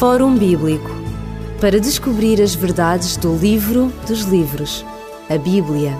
Fórum 0.00 0.34
Bíblico 0.34 0.88
para 1.60 1.78
descobrir 1.78 2.40
as 2.40 2.54
verdades 2.54 3.18
do 3.18 3.36
livro 3.36 3.92
dos 4.08 4.22
livros, 4.22 4.82
a 5.28 5.36
Bíblia. 5.36 5.94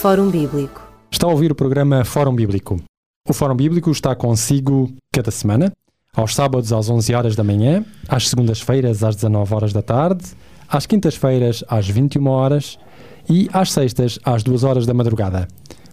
Fórum 0.00 0.30
Bíblico. 0.30 0.80
Está 1.10 1.26
a 1.26 1.30
ouvir 1.30 1.52
o 1.52 1.54
programa 1.54 2.02
Fórum 2.02 2.34
Bíblico. 2.34 2.80
O 3.28 3.34
Fórum 3.34 3.54
Bíblico 3.54 3.90
está 3.90 4.16
consigo 4.16 4.90
cada 5.12 5.30
semana, 5.30 5.70
aos 6.16 6.34
sábados 6.34 6.72
às 6.72 6.88
11 6.88 7.14
horas 7.14 7.36
da 7.36 7.44
manhã, 7.44 7.84
às 8.08 8.26
segundas-feiras 8.26 9.04
às 9.04 9.16
19 9.16 9.54
horas 9.54 9.74
da 9.74 9.82
tarde, 9.82 10.24
às 10.66 10.86
quintas-feiras 10.86 11.62
às 11.68 11.86
21 11.86 12.26
horas 12.26 12.78
e 13.28 13.50
às 13.52 13.70
sextas 13.70 14.18
às 14.24 14.42
2 14.42 14.64
horas 14.64 14.86
da 14.86 14.94
madrugada. 14.94 15.46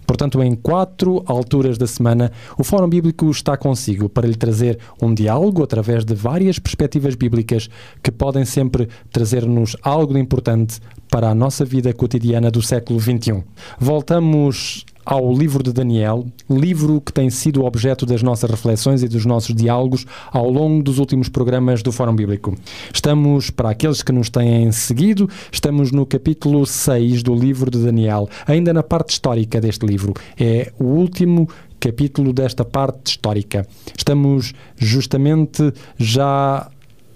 Portanto, 0.05 0.41
em 0.41 0.55
quatro 0.55 1.23
alturas 1.25 1.77
da 1.77 1.87
semana, 1.87 2.31
o 2.57 2.63
Fórum 2.63 2.87
Bíblico 2.87 3.29
está 3.29 3.57
consigo 3.57 4.07
para 4.07 4.27
lhe 4.27 4.35
trazer 4.35 4.79
um 5.01 5.13
diálogo 5.13 5.63
através 5.63 6.05
de 6.05 6.13
várias 6.13 6.59
perspectivas 6.59 7.15
bíblicas 7.15 7.69
que 8.01 8.11
podem 8.11 8.45
sempre 8.45 8.87
trazer-nos 9.11 9.75
algo 9.81 10.17
importante 10.17 10.79
para 11.09 11.29
a 11.29 11.35
nossa 11.35 11.63
vida 11.63 11.93
cotidiana 11.93 12.51
do 12.51 12.61
século 12.61 12.99
XXI. 12.99 13.43
Voltamos 13.79 14.85
ao 15.05 15.31
livro 15.31 15.61
de 15.61 15.71
Daniel, 15.71 16.25
livro 16.49 16.99
que 16.99 17.13
tem 17.13 17.29
sido 17.29 17.63
objeto 17.63 18.05
das 18.05 18.23
nossas 18.23 18.49
reflexões 18.49 19.03
e 19.03 19.07
dos 19.07 19.25
nossos 19.25 19.53
diálogos 19.53 20.05
ao 20.31 20.49
longo 20.49 20.81
dos 20.81 20.97
últimos 20.97 21.29
programas 21.29 21.83
do 21.83 21.91
Fórum 21.91 22.15
Bíblico. 22.15 22.55
Estamos, 22.93 23.49
para 23.49 23.69
aqueles 23.69 24.01
que 24.01 24.11
nos 24.11 24.29
têm 24.29 24.71
seguido, 24.71 25.29
estamos 25.51 25.91
no 25.91 26.05
capítulo 26.05 26.65
6 26.65 27.21
do 27.21 27.35
livro 27.35 27.69
de 27.69 27.77
Daniel, 27.77 28.27
ainda 28.47 28.73
na 28.73 28.81
parte 28.81 29.11
histórica 29.11 29.61
deste 29.61 29.85
livro. 29.85 30.13
É 30.39 30.73
o 30.79 30.85
último 30.85 31.47
capítulo 31.79 32.33
desta 32.33 32.65
parte 32.65 33.11
histórica. 33.11 33.67
Estamos 33.95 34.53
justamente 34.75 35.71
já 35.97 36.67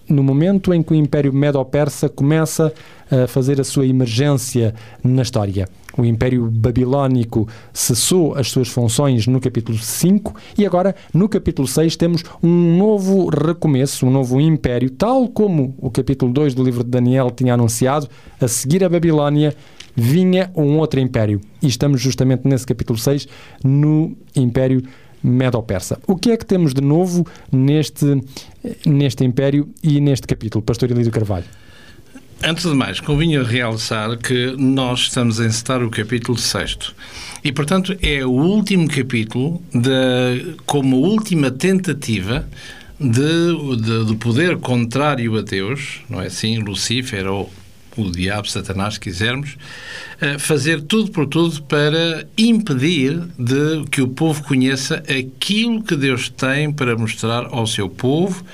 no 0.09 0.23
momento 0.23 0.73
em 0.73 0.81
que 0.81 0.91
o 0.91 0.95
Império 0.95 1.31
Medo-Persa 1.31 2.09
começa 2.09 2.67
a 2.67 2.73
fazer 3.27 3.60
a 3.60 3.63
sua 3.63 3.85
emergência 3.85 4.74
na 5.04 5.21
história. 5.21 5.68
O 5.98 6.05
Império 6.05 6.49
Babilónico 6.49 7.48
cessou 7.74 8.35
as 8.35 8.49
suas 8.49 8.70
funções 8.70 9.27
no 9.27 9.40
capítulo 9.40 9.77
5 9.77 10.34
e 10.57 10.66
agora, 10.66 10.96
no 11.13 11.27
capítulo 11.27 11.68
6, 11.68 11.96
temos 11.96 12.24
um 12.41 12.77
novo 12.77 13.29
recomeço, 13.29 14.05
um 14.05 14.12
novo 14.12 14.40
império, 14.40 14.90
tal 14.90 15.27
como 15.27 15.76
o 15.77 15.90
capítulo 15.90 16.32
2 16.32 16.54
do 16.54 16.63
livro 16.63 16.84
de 16.84 16.90
Daniel 16.90 17.32
tinha 17.32 17.54
anunciado, 17.54 18.07
a 18.40 18.48
seguir 18.48 18.84
a 18.84 18.90
Babilónia 18.90 19.54
vinha 19.96 20.51
um 20.55 20.77
outro 20.77 20.99
império. 20.99 21.41
E 21.62 21.68
estamos 21.68 21.99
justamente 21.99 22.48
nesse 22.48 22.66
capítulo 22.66 22.98
6, 22.98 23.27
no 23.63 24.16
Império 24.35 24.82
Medo-Persa. 25.21 25.99
O 26.07 26.16
que 26.16 26.32
é 26.32 26.38
que 26.38 26.46
temos 26.46 26.73
de 26.73 26.82
novo 26.82 27.26
neste, 27.51 28.21
neste 28.85 29.26
império 29.26 29.68
e 29.84 29.99
neste 29.99 30.26
capítulo, 30.26 30.63
Pastor 30.63 30.91
Elídio 30.91 31.12
Carvalho? 31.12 31.46
Antes 32.41 32.63
de 32.63 32.73
mais, 32.73 33.01
convinha 33.01 33.43
realçar 33.43 34.18
que 34.18 34.55
nós 34.57 35.01
estamos 35.01 35.41
a 35.41 35.45
encetar 35.45 35.84
o 35.84 35.90
capítulo 35.90 36.37
6 36.37 36.95
e, 37.43 37.51
portanto, 37.51 37.98
é 38.01 38.26
o 38.26 38.29
último 38.29 38.87
capítulo 38.87 39.62
de, 39.73 40.55
como 40.65 40.95
última 40.98 41.51
tentativa 41.51 42.48
de, 42.98 43.77
de, 43.82 44.05
do 44.05 44.15
poder 44.15 44.57
contrário 44.57 45.37
a 45.37 45.41
Deus, 45.41 45.99
não 46.10 46.21
é 46.21 46.27
assim? 46.27 46.60
Lucifer 46.60 47.27
ou 47.27 47.51
o 47.98 48.10
diabo, 48.10 48.49
Satanás, 48.49 48.93
se 48.93 49.01
quisermos, 49.01 49.57
fazer 50.40 50.82
tudo 50.84 51.12
por 51.12 51.27
tudo 51.27 51.62
para 51.63 52.26
impedir 52.37 53.20
de 53.37 53.84
que 53.91 54.01
o 54.01 54.07
povo 54.07 54.41
conheça 54.45 55.04
aquilo 55.10 55.84
que 55.84 55.95
Deus 55.98 56.29
tem 56.29 56.71
para 56.71 56.95
mostrar 56.95 57.48
ao 57.51 57.67
seu 57.67 57.90
povo, 57.90 58.45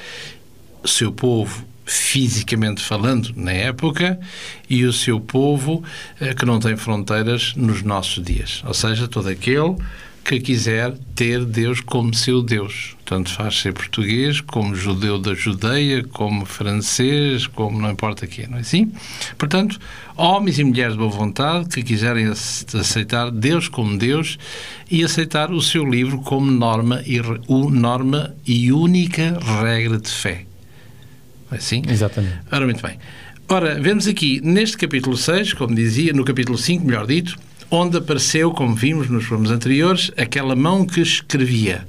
seu 0.84 1.12
povo 1.12 1.75
fisicamente 1.86 2.82
falando, 2.82 3.32
na 3.36 3.52
época, 3.52 4.20
e 4.70 4.84
o 4.86 4.92
seu 4.92 5.20
povo 5.20 5.84
eh, 6.20 6.34
que 6.34 6.46
não 6.46 6.60
tem 6.60 6.76
fronteiras 6.76 7.54
nos 7.56 7.84
nossos 7.84 8.24
dias. 8.24 8.64
Ou 8.66 8.74
seja, 8.74 9.08
todo 9.08 9.30
aquele 9.30 9.76
que 10.26 10.40
quiser 10.40 10.92
ter 11.14 11.46
Deus 11.46 11.80
como 11.80 12.12
seu 12.16 12.42
Deus. 12.42 12.96
Tanto 13.06 13.32
faz 13.32 13.62
ser 13.62 13.74
português, 13.74 14.42
como 14.42 14.76
judeu 14.76 15.20
da 15.20 15.36
Judeia, 15.36 16.04
como 16.04 16.48
francês, 16.48 17.46
como 17.46 17.80
não 17.80 17.92
importa 17.92 18.26
quem, 18.26 18.48
não 18.48 18.58
é 18.58 18.62
assim? 18.62 18.92
Portanto, 19.38 19.80
homens 20.18 20.58
e 20.58 20.64
mulheres 20.64 20.94
de 20.94 20.98
boa 20.98 21.12
vontade 21.12 21.70
que 21.70 21.84
quiserem 21.84 22.26
aceitar 22.26 23.30
Deus 23.30 23.68
como 23.68 24.00
Deus 24.00 24.40
e 24.90 25.04
aceitar 25.04 25.52
o 25.52 25.62
seu 25.62 25.86
livro 25.86 26.18
como 26.22 26.50
norma 26.50 27.04
e, 27.06 27.22
norma 27.70 28.36
e 28.48 28.72
única 28.72 29.38
regra 29.62 30.00
de 30.00 30.10
fé. 30.10 30.48
É 31.56 31.58
assim? 31.58 31.82
Exatamente. 31.88 32.40
Ora, 32.52 32.66
muito 32.66 32.82
bem. 32.86 33.00
Ora, 33.48 33.80
vemos 33.80 34.08
aqui 34.08 34.42
neste 34.44 34.78
capítulo 34.78 35.16
6, 35.16 35.54
como 35.54 35.74
dizia, 35.74 36.12
no 36.12 36.26
capítulo 36.26 36.58
5, 36.58 36.86
melhor 36.86 37.08
dito, 37.08 37.38
onde 37.72 37.98
apareceu, 37.98 38.52
como 38.52 38.76
vimos 38.76 39.10
nos 39.10 39.26
programas 39.26 39.52
anteriores, 39.52 40.12
aquela 40.18 40.56
mão 40.56 40.86
que 40.86 41.00
escrevia. 41.00 41.88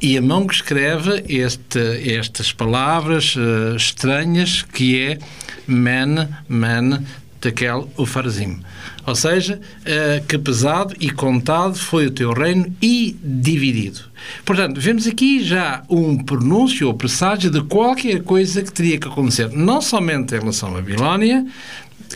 E 0.00 0.18
a 0.18 0.22
mão 0.22 0.46
que 0.46 0.54
escreve 0.54 1.24
este, 1.28 1.78
estas 2.10 2.52
palavras 2.52 3.36
uh, 3.36 3.76
estranhas, 3.76 4.62
que 4.62 5.00
é 5.00 5.18
men, 5.66 6.28
men, 6.48 7.06
tekel, 7.40 7.88
ufarzim. 7.96 8.60
Ou 9.08 9.14
seja, 9.14 9.58
uh, 9.58 10.26
que 10.26 10.36
pesado 10.36 10.94
e 11.00 11.08
contado 11.10 11.76
foi 11.76 12.08
o 12.08 12.10
teu 12.10 12.30
reino 12.30 12.70
e 12.80 13.16
dividido. 13.24 14.00
Portanto, 14.44 14.78
vemos 14.78 15.06
aqui 15.06 15.42
já 15.42 15.82
um 15.88 16.22
pronúncio 16.22 16.86
ou 16.86 16.92
presságio 16.92 17.50
de 17.50 17.62
qualquer 17.62 18.22
coisa 18.22 18.62
que 18.62 18.70
teria 18.70 18.98
que 18.98 19.08
acontecer, 19.08 19.50
não 19.50 19.80
somente 19.80 20.34
em 20.34 20.38
relação 20.38 20.68
à 20.68 20.72
Babilónia, 20.72 21.46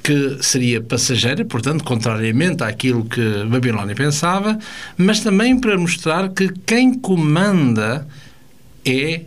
que 0.02 0.36
seria 0.42 0.82
passageira, 0.82 1.46
portanto, 1.46 1.82
contrariamente 1.82 2.62
àquilo 2.62 3.06
que 3.06 3.44
Babilónia 3.44 3.94
pensava, 3.94 4.58
mas 4.94 5.20
também 5.20 5.58
para 5.58 5.78
mostrar 5.78 6.28
que 6.28 6.52
quem 6.66 6.92
comanda 6.92 8.06
é 8.84 9.22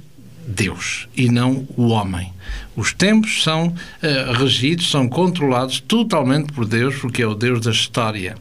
Deus 0.48 1.08
e 1.18 1.30
não 1.30 1.68
o 1.76 1.88
homem. 1.88 2.35
Os 2.76 2.94
tempos 2.94 3.44
são 3.44 3.68
uh, 3.68 4.34
regidos, 4.34 4.90
são 4.90 5.08
controlados 5.08 5.80
totalmente 5.80 6.52
por 6.52 6.66
Deus, 6.66 6.96
porque 6.96 7.22
é 7.22 7.28
o 7.28 7.36
Deus 7.36 7.62
da 7.62 7.72
história. 7.72 8.36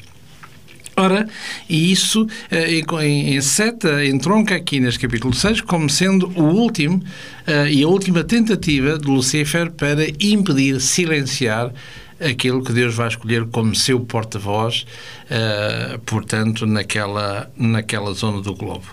Ora, 0.97 1.29
e 1.69 1.91
isso 1.91 2.25
eh, 2.49 2.81
em, 3.03 3.35
em 3.35 3.41
seta, 3.41 4.07
entronca 4.07 4.55
aqui 4.55 4.79
neste 4.79 5.01
capítulo 5.01 5.35
6 5.35 5.61
como 5.63 5.91
sendo 5.91 6.29
o 6.37 6.45
último 6.45 7.03
e 7.69 7.83
a 7.83 7.89
última 7.89 8.23
tentativa 8.23 8.97
de 8.97 9.09
Lucifer 9.09 9.73
para 9.73 10.07
impedir, 10.21 10.81
silenciar 10.81 11.73
aquilo 12.21 12.63
que 12.63 12.73
Deus 12.73 12.95
vai 12.95 13.09
escolher 13.09 13.45
como 13.47 13.75
seu 13.75 13.99
porta-voz, 14.01 14.87
portanto, 16.07 16.65
naquela, 16.65 17.51
naquela 17.57 18.13
zona 18.13 18.41
do 18.41 18.55
globo. 18.55 18.87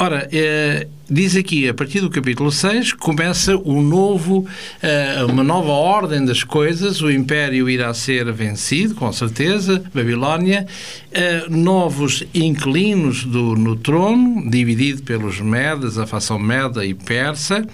Ora, 0.00 0.28
eh, 0.30 0.86
diz 1.10 1.34
aqui, 1.34 1.68
a 1.68 1.74
partir 1.74 1.98
do 2.00 2.08
capítulo 2.08 2.52
6, 2.52 2.92
começa 2.92 3.56
um 3.56 3.82
novo, 3.82 4.46
eh, 4.80 5.24
uma 5.28 5.42
nova 5.42 5.72
ordem 5.72 6.24
das 6.24 6.44
coisas, 6.44 7.02
o 7.02 7.10
Império 7.10 7.68
irá 7.68 7.92
ser 7.92 8.30
vencido, 8.32 8.94
com 8.94 9.12
certeza, 9.12 9.82
Babilónia, 9.92 10.68
eh, 11.10 11.46
novos 11.48 12.22
inquilinos 12.32 13.24
do, 13.24 13.56
no 13.56 13.74
trono, 13.74 14.48
dividido 14.48 15.02
pelos 15.02 15.40
Medas, 15.40 15.98
a 15.98 16.06
facção 16.06 16.38
Meda 16.38 16.86
e 16.86 16.94
Persa, 16.94 17.66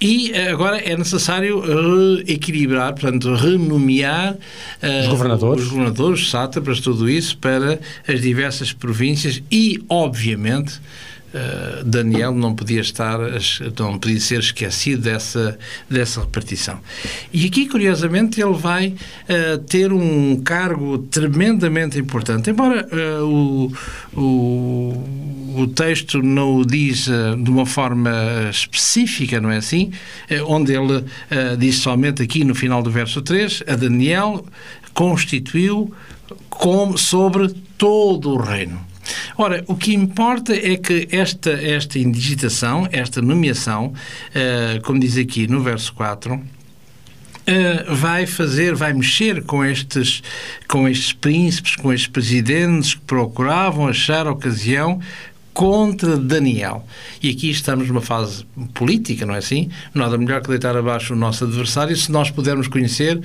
e 0.00 0.32
agora 0.50 0.78
é 0.78 0.96
necessário 0.96 1.62
equilibrar, 2.26 2.94
portanto, 2.94 3.34
renomear 3.34 4.32
uh, 4.32 5.00
os 5.02 5.08
governadores, 5.08 5.64
os 5.64 5.68
governadores, 5.68 6.30
sátrapas, 6.30 6.80
tudo 6.80 7.06
isso 7.06 7.36
para 7.36 7.78
as 8.08 8.22
diversas 8.22 8.72
províncias 8.72 9.42
e, 9.52 9.78
obviamente, 9.90 10.80
Uh, 11.32 11.84
Daniel 11.84 12.34
não 12.34 12.56
podia 12.56 12.80
estar, 12.80 13.18
não 13.78 13.98
podia 13.98 14.18
ser 14.18 14.40
esquecido 14.40 15.02
dessa, 15.02 15.56
dessa 15.88 16.20
repartição. 16.20 16.80
E 17.32 17.46
aqui, 17.46 17.68
curiosamente, 17.68 18.40
ele 18.40 18.54
vai 18.54 18.88
uh, 18.88 19.58
ter 19.58 19.92
um 19.92 20.40
cargo 20.42 20.98
tremendamente 20.98 21.98
importante. 22.00 22.50
Embora 22.50 22.84
uh, 22.92 23.24
o, 23.24 24.20
o, 24.20 25.62
o, 25.62 25.66
texto 25.68 26.20
não 26.20 26.56
o 26.56 26.66
diz 26.66 27.04
de 27.04 27.50
uma 27.50 27.64
forma 27.64 28.10
específica, 28.50 29.40
não 29.40 29.50
é 29.50 29.58
assim? 29.58 29.92
onde 30.46 30.72
ele 30.72 31.04
diz 31.58 31.76
somente 31.76 32.22
aqui 32.22 32.44
no 32.44 32.54
final 32.54 32.82
do 32.82 32.90
verso 32.90 33.22
3, 33.22 33.62
a 33.68 33.76
Daniel 33.76 34.44
constituiu 34.92 35.92
como 36.48 36.98
sobre 36.98 37.48
todo 37.78 38.30
o 38.30 38.36
reino. 38.36 38.89
Ora, 39.36 39.64
o 39.66 39.76
que 39.76 39.94
importa 39.94 40.54
é 40.54 40.76
que 40.76 41.08
esta, 41.10 41.50
esta 41.50 41.98
indigitação, 41.98 42.88
esta 42.92 43.20
nomeação, 43.22 43.86
uh, 43.86 44.82
como 44.82 44.98
diz 44.98 45.16
aqui 45.16 45.46
no 45.46 45.62
verso 45.62 45.92
4, 45.94 46.34
uh, 46.34 46.40
eh, 47.46 47.84
vai 47.88 48.26
fazer, 48.26 48.74
vai 48.74 48.92
mexer 48.92 49.42
com 49.44 49.64
estes, 49.64 50.22
com 50.68 50.88
estes 50.88 51.12
príncipes, 51.12 51.76
com 51.76 51.92
estes 51.92 52.08
presidentes 52.08 52.94
que 52.94 53.00
procuravam 53.00 53.88
achar 53.88 54.26
ocasião 54.26 55.00
contra 55.52 56.16
Daniel. 56.16 56.86
E 57.22 57.30
aqui 57.30 57.50
estamos 57.50 57.88
numa 57.88 58.00
fase 58.00 58.46
política, 58.72 59.26
não 59.26 59.34
é 59.34 59.38
assim? 59.38 59.68
Nada 59.92 60.16
melhor 60.16 60.40
que 60.40 60.48
deitar 60.48 60.76
abaixo 60.76 61.12
o 61.12 61.16
nosso 61.16 61.44
adversário 61.44 61.96
se 61.96 62.10
nós 62.10 62.30
pudermos 62.30 62.68
conhecer 62.68 63.20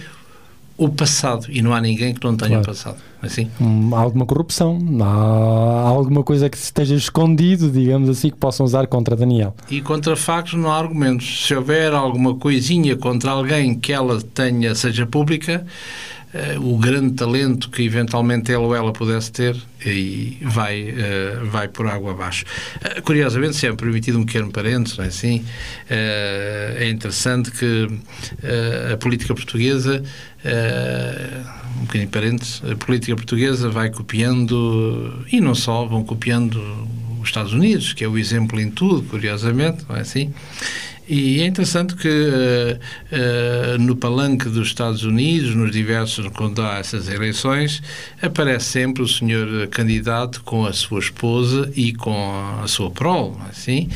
o 0.77 0.89
passado. 0.89 1.47
E 1.49 1.61
não 1.61 1.73
há 1.73 1.81
ninguém 1.81 2.13
que 2.13 2.23
não 2.23 2.35
tenha 2.35 2.51
claro. 2.51 2.65
passado. 2.65 2.97
É 3.23 3.27
assim? 3.27 3.49
Hum, 3.59 3.93
há 3.93 3.99
alguma 3.99 4.25
corrupção, 4.25 4.79
há 5.01 5.87
alguma 5.87 6.23
coisa 6.23 6.49
que 6.49 6.57
esteja 6.57 6.95
escondido, 6.95 7.71
digamos 7.71 8.09
assim, 8.09 8.29
que 8.29 8.37
possam 8.37 8.65
usar 8.65 8.85
contra 8.87 9.15
Daniel. 9.15 9.55
E 9.69 9.81
contra 9.81 10.15
factos 10.15 10.53
não 10.53 10.71
há 10.71 10.77
argumentos. 10.77 11.47
Se 11.47 11.55
houver 11.55 11.93
alguma 11.93 12.35
coisinha 12.35 12.95
contra 12.95 13.31
alguém 13.31 13.75
que 13.75 13.93
ela 13.93 14.21
tenha, 14.21 14.75
seja 14.75 15.05
pública, 15.05 15.65
o 16.61 16.77
grande 16.77 17.13
talento 17.13 17.69
que 17.69 17.83
eventualmente 17.83 18.51
ele 18.51 18.57
ou 18.57 18.75
ela 18.75 18.91
pudesse 18.91 19.31
ter 19.31 19.55
e 19.85 20.37
vai, 20.41 20.89
uh, 20.89 21.45
vai 21.45 21.67
por 21.67 21.87
água 21.87 22.11
abaixo. 22.11 22.45
Uh, 22.77 23.01
curiosamente, 23.01 23.55
se 23.55 23.67
é 23.67 23.73
permitido 23.73 24.19
um 24.19 24.25
pequeno 24.25 24.51
parênteses, 24.51 24.97
não 24.97 25.05
é 25.05 25.07
assim? 25.07 25.45
é 25.89 26.89
interessante 26.89 27.51
que 27.51 27.87
a 28.91 28.97
política 28.97 29.33
portuguesa 29.33 30.03
um 31.77 31.81
bocadinho 31.81 32.09
parênteses, 32.09 32.61
a 32.69 32.75
política 32.75 33.15
portuguesa 33.15 33.69
vai 33.69 33.89
copiando, 33.89 35.23
e 35.31 35.41
não 35.41 35.53
só, 35.53 35.85
vão 35.85 36.03
copiando 36.03 36.59
os 37.21 37.27
Estados 37.27 37.53
Unidos, 37.53 37.93
que 37.93 38.03
é 38.03 38.07
o 38.07 38.17
exemplo 38.17 38.59
em 38.59 38.69
tudo, 38.69 39.03
curiosamente, 39.03 39.83
não 39.89 39.95
é 39.95 40.01
assim? 40.01 40.33
E 41.07 41.41
é 41.41 41.45
interessante 41.45 41.95
que 41.95 42.07
uh, 42.07 42.79
uh, 43.11 43.77
no 43.77 43.95
palanque 43.95 44.49
dos 44.49 44.67
Estados 44.67 45.03
Unidos, 45.03 45.55
nos 45.55 45.71
diversos, 45.71 46.27
quando 46.29 46.61
há 46.63 46.79
essas 46.79 47.07
eleições, 47.07 47.81
aparece 48.21 48.65
sempre 48.65 49.03
o 49.03 49.07
senhor 49.07 49.67
candidato 49.67 50.41
com 50.43 50.65
a 50.65 50.73
sua 50.73 50.99
esposa 50.99 51.71
e 51.75 51.93
com 51.93 52.59
a 52.63 52.67
sua 52.67 52.89
prole, 52.89 53.35
é 53.45 53.49
assim, 53.51 53.89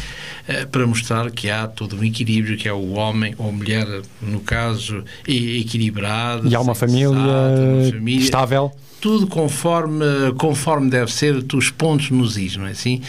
uh, 0.48 0.68
para 0.68 0.86
mostrar 0.86 1.32
que 1.32 1.50
há 1.50 1.68
todo 1.68 1.96
um 1.96 2.04
equilíbrio, 2.04 2.58
que 2.58 2.68
é 2.68 2.74
o 2.74 2.92
homem 2.92 3.34
ou 3.40 3.52
mulher, 3.52 3.88
no 4.22 4.42
caso, 4.42 5.04
equilibrado. 5.28 6.48
E 6.48 6.54
há 6.54 6.62
uma 6.62 6.76
família, 6.76 7.10
uma 7.10 7.92
família 7.92 8.24
estável 8.24 8.72
tudo 9.00 9.28
conforme, 9.28 10.06
conforme 10.38 10.90
deve 10.90 11.12
ser 11.12 11.44
os 11.54 11.70
pontos 11.70 12.10
nos 12.10 12.38
is, 12.38 12.58
não 12.58 12.68
é 12.68 12.72
assim? 12.72 13.02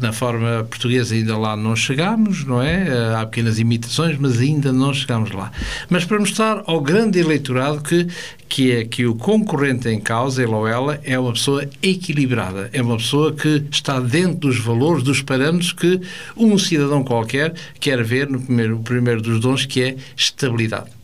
Na 0.00 0.12
forma 0.12 0.66
portuguesa 0.68 1.14
ainda 1.14 1.36
lá 1.36 1.56
não 1.56 1.74
chegámos, 1.74 2.44
não 2.44 2.62
é? 2.62 3.14
Há 3.14 3.24
pequenas 3.26 3.58
imitações, 3.58 4.16
mas 4.18 4.38
ainda 4.38 4.72
não 4.72 4.92
chegámos 4.92 5.30
lá. 5.32 5.50
Mas 5.88 6.04
para 6.04 6.18
mostrar 6.18 6.62
ao 6.66 6.80
grande 6.80 7.18
eleitorado 7.18 7.80
que, 7.82 8.06
que 8.48 8.72
é 8.72 8.84
que 8.84 9.06
o 9.06 9.14
concorrente 9.14 9.88
em 9.88 10.00
causa, 10.00 10.42
ele 10.42 10.52
ou 10.52 10.66
ela, 10.66 11.00
é 11.04 11.18
uma 11.18 11.32
pessoa 11.32 11.68
equilibrada, 11.82 12.68
é 12.72 12.82
uma 12.82 12.96
pessoa 12.96 13.32
que 13.32 13.64
está 13.70 13.98
dentro 14.00 14.48
dos 14.48 14.58
valores, 14.58 15.02
dos 15.02 15.22
parâmetros 15.22 15.72
que 15.72 16.00
um 16.36 16.56
cidadão 16.58 17.02
qualquer 17.02 17.54
quer 17.78 18.02
ver 18.04 18.28
no 18.28 18.40
primeiro, 18.40 18.76
no 18.76 18.82
primeiro 18.82 19.22
dos 19.22 19.40
dons, 19.40 19.64
que 19.64 19.82
é 19.82 19.96
estabilidade. 20.16 20.99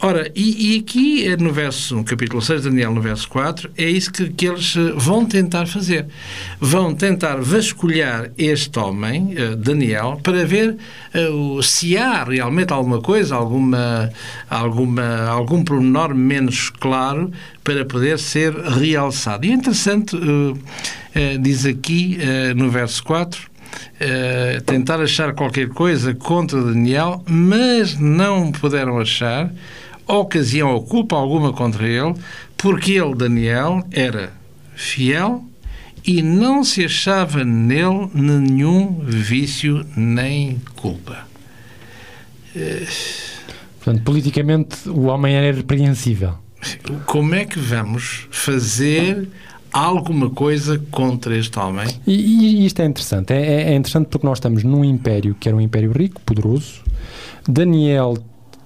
Ora, 0.00 0.30
e, 0.32 0.76
e, 0.76 0.78
aqui 0.78 1.26
eh, 1.26 1.36
no 1.36 1.52
verso, 1.52 2.04
capítulo 2.04 2.40
6 2.40 2.62
de 2.62 2.68
Daniel, 2.68 2.92
no 2.92 3.00
verso 3.00 3.28
4, 3.28 3.68
é 3.76 3.90
isso 3.90 4.12
que, 4.12 4.28
que 4.30 4.46
eles 4.46 4.76
eh, 4.76 4.92
vão 4.94 5.26
tentar 5.26 5.66
fazer. 5.66 6.06
Vão 6.60 6.94
tentar 6.94 7.40
vasculhar 7.40 8.30
este 8.38 8.78
homem, 8.78 9.34
uh, 9.34 9.56
Daniel, 9.56 10.20
para 10.22 10.44
ver 10.44 10.76
uh, 11.16 11.60
se 11.64 11.98
há 11.98 12.22
realmente 12.22 12.72
alguma 12.72 13.00
coisa, 13.00 13.34
alguma, 13.34 14.08
alguma, 14.48 15.24
algum 15.24 15.64
pormenor 15.64 16.14
menos 16.14 16.70
claro 16.70 17.32
para 17.64 17.84
poder 17.84 18.20
ser 18.20 18.54
realçado. 18.54 19.46
E 19.46 19.50
é 19.50 19.54
interessante, 19.54 20.14
uh, 20.14 20.56
diz 21.40 21.66
aqui 21.66 22.18
no 22.54 22.70
verso 22.70 23.02
4, 23.02 23.50
tentar 24.64 25.00
achar 25.00 25.34
qualquer 25.34 25.68
coisa 25.68 26.14
contra 26.14 26.62
Daniel, 26.62 27.24
mas 27.26 27.98
não 27.98 28.52
puderam 28.52 29.00
achar 29.00 29.50
ocasião 30.16 30.72
ou 30.74 30.82
culpa 30.82 31.16
alguma 31.16 31.52
contra 31.52 31.86
ele, 31.86 32.14
porque 32.56 32.92
ele, 32.92 33.14
Daniel, 33.14 33.84
era 33.90 34.32
fiel 34.74 35.44
e 36.04 36.22
não 36.22 36.64
se 36.64 36.84
achava 36.84 37.44
nele 37.44 38.08
nenhum 38.14 39.00
vício 39.04 39.84
nem 39.96 40.60
culpa. 40.76 41.26
Portanto, 43.76 44.02
politicamente 44.04 44.88
o 44.88 45.02
homem 45.02 45.34
era 45.34 45.48
irrepreensível. 45.48 46.34
Como 47.06 47.34
é 47.34 47.44
que 47.44 47.58
vamos 47.58 48.26
fazer 48.30 49.28
alguma 49.72 50.30
coisa 50.30 50.78
contra 50.90 51.36
este 51.36 51.58
homem? 51.58 51.86
E, 52.06 52.62
e 52.62 52.66
isto 52.66 52.80
é 52.80 52.86
interessante. 52.86 53.32
É, 53.32 53.70
é 53.70 53.74
interessante 53.74 54.08
porque 54.08 54.26
nós 54.26 54.38
estamos 54.38 54.64
num 54.64 54.84
império 54.84 55.36
que 55.38 55.48
era 55.48 55.56
um 55.56 55.60
império 55.60 55.92
rico, 55.92 56.20
poderoso. 56.22 56.82
Daniel 57.46 58.18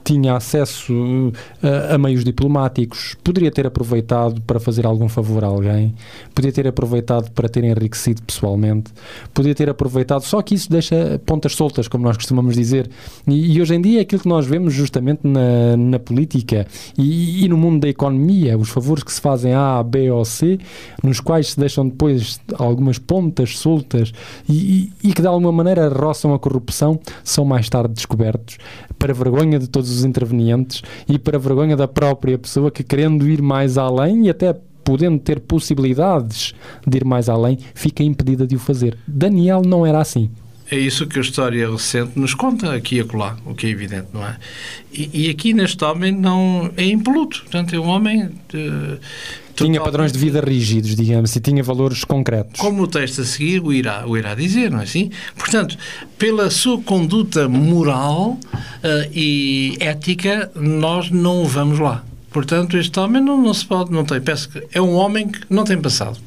tinha 0.04 0.36
acesso 0.36 1.32
a, 1.62 1.94
a, 1.94 1.98
meios 1.98 2.24
diplomáticos, 2.24 3.16
poderia 3.22 3.50
ter 3.50 3.66
aproveitado 3.66 4.40
para 4.42 4.58
fazer 4.58 4.86
algum 4.86 5.08
favor 5.08 5.44
a 5.44 5.46
alguém, 5.46 5.94
poderia 6.34 6.52
ter 6.52 6.66
aproveitado 6.66 7.30
para 7.30 7.48
ter 7.48 7.64
enriquecido 7.64 8.22
pessoalmente, 8.22 8.92
poderia 9.32 9.54
ter 9.54 9.70
aproveitado, 9.70 10.22
só 10.22 10.42
que 10.42 10.54
isso 10.54 10.70
deixa 10.70 11.20
pontas 11.24 11.54
soltas, 11.54 11.88
como 11.88 12.04
nós 12.04 12.16
costumamos 12.16 12.54
dizer. 12.54 12.90
E, 13.26 13.56
e 13.56 13.60
hoje 13.60 13.74
em 13.74 13.80
dia 13.80 13.98
é 13.98 14.02
aquilo 14.02 14.22
que 14.22 14.28
nós 14.28 14.46
vemos 14.46 14.74
justamente 14.74 15.20
na, 15.24 15.76
na 15.76 15.98
política 15.98 16.66
e, 16.96 17.44
e, 17.44 17.48
no 17.48 17.56
mundo 17.56 17.80
da 17.80 17.88
economia, 17.88 18.56
os 18.58 18.68
favores 18.68 19.02
que 19.02 19.12
se 19.12 19.20
fazem 19.20 19.54
A, 19.54 19.82
B 19.82 20.10
ou 20.10 20.24
C, 20.24 20.58
nos 21.02 21.20
quais 21.20 21.50
se 21.50 21.60
deixam 21.60 21.88
depois 21.88 22.40
algumas 22.58 22.98
pontas 22.98 23.58
soltas 23.58 24.12
e, 24.48 24.92
e 25.02 25.12
que 25.12 25.20
de 25.20 25.28
alguma 25.28 25.52
maneira 25.52 25.88
roçam 25.88 26.34
a 26.34 26.38
corrupção, 26.38 26.98
são 27.22 27.44
mais 27.44 27.68
tarde 27.68 27.94
descobertos, 27.94 28.58
para 28.98 29.12
vergonha 29.12 29.58
de 29.58 29.68
todos 29.68 29.91
os 29.96 30.04
intervenientes 30.04 30.82
e 31.08 31.18
para 31.18 31.38
vergonha 31.38 31.76
da 31.76 31.88
própria 31.88 32.38
pessoa 32.38 32.70
que, 32.70 32.82
querendo 32.82 33.28
ir 33.28 33.42
mais 33.42 33.78
além 33.78 34.26
e 34.26 34.30
até 34.30 34.54
podendo 34.84 35.18
ter 35.18 35.40
possibilidades 35.40 36.54
de 36.86 36.98
ir 36.98 37.04
mais 37.04 37.28
além, 37.28 37.58
fica 37.74 38.02
impedida 38.02 38.46
de 38.46 38.56
o 38.56 38.58
fazer. 38.58 38.98
Daniel 39.06 39.62
não 39.64 39.86
era 39.86 40.00
assim. 40.00 40.30
É 40.72 40.78
isso 40.78 41.06
que 41.06 41.18
a 41.18 41.20
história 41.20 41.70
recente 41.70 42.18
nos 42.18 42.32
conta 42.32 42.74
aqui 42.74 42.96
e 42.96 43.00
acolá, 43.00 43.36
o 43.44 43.54
que 43.54 43.66
é 43.66 43.68
evidente, 43.68 44.06
não 44.10 44.26
é? 44.26 44.38
E, 44.90 45.26
e 45.26 45.28
aqui 45.28 45.52
neste 45.52 45.84
homem 45.84 46.12
não 46.12 46.72
é 46.78 46.84
impoluto, 46.86 47.42
portanto 47.42 47.74
é 47.74 47.78
um 47.78 47.88
homem 47.88 48.30
de, 48.48 48.98
tinha 49.54 49.82
padrões 49.82 50.12
de 50.12 50.18
vida 50.18 50.40
rígidos, 50.40 50.96
digamos, 50.96 51.36
e 51.36 51.40
tinha 51.40 51.62
valores 51.62 52.04
concretos. 52.04 52.58
Como 52.58 52.84
o 52.84 52.86
texto 52.86 53.20
a 53.20 53.24
seguir 53.26 53.60
o 53.62 53.70
irá, 53.70 54.06
o 54.06 54.16
irá 54.16 54.34
dizer, 54.34 54.70
não 54.70 54.80
é 54.80 54.84
assim? 54.84 55.10
Portanto, 55.36 55.76
pela 56.16 56.48
sua 56.48 56.80
conduta 56.80 57.46
moral 57.50 58.38
uh, 58.40 59.10
e 59.12 59.76
ética, 59.78 60.50
nós 60.54 61.10
não 61.10 61.44
vamos 61.44 61.80
lá. 61.80 62.02
Portanto, 62.30 62.78
este 62.78 62.98
homem 62.98 63.22
não, 63.22 63.42
não 63.42 63.52
se 63.52 63.66
pode, 63.66 63.92
não 63.92 64.06
tem, 64.06 64.22
peço 64.22 64.48
que 64.48 64.66
é 64.72 64.80
um 64.80 64.94
homem 64.94 65.28
que 65.28 65.40
não 65.50 65.64
tem 65.64 65.78
passado. 65.78 66.18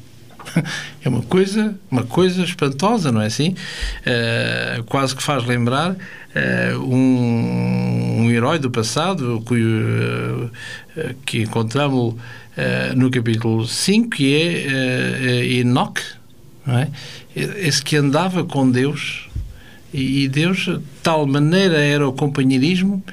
É 1.04 1.08
uma 1.08 1.22
coisa, 1.22 1.74
uma 1.90 2.02
coisa 2.02 2.42
espantosa, 2.42 3.12
não 3.12 3.20
é 3.20 3.26
assim? 3.26 3.54
Uh, 4.00 4.82
quase 4.84 5.14
que 5.14 5.22
faz 5.22 5.44
lembrar 5.44 5.92
uh, 5.92 6.78
um, 6.80 8.22
um, 8.22 8.30
herói 8.30 8.58
do 8.58 8.70
passado 8.70 9.40
cuyo, 9.44 10.50
uh, 10.96 11.14
que 11.24 11.42
encontramos 11.42 12.14
no 12.96 13.10
capítulo 13.10 13.66
5, 13.68 14.08
que 14.16 14.34
é 14.34 15.44
Enoch, 15.58 16.00
não 16.66 16.78
é? 16.78 16.88
esse 17.34 17.82
que 17.82 17.96
andava 17.96 18.44
com 18.44 18.70
Deus 18.70 19.28
e, 19.92 20.24
e 20.24 20.28
Deus, 20.28 20.60
de 20.60 20.80
tal 21.02 21.26
maneira 21.26 21.76
era 21.76 22.08
o 22.08 22.14
companheirismo 22.14 23.04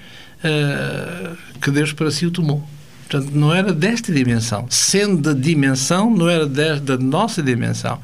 que 1.62 1.72
Deus 1.72 1.92
para 1.92 2.10
si 2.10 2.26
o 2.26 2.32
tomou. 2.32 2.66
Portanto, 3.14 3.36
não 3.36 3.54
era 3.54 3.72
desta 3.72 4.12
dimensão. 4.12 4.66
Sendo 4.72 5.18
da 5.18 5.34
dimensão, 5.40 6.10
não 6.10 6.28
era 6.28 6.48
da 6.48 6.98
nossa 6.98 7.44
dimensão. 7.44 8.00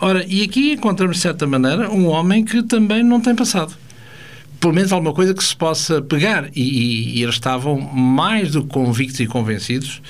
Ora, 0.00 0.24
e 0.26 0.42
aqui 0.42 0.72
encontramos, 0.72 1.16
de 1.16 1.22
certa 1.22 1.46
maneira, 1.46 1.90
um 1.90 2.06
homem 2.06 2.42
que 2.42 2.62
também 2.62 3.02
não 3.02 3.20
tem 3.20 3.34
passado. 3.34 3.74
Pelo 4.58 4.72
menos 4.72 4.90
alguma 4.90 5.12
coisa 5.12 5.34
que 5.34 5.44
se 5.44 5.54
possa 5.54 6.00
pegar. 6.00 6.48
E, 6.56 6.62
e, 6.62 7.18
e 7.18 7.22
eles 7.22 7.34
estavam 7.34 7.78
mais 7.78 8.52
do 8.52 8.62
que 8.62 8.70
convictos 8.70 9.20
e 9.20 9.26
convencidos 9.26 10.00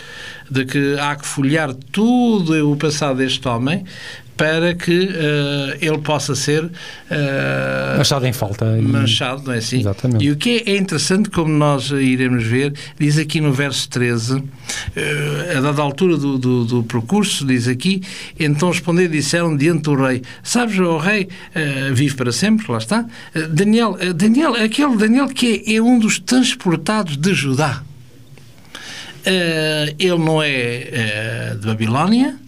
de 0.49 0.67
que 0.67 0.97
há 1.01 1.17
que 1.17 1.27
folhear 1.27 1.75
tudo 1.91 2.71
o 2.71 2.77
passado 2.77 3.17
deste 3.17 3.49
homem 3.49 3.85
para 4.43 4.75
que 4.75 4.91
uh, 4.91 5.79
ele 5.81 5.99
possa 5.99 6.35
ser 6.35 6.65
uh, 6.65 6.71
manchado 7.97 8.27
em 8.27 8.33
falta. 8.33 8.65
Manchado, 8.83 9.45
não 9.45 9.53
é 9.53 9.59
assim? 9.59 9.79
Exatamente. 9.79 10.25
E 10.25 10.33
o 10.33 10.37
que 10.37 10.65
é 10.67 10.77
interessante, 10.77 11.31
como 11.31 11.49
nós 11.49 11.91
iremos 11.93 12.43
ver, 12.43 12.75
diz 12.99 13.19
aqui 13.19 13.41
no 13.41 13.53
verso 13.53 13.89
13, 13.89 14.35
uh, 14.35 14.43
a 15.57 15.61
dada 15.61 15.81
altura 15.81 16.17
do, 16.17 16.39
do, 16.39 16.65
do, 16.65 16.83
percurso, 16.83 17.47
diz 17.47 17.69
aqui, 17.69 18.03
então 18.37 18.71
responder 18.71 19.07
disseram 19.07 19.57
diante 19.57 19.83
do 19.83 19.95
rei, 19.95 20.23
sabes, 20.43 20.77
o 20.77 20.99
rei 20.99 21.29
uh, 21.55 21.95
vive 21.95 22.17
para 22.17 22.33
sempre, 22.33 22.67
lá 22.69 22.79
está, 22.79 23.07
Daniel, 23.49 23.97
Daniel, 24.13 24.57
aquele 24.57 24.97
Daniel 24.97 25.29
que 25.29 25.63
é, 25.69 25.75
é 25.77 25.81
um 25.81 26.01
dos 26.01 26.19
transportados 26.19 27.17
de 27.17 27.33
Judá. 27.33 27.81
ele 30.01 30.19
não 30.19 30.43
é 30.43 31.55
de 31.61 31.65
Babilónia, 31.65 32.42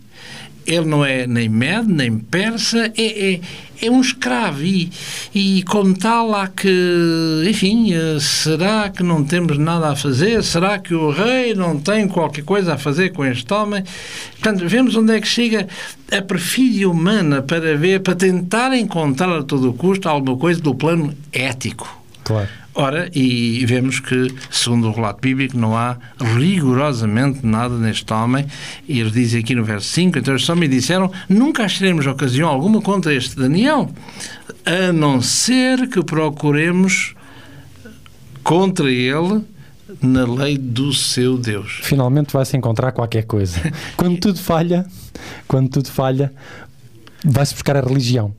ele 0.66 0.86
não 0.86 1.04
é 1.04 1.26
nem 1.26 1.48
mede, 1.48 1.92
nem 1.92 2.18
persa, 2.18 2.92
é, 2.96 3.34
é, 3.34 3.40
é 3.82 3.90
um 3.90 4.00
escravo 4.00 4.62
e, 4.62 4.90
e 5.34 5.62
como 5.64 5.96
tal 5.96 6.34
há 6.34 6.48
que, 6.48 7.44
enfim, 7.48 7.92
eh, 7.92 8.18
será 8.20 8.88
que 8.88 9.02
não 9.02 9.24
temos 9.24 9.58
nada 9.58 9.90
a 9.90 9.96
fazer? 9.96 10.42
Será 10.42 10.78
que 10.78 10.94
o 10.94 11.10
rei 11.10 11.54
não 11.54 11.78
tem 11.78 12.08
qualquer 12.08 12.44
coisa 12.44 12.74
a 12.74 12.78
fazer 12.78 13.10
com 13.12 13.24
este 13.24 13.52
homem? 13.52 13.84
Portanto, 14.40 14.66
vemos 14.68 14.96
onde 14.96 15.14
é 15.14 15.20
que 15.20 15.28
chega 15.28 15.68
a 16.10 16.22
perfídia 16.22 16.88
humana 16.88 17.42
para 17.42 17.76
ver, 17.76 18.00
para 18.00 18.14
tentar 18.14 18.74
encontrar 18.76 19.38
a 19.38 19.42
todo 19.42 19.72
custo 19.74 20.08
alguma 20.08 20.36
coisa 20.36 20.60
do 20.60 20.74
plano 20.74 21.14
ético. 21.32 22.02
Claro. 22.22 22.63
Ora, 22.76 23.08
e 23.14 23.64
vemos 23.66 24.00
que, 24.00 24.34
segundo 24.50 24.88
o 24.88 24.92
relato 24.92 25.20
bíblico, 25.20 25.56
não 25.56 25.76
há 25.76 25.96
rigorosamente 26.36 27.46
nada 27.46 27.78
neste 27.78 28.12
homem. 28.12 28.46
E 28.88 28.98
ele 28.98 29.10
diz 29.10 29.32
aqui 29.34 29.54
no 29.54 29.62
verso 29.62 29.88
5: 29.90 30.18
Então 30.18 30.34
eles 30.34 30.44
só 30.44 30.56
me 30.56 30.66
disseram: 30.66 31.10
Nunca 31.28 31.64
acharemos 31.64 32.04
ocasião 32.06 32.48
alguma 32.48 32.82
contra 32.82 33.14
este 33.14 33.36
Daniel, 33.36 33.90
a 34.66 34.92
não 34.92 35.22
ser 35.22 35.88
que 35.88 36.02
procuremos 36.02 37.14
contra 38.42 38.90
ele 38.90 39.42
na 40.02 40.24
lei 40.24 40.58
do 40.58 40.92
seu 40.92 41.38
Deus. 41.38 41.80
Finalmente 41.82 42.32
vai-se 42.32 42.56
encontrar 42.56 42.90
qualquer 42.90 43.22
coisa. 43.22 43.60
Quando 43.96 44.18
tudo 44.18 44.38
falha, 44.38 44.84
quando 45.46 45.68
tudo 45.68 45.90
falha, 45.90 46.32
vai-se 47.24 47.54
buscar 47.54 47.76
a 47.76 47.80
religião. 47.80 48.34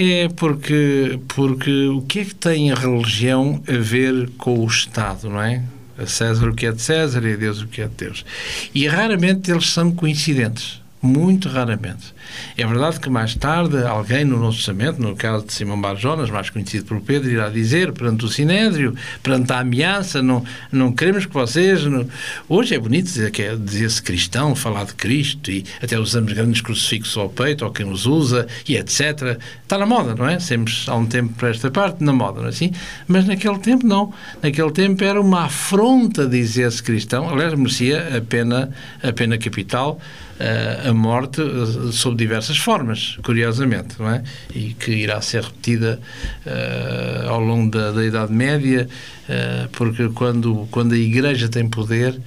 É 0.00 0.28
porque, 0.28 1.18
porque 1.26 1.88
o 1.88 2.02
que 2.02 2.20
é 2.20 2.24
que 2.24 2.34
tem 2.36 2.70
a 2.70 2.76
religião 2.76 3.60
a 3.66 3.78
ver 3.78 4.30
com 4.38 4.60
o 4.60 4.64
Estado, 4.64 5.28
não 5.28 5.42
é? 5.42 5.64
A 5.98 6.06
César 6.06 6.48
o 6.48 6.54
que 6.54 6.66
é 6.66 6.70
de 6.70 6.80
César 6.80 7.20
e 7.24 7.32
a 7.32 7.36
Deus 7.36 7.60
o 7.62 7.66
que 7.66 7.82
é 7.82 7.88
de 7.88 7.94
Deus. 7.96 8.24
E 8.72 8.86
raramente 8.86 9.50
eles 9.50 9.68
são 9.70 9.90
coincidentes. 9.90 10.80
Muito 11.00 11.48
raramente. 11.48 12.12
É 12.56 12.66
verdade 12.66 12.98
que 12.98 13.08
mais 13.08 13.34
tarde 13.34 13.76
alguém 13.84 14.24
no 14.24 14.36
Novo 14.36 14.56
Testamento, 14.56 15.00
no 15.00 15.14
caso 15.14 15.46
de 15.46 15.52
Simão 15.52 15.80
Barjonas, 15.80 16.28
mais 16.28 16.50
conhecido 16.50 16.86
por 16.86 17.00
Pedro, 17.00 17.30
irá 17.30 17.48
dizer 17.48 17.92
perante 17.92 18.24
o 18.24 18.28
Sinédrio, 18.28 18.96
perante 19.22 19.52
a 19.52 19.60
ameaça, 19.60 20.20
não, 20.20 20.44
não 20.72 20.90
queremos 20.90 21.24
que 21.24 21.32
vocês. 21.32 21.84
Não... 21.84 22.08
Hoje 22.48 22.74
é 22.74 22.78
bonito 22.80 23.04
dizer 23.04 23.30
que 23.30 23.42
é 23.42 23.54
dizer-se 23.54 24.02
cristão, 24.02 24.56
falar 24.56 24.86
de 24.86 24.94
Cristo 24.94 25.52
e 25.52 25.64
até 25.80 25.96
usamos 25.96 26.32
grandes 26.32 26.60
crucifixos 26.60 27.16
ao 27.16 27.28
peito, 27.28 27.64
ou 27.64 27.70
quem 27.70 27.88
os 27.88 28.04
usa 28.04 28.48
e 28.68 28.76
etc. 28.76 29.38
Está 29.62 29.78
na 29.78 29.86
moda, 29.86 30.16
não 30.16 30.28
é? 30.28 30.40
Sempre 30.40 30.74
há 30.88 30.96
um 30.96 31.06
tempo 31.06 31.32
para 31.34 31.50
esta 31.50 31.70
parte, 31.70 32.02
na 32.02 32.12
moda, 32.12 32.40
não 32.40 32.46
é 32.46 32.50
assim? 32.50 32.72
Mas 33.06 33.24
naquele 33.24 33.58
tempo 33.58 33.86
não. 33.86 34.12
Naquele 34.42 34.72
tempo 34.72 35.04
era 35.04 35.20
uma 35.20 35.44
afronta 35.44 36.26
dizer-se 36.26 36.82
cristão. 36.82 37.28
Aliás, 37.28 37.54
merecia 37.54 38.16
a 38.16 38.20
pena, 38.20 38.70
a 39.00 39.12
pena 39.12 39.38
capital, 39.38 40.00
eh, 40.40 40.87
a 40.88 40.92
morte 40.94 41.40
eh, 41.42 41.92
sob 41.92 42.16
diversas 42.16 42.56
formas, 42.58 43.18
curiosamente, 43.22 43.94
não 43.98 44.10
é? 44.10 44.22
E 44.54 44.74
que 44.74 44.90
irá 44.92 45.20
ser 45.20 45.42
repetida 45.42 46.00
uh, 46.46 47.28
ao 47.28 47.40
longo 47.40 47.70
da, 47.70 47.92
da 47.92 48.04
Idade 48.04 48.32
Média, 48.32 48.88
uh, 49.28 49.68
porque 49.72 50.08
quando, 50.10 50.66
quando 50.70 50.94
a 50.94 50.98
Igreja 50.98 51.48
tem 51.48 51.68
poder, 51.68 52.18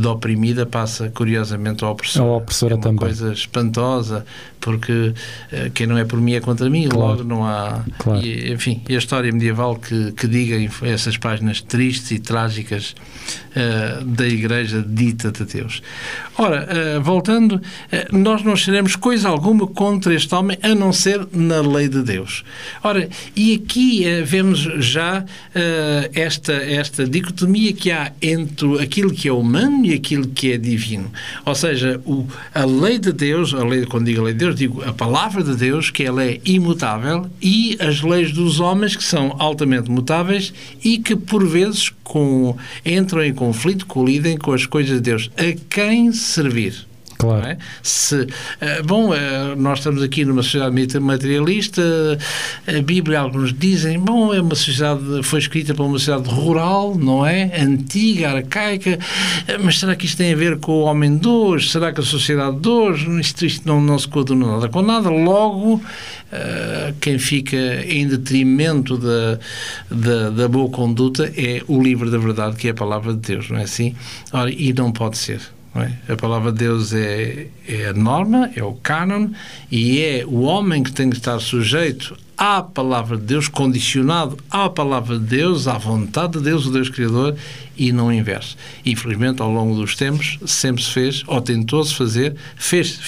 da 0.00 0.12
oprimida 0.12 0.64
passa 0.64 1.10
curiosamente 1.10 1.84
ao 1.84 1.92
opressor. 1.92 2.22
A 2.22 2.36
opressora 2.36 2.72
é 2.72 2.76
uma 2.76 2.82
também. 2.82 2.98
coisa 3.00 3.34
espantosa, 3.34 4.24
porque 4.58 5.12
quem 5.74 5.86
não 5.86 5.98
é 5.98 6.06
por 6.06 6.18
mim 6.18 6.32
é 6.32 6.40
contra 6.40 6.70
mim, 6.70 6.88
Claro. 6.88 7.18
logo 7.18 7.24
não 7.24 7.44
há. 7.44 7.84
Claro. 7.98 8.24
E, 8.24 8.50
enfim, 8.50 8.80
e 8.88 8.94
a 8.94 8.98
história 8.98 9.30
medieval 9.30 9.76
que, 9.76 10.12
que 10.12 10.26
diga 10.26 10.56
essas 10.86 11.18
páginas 11.18 11.60
tristes 11.60 12.12
e 12.12 12.18
trágicas 12.18 12.94
uh, 13.32 14.04
da 14.04 14.26
Igreja 14.26 14.84
dita 14.86 15.30
de 15.30 15.44
Deus. 15.44 15.82
Ora, 16.36 16.68
uh, 16.98 17.02
voltando, 17.02 17.52
uh, 17.56 17.60
nós 18.16 18.42
não 18.42 18.56
seremos 18.56 18.96
coisa 18.96 19.28
alguma 19.28 19.66
contra 19.66 20.14
este 20.14 20.34
homem 20.34 20.58
a 20.62 20.74
não 20.74 20.92
ser 20.92 21.26
na 21.32 21.60
lei 21.60 21.88
de 21.88 22.02
Deus. 22.02 22.44
Ora, 22.82 23.08
e 23.34 23.54
aqui 23.54 24.04
vemos 24.24 24.58
já 24.78 25.24
esta, 26.12 26.52
esta 26.52 27.06
dicotomia 27.06 27.72
que 27.72 27.90
há 27.90 28.12
entre 28.20 28.80
aquilo 28.80 29.12
que 29.12 29.28
é 29.28 29.32
humano 29.32 29.86
e 29.86 29.94
aquilo 29.94 30.28
que 30.28 30.52
é 30.52 30.58
divino. 30.58 31.10
Ou 31.44 31.54
seja, 31.54 32.00
o, 32.04 32.26
a 32.54 32.64
lei 32.64 32.98
de 32.98 33.12
Deus, 33.12 33.54
a 33.54 33.64
lei, 33.64 33.84
quando 33.86 34.06
digo 34.06 34.20
a 34.20 34.24
lei 34.24 34.32
de 34.32 34.38
Deus, 34.38 34.54
digo 34.56 34.82
a 34.82 34.92
palavra 34.92 35.42
de 35.42 35.54
Deus, 35.56 35.90
que 35.90 36.04
ela 36.04 36.24
é 36.24 36.40
imutável, 36.44 37.28
e 37.40 37.76
as 37.80 38.02
leis 38.02 38.32
dos 38.32 38.60
homens, 38.60 38.96
que 38.96 39.04
são 39.04 39.34
altamente 39.38 39.90
mutáveis 39.90 40.52
e 40.82 40.98
que, 40.98 41.16
por 41.16 41.46
vezes, 41.46 41.90
com, 42.08 42.56
entram 43.18 43.24
em 43.24 43.34
conflito, 43.34 43.86
colidem 43.86 44.36
com 44.36 44.52
as 44.52 44.66
coisas 44.66 44.96
de 44.96 45.00
Deus. 45.00 45.30
A 45.36 45.56
quem 45.68 46.12
servir? 46.12 46.87
Claro. 47.18 47.46
é? 47.46 47.58
Se, 47.82 48.28
eh, 48.60 48.80
bom, 48.82 49.12
eh, 49.12 49.54
nós 49.56 49.80
estamos 49.80 50.02
aqui 50.04 50.24
numa 50.24 50.42
sociedade 50.42 51.00
materialista, 51.00 51.82
a 52.66 52.80
Bíblia, 52.80 53.18
alguns 53.18 53.52
dizem, 53.52 53.98
bom, 53.98 54.32
é 54.32 54.40
uma 54.40 54.54
sociedade, 54.54 55.22
foi 55.24 55.40
escrita 55.40 55.74
para 55.74 55.84
uma 55.84 55.98
sociedade 55.98 56.28
rural, 56.28 56.94
não 56.94 57.26
é? 57.26 57.60
Antiga, 57.60 58.30
arcaica, 58.30 59.00
eh, 59.48 59.58
mas 59.58 59.80
será 59.80 59.96
que 59.96 60.06
isto 60.06 60.16
tem 60.16 60.32
a 60.32 60.36
ver 60.36 60.58
com 60.58 60.70
o 60.70 60.82
homem 60.84 61.18
de 61.18 61.26
hoje? 61.26 61.70
Será 61.70 61.92
que 61.92 62.00
a 62.00 62.04
sociedade 62.04 62.60
de 62.60 62.68
hoje, 62.68 63.20
isto, 63.20 63.44
isto 63.44 63.66
não, 63.66 63.80
não 63.80 63.98
se 63.98 64.06
coaduna 64.06 64.46
nada 64.46 64.68
com 64.68 64.80
nada? 64.80 65.10
Logo, 65.10 65.82
eh, 66.30 66.94
quem 67.00 67.18
fica 67.18 67.56
em 67.84 68.06
detrimento 68.06 68.96
da, 68.96 69.38
da, 69.90 70.30
da 70.30 70.48
boa 70.48 70.70
conduta 70.70 71.32
é 71.36 71.62
o 71.66 71.82
livro 71.82 72.10
da 72.10 72.18
verdade, 72.18 72.56
que 72.56 72.68
é 72.68 72.70
a 72.70 72.74
palavra 72.74 73.12
de 73.12 73.20
Deus, 73.20 73.50
não 73.50 73.58
é 73.58 73.64
assim? 73.64 73.96
Ora, 74.32 74.52
e 74.52 74.72
não 74.72 74.92
pode 74.92 75.18
ser. 75.18 75.57
É? 75.76 76.12
A 76.12 76.16
palavra 76.16 76.50
de 76.52 76.58
Deus 76.58 76.92
é, 76.92 77.46
é 77.66 77.86
a 77.88 77.92
norma, 77.92 78.50
é 78.56 78.62
o 78.62 78.72
cânon, 78.74 79.28
e 79.70 80.00
é 80.00 80.24
o 80.26 80.40
homem 80.40 80.82
que 80.82 80.92
tem 80.92 81.10
que 81.10 81.16
estar 81.16 81.38
sujeito 81.40 82.16
à 82.36 82.62
palavra 82.62 83.16
de 83.16 83.24
Deus, 83.24 83.48
condicionado 83.48 84.38
à 84.50 84.68
palavra 84.70 85.18
de 85.18 85.24
Deus, 85.24 85.66
à 85.66 85.76
vontade 85.76 86.34
de 86.34 86.44
Deus, 86.44 86.66
o 86.66 86.70
Deus 86.70 86.88
Criador, 86.88 87.36
e 87.76 87.90
não 87.92 88.12
inverso. 88.12 88.56
Infelizmente, 88.86 89.42
ao 89.42 89.52
longo 89.52 89.74
dos 89.74 89.96
tempos, 89.96 90.38
sempre 90.46 90.82
se 90.82 90.90
fez, 90.90 91.24
ou 91.26 91.40
tentou-se 91.40 91.94
fazer, 91.94 92.34
fez- 92.56 92.98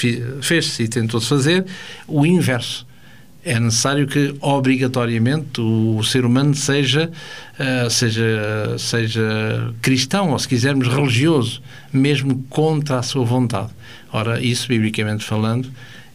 fez-se 0.43 0.83
e 0.83 0.89
tentou-se 0.89 1.29
fazer, 1.29 1.65
o 2.07 2.27
inverso 2.27 2.87
é 3.45 3.59
necessário 3.59 4.07
que 4.07 4.35
obrigatoriamente 4.41 5.61
o, 5.61 6.03
ser 6.03 6.25
humano 6.25 6.55
seja, 6.55 7.11
ah, 7.59 7.89
seja, 7.89 8.77
seja 8.79 9.73
cristão, 9.81 10.31
ou 10.31 10.39
se 10.39 10.47
quisermos 10.49 10.89
religioso, 10.89 11.63
mesmo 11.93 12.45
contra 12.51 12.99
a 12.99 13.03
sua 13.03 13.25
vontade. 13.25 13.71
Ora, 14.13 14.41
isso, 14.41 14.69
biblicamente 14.69 15.25
falando, 15.25 15.71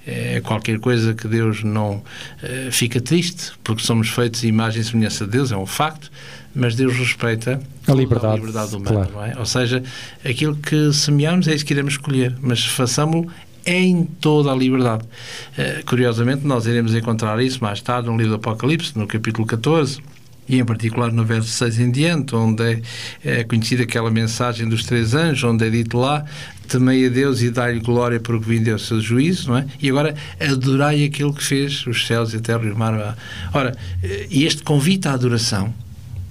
é 0.05 0.39
qualquer 0.41 0.79
coisa 0.79 1.13
que 1.13 1.27
Deus 1.27 1.63
não 1.63 2.03
eh, 2.43 2.69
fica 2.71 3.01
triste, 3.01 3.53
porque 3.63 3.83
somos 3.83 4.09
feitos 4.09 4.43
imagem 4.43 4.81
e 4.81 4.83
semelhança 4.83 5.25
de 5.25 5.31
Deus, 5.31 5.51
é 5.51 5.57
um 5.57 5.65
facto, 5.65 6.11
mas 6.53 6.75
Deus 6.75 6.95
respeita 6.95 7.59
A 7.87 7.93
liberdade, 7.93 8.33
a 8.33 8.35
liberdade 8.35 8.75
humana, 8.75 9.07
claro. 9.07 9.31
é? 9.31 9.39
Ou 9.39 9.45
seja, 9.45 9.83
aquilo 10.23 10.55
que 10.55 10.93
semeamos 10.93 11.47
é 11.47 11.55
isso 11.55 11.65
que 11.65 11.73
iremos 11.73 11.93
escolher, 11.93 12.35
mas 12.39 12.63
façamos-lo 12.63 13.31
em 13.65 14.05
toda 14.05 14.51
a 14.51 14.55
liberdade. 14.55 15.03
Eh, 15.57 15.81
curiosamente, 15.85 16.45
nós 16.45 16.65
iremos 16.65 16.93
encontrar 16.93 17.41
isso 17.41 17.63
mais 17.63 17.81
tarde 17.81 18.07
no 18.07 18.15
livro 18.15 18.31
do 18.31 18.35
Apocalipse, 18.35 18.97
no 18.97 19.07
capítulo 19.07 19.45
14, 19.47 19.99
e 20.47 20.59
em 20.59 20.65
particular 20.65 21.11
no 21.11 21.25
verso 21.25 21.49
6 21.49 21.79
em 21.79 21.91
diante, 21.91 22.35
onde 22.35 22.63
é, 22.63 22.81
é 23.23 23.43
conhecida 23.43 23.83
aquela 23.83 24.11
mensagem 24.11 24.69
dos 24.69 24.85
três 24.85 25.15
anjos, 25.15 25.43
onde 25.43 25.65
é 25.65 25.69
dito 25.69 25.97
lá, 25.97 26.23
temei 26.67 27.07
a 27.07 27.09
Deus 27.09 27.41
e 27.41 27.49
dai-lhe 27.49 27.79
glória 27.79 28.19
porque 28.19 28.45
vinde 28.47 28.69
é 28.69 28.75
o 28.75 28.79
seu 28.79 29.01
juízo, 29.01 29.49
não 29.49 29.57
é? 29.57 29.65
E 29.81 29.89
agora, 29.89 30.15
adorai 30.39 31.03
aquele 31.03 31.33
que 31.33 31.43
fez 31.43 31.85
os 31.87 32.05
céus 32.05 32.33
e 32.33 32.37
a 32.37 32.39
terra 32.39 32.63
e 32.63 32.71
o 32.71 32.77
mar. 32.77 33.17
Ora, 33.53 33.75
eh, 34.03 34.27
este 34.29 34.61
convite 34.63 35.07
à 35.07 35.13
adoração, 35.13 35.73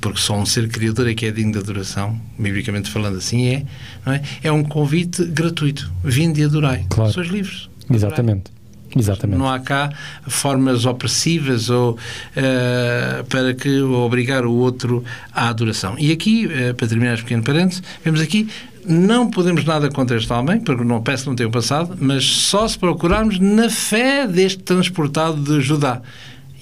porque 0.04 0.20
só 0.20 0.36
um 0.36 0.44
ser 0.44 0.68
criador 0.68 1.08
é 1.08 1.14
que 1.14 1.24
é 1.24 1.30
digno 1.30 1.52
de 1.52 1.58
adoração, 1.60 2.20
biblicamente 2.38 2.90
falando 2.90 3.16
assim 3.16 3.46
é, 3.46 3.64
é? 4.04 4.20
É 4.42 4.52
um 4.52 4.62
convite 4.62 5.24
gratuito. 5.24 5.90
Vinde 6.04 6.42
e 6.42 6.44
adorai. 6.44 6.84
Claro. 6.90 7.10
Sois 7.10 7.28
livres. 7.28 7.70
Adorai. 7.84 7.96
Exatamente. 7.96 8.52
Exatamente. 8.94 9.38
Não 9.38 9.48
há 9.48 9.58
cá 9.58 9.90
formas 10.28 10.84
opressivas 10.84 11.70
ou 11.70 11.98
eh, 12.36 13.24
para 13.30 13.54
que 13.54 13.80
obrigar 13.80 14.44
o 14.44 14.52
outro 14.52 15.02
à 15.32 15.48
adoração. 15.48 15.96
E 15.98 16.12
aqui, 16.12 16.50
eh, 16.52 16.74
para 16.74 16.86
terminar 16.86 17.14
este 17.14 17.22
pequeno 17.22 17.42
parênteses, 17.42 17.82
vemos 18.04 18.20
aqui 18.20 18.46
não 18.86 19.30
podemos 19.30 19.64
nada 19.64 19.88
contra 19.88 20.18
este 20.18 20.30
homem, 20.30 20.60
porque 20.60 20.84
não 20.84 21.02
peço 21.02 21.22
que 21.22 21.30
não 21.30 21.36
tenha 21.36 21.48
passado, 21.48 21.96
mas 21.98 22.26
só 22.26 22.68
se 22.68 22.78
procurarmos 22.78 23.38
na 23.38 23.70
fé 23.70 24.28
deste 24.28 24.62
transportado 24.62 25.42
de 25.42 25.62
Judá. 25.62 26.02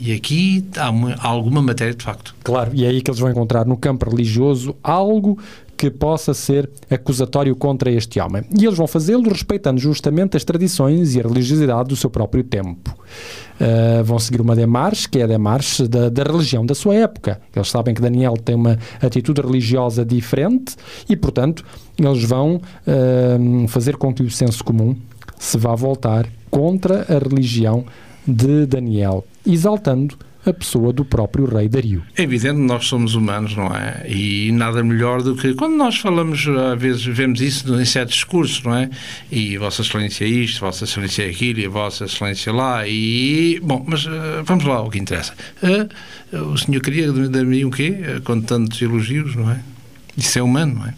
E 0.04 0.12
aqui 0.12 0.64
há 0.76 0.90
uma- 0.90 1.14
há 1.14 1.28
alguma 1.28 1.62
matéria 1.62 1.94
de 1.94 2.02
facto. 2.02 2.34
Claro, 2.42 2.72
e 2.74 2.84
é 2.84 2.88
aí 2.88 3.00
que 3.00 3.08
eles 3.08 3.20
vão 3.20 3.30
encontrar 3.30 3.64
no 3.64 3.76
campo 3.76 4.10
religioso 4.10 4.74
algo 4.82 5.38
que 5.76 5.88
possa 5.90 6.34
ser 6.34 6.68
acusatório 6.90 7.54
contra 7.54 7.88
este 7.88 8.18
homem. 8.18 8.42
E 8.58 8.64
eles 8.64 8.76
vão 8.76 8.88
fazê-lo 8.88 9.28
respeitando 9.28 9.80
justamente 9.80 10.36
as 10.36 10.42
tradições 10.42 11.14
e 11.14 11.20
a 11.20 11.22
religiosidade 11.22 11.88
do 11.88 11.94
seu 11.94 12.10
próprio 12.10 12.42
tempo. 12.42 12.96
Uh, 13.60 14.02
vão 14.02 14.18
seguir 14.18 14.40
uma 14.40 14.56
demarche, 14.56 15.08
que 15.08 15.20
é 15.20 15.22
a 15.22 15.26
demarche 15.28 15.86
da, 15.86 16.08
da 16.08 16.24
religião 16.24 16.66
da 16.66 16.74
sua 16.74 16.96
época. 16.96 17.40
Eles 17.54 17.70
sabem 17.70 17.94
que 17.94 18.02
Daniel 18.02 18.34
tem 18.34 18.56
uma 18.56 18.76
atitude 19.00 19.40
religiosa 19.40 20.04
diferente 20.04 20.74
e, 21.08 21.14
portanto, 21.16 21.64
eles 21.96 22.24
vão 22.24 22.56
uh, 22.56 23.68
fazer 23.68 23.96
com 23.96 24.12
que 24.12 24.24
o 24.24 24.30
senso 24.30 24.64
comum 24.64 24.96
se 25.38 25.56
vá 25.56 25.76
voltar 25.76 26.26
contra 26.50 27.06
a 27.08 27.18
religião 27.18 27.84
de 28.26 28.66
Daniel, 28.66 29.26
exaltando 29.46 30.16
a 30.44 30.52
pessoa 30.52 30.92
do 30.92 31.04
próprio 31.04 31.46
rei 31.46 31.68
Dario. 31.68 32.02
É 32.16 32.22
evidente 32.22 32.58
nós 32.58 32.86
somos 32.86 33.14
humanos, 33.14 33.56
não 33.56 33.66
é? 33.68 34.04
E 34.08 34.50
nada 34.52 34.82
melhor 34.82 35.22
do 35.22 35.36
que 35.36 35.54
quando 35.54 35.76
nós 35.76 35.96
falamos, 35.96 36.46
às 36.72 36.80
vezes 36.80 37.04
vemos 37.04 37.40
isso 37.40 37.72
em 37.80 37.84
certos 37.84 38.16
discursos, 38.16 38.62
não 38.62 38.74
é? 38.74 38.90
E 39.30 39.56
Vossa 39.56 39.82
Excelência 39.82 40.24
isto, 40.24 40.60
Vossa 40.60 40.84
Excelência 40.84 41.28
aquilo 41.28 41.60
e 41.60 41.68
Vossa 41.68 42.06
Excelência 42.06 42.52
lá. 42.52 42.86
E, 42.86 43.60
bom, 43.62 43.84
mas 43.86 44.04
uh, 44.04 44.42
vamos 44.44 44.64
lá, 44.64 44.82
o 44.82 44.90
que 44.90 44.98
interessa. 44.98 45.32
Uh, 45.62 46.36
o 46.52 46.58
senhor 46.58 46.80
queria 46.80 47.12
de 47.12 47.44
mim 47.44 47.64
o 47.64 47.70
quê? 47.70 47.96
Uh, 48.16 48.22
com 48.22 48.40
tantos 48.40 48.82
elogios, 48.82 49.36
não 49.36 49.50
é? 49.50 49.60
Isso 50.16 50.38
é 50.38 50.42
humano, 50.42 50.74
não 50.74 50.86
é? 50.86 50.94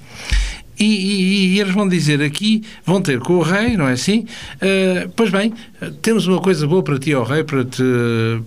E, 0.78 0.84
e, 0.84 1.54
e, 1.54 1.60
eles 1.60 1.72
vão 1.72 1.88
dizer 1.88 2.20
aqui, 2.22 2.62
vão 2.84 3.00
ter 3.00 3.20
com 3.20 3.34
o 3.34 3.42
rei, 3.42 3.76
não 3.76 3.88
é 3.88 3.92
assim? 3.92 4.26
Uh, 4.56 5.08
pois 5.14 5.30
bem, 5.30 5.52
temos 6.02 6.26
uma 6.26 6.40
coisa 6.40 6.66
boa 6.66 6.82
para 6.82 6.98
ti, 6.98 7.14
ó 7.14 7.22
rei, 7.22 7.44
para 7.44 7.64
te, 7.64 7.82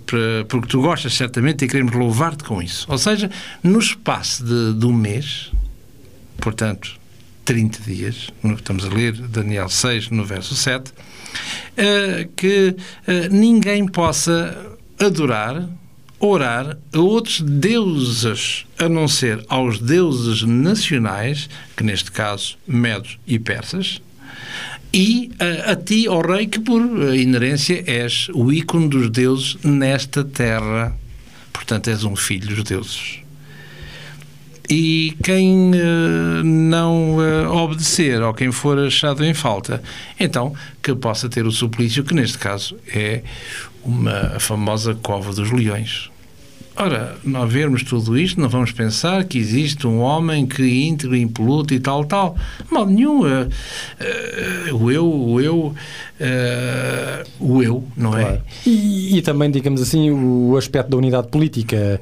para, 0.06 0.46
porque 0.48 0.68
tu 0.68 0.82
gostas 0.82 1.14
certamente 1.14 1.64
e 1.64 1.68
queremos 1.68 1.94
louvar-te 1.94 2.44
com 2.44 2.62
isso. 2.62 2.86
Ou 2.90 2.98
seja, 2.98 3.30
no 3.64 3.80
espaço 3.80 4.44
de, 4.44 4.74
de 4.74 4.86
um 4.86 4.94
mês, 4.94 5.52
portanto, 6.38 7.00
30 7.46 7.80
dias, 7.84 8.30
estamos 8.44 8.86
a 8.86 8.90
ler 8.90 9.14
Daniel 9.14 9.70
6, 9.70 10.10
no 10.10 10.26
verso 10.26 10.54
7, 10.54 10.92
uh, 10.92 12.28
que 12.36 12.76
uh, 13.08 13.34
ninguém 13.34 13.88
possa 13.88 14.76
adorar 15.00 15.66
orar 16.20 16.78
a 16.92 17.00
outros 17.00 17.42
deuses, 17.42 18.66
a 18.78 18.90
não 18.90 19.08
ser 19.08 19.44
aos 19.48 19.80
deuses 19.80 20.44
nacionais, 20.44 21.50
que 21.76 21.84
neste 21.84 22.12
caso 22.12 22.58
medos 22.68 23.20
e 23.28 23.38
persas, 23.38 24.02
e 24.94 25.32
a, 25.40 25.72
a 25.72 25.76
ti, 25.76 26.08
ó 26.08 26.22
rei, 26.22 26.48
que 26.48 26.60
por 26.60 26.82
inerência 27.16 27.84
és 27.86 28.30
o 28.34 28.52
ícone 28.52 28.88
dos 28.88 29.10
deuses 29.10 29.58
nesta 29.64 30.24
terra. 30.24 30.96
Portanto, 31.52 31.90
és 31.90 32.04
um 32.04 32.16
filho 32.16 32.56
dos 32.56 32.64
deuses. 32.64 33.20
E 34.70 35.16
quem 35.24 35.72
uh, 35.72 36.44
não 36.44 37.18
uh, 37.18 37.50
obedecer 37.52 38.22
ou 38.22 38.34
quem 38.34 38.52
for 38.52 38.78
achado 38.80 39.24
em 39.24 39.34
falta, 39.34 39.82
então 40.20 40.54
que 40.84 40.94
possa 40.94 41.30
ter 41.30 41.46
o 41.46 41.52
suplício, 41.52 42.04
que 42.04 42.14
neste 42.14 42.38
caso 42.38 42.78
é 42.88 43.24
uma 43.88 44.36
a 44.36 44.40
famosa 44.40 44.94
cova 44.96 45.34
dos 45.34 45.52
leões. 45.52 46.12
Ora, 46.80 47.16
nós 47.24 47.52
vermos 47.52 47.82
tudo 47.82 48.16
isto, 48.16 48.40
não 48.40 48.48
vamos 48.48 48.72
pensar 48.72 49.24
que 49.24 49.40
existe 49.40 49.88
um 49.88 50.00
homem 50.00 50.46
que 50.46 50.62
é 50.62 50.68
íntegro, 50.68 51.16
impoluto 51.16 51.74
e 51.74 51.80
tal, 51.80 52.06
tal. 52.06 52.38
Mal 52.70 52.86
nenhum. 52.86 53.22
Uh, 53.24 54.76
o 54.80 54.92
eu, 54.92 55.12
o 55.12 55.42
eu, 55.42 55.58
uh, 55.66 55.74
o 57.40 57.64
eu, 57.64 57.84
não 57.98 58.16
é? 58.16 58.22
Claro. 58.22 58.42
E, 58.64 59.18
e, 59.18 59.22
também, 59.24 59.50
digamos 59.50 59.82
assim, 59.82 60.12
o 60.12 60.56
aspecto 60.56 60.92
da 60.92 60.98
unidade 60.98 61.30
política. 61.30 62.00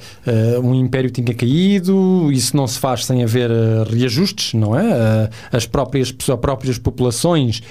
um 0.61 0.75
império 0.75 1.09
tinha 1.09 1.33
caído, 1.33 2.29
isso 2.33 2.57
não 2.57 2.67
se 2.67 2.77
faz 2.77 3.05
sem 3.05 3.23
haver 3.23 3.49
reajustes, 3.89 4.53
não 4.53 4.77
é? 4.77 5.29
as, 5.53 5.65
próprias, 5.65 6.13
as 6.19 6.39
próprias 6.39 6.77
populações 6.77 7.63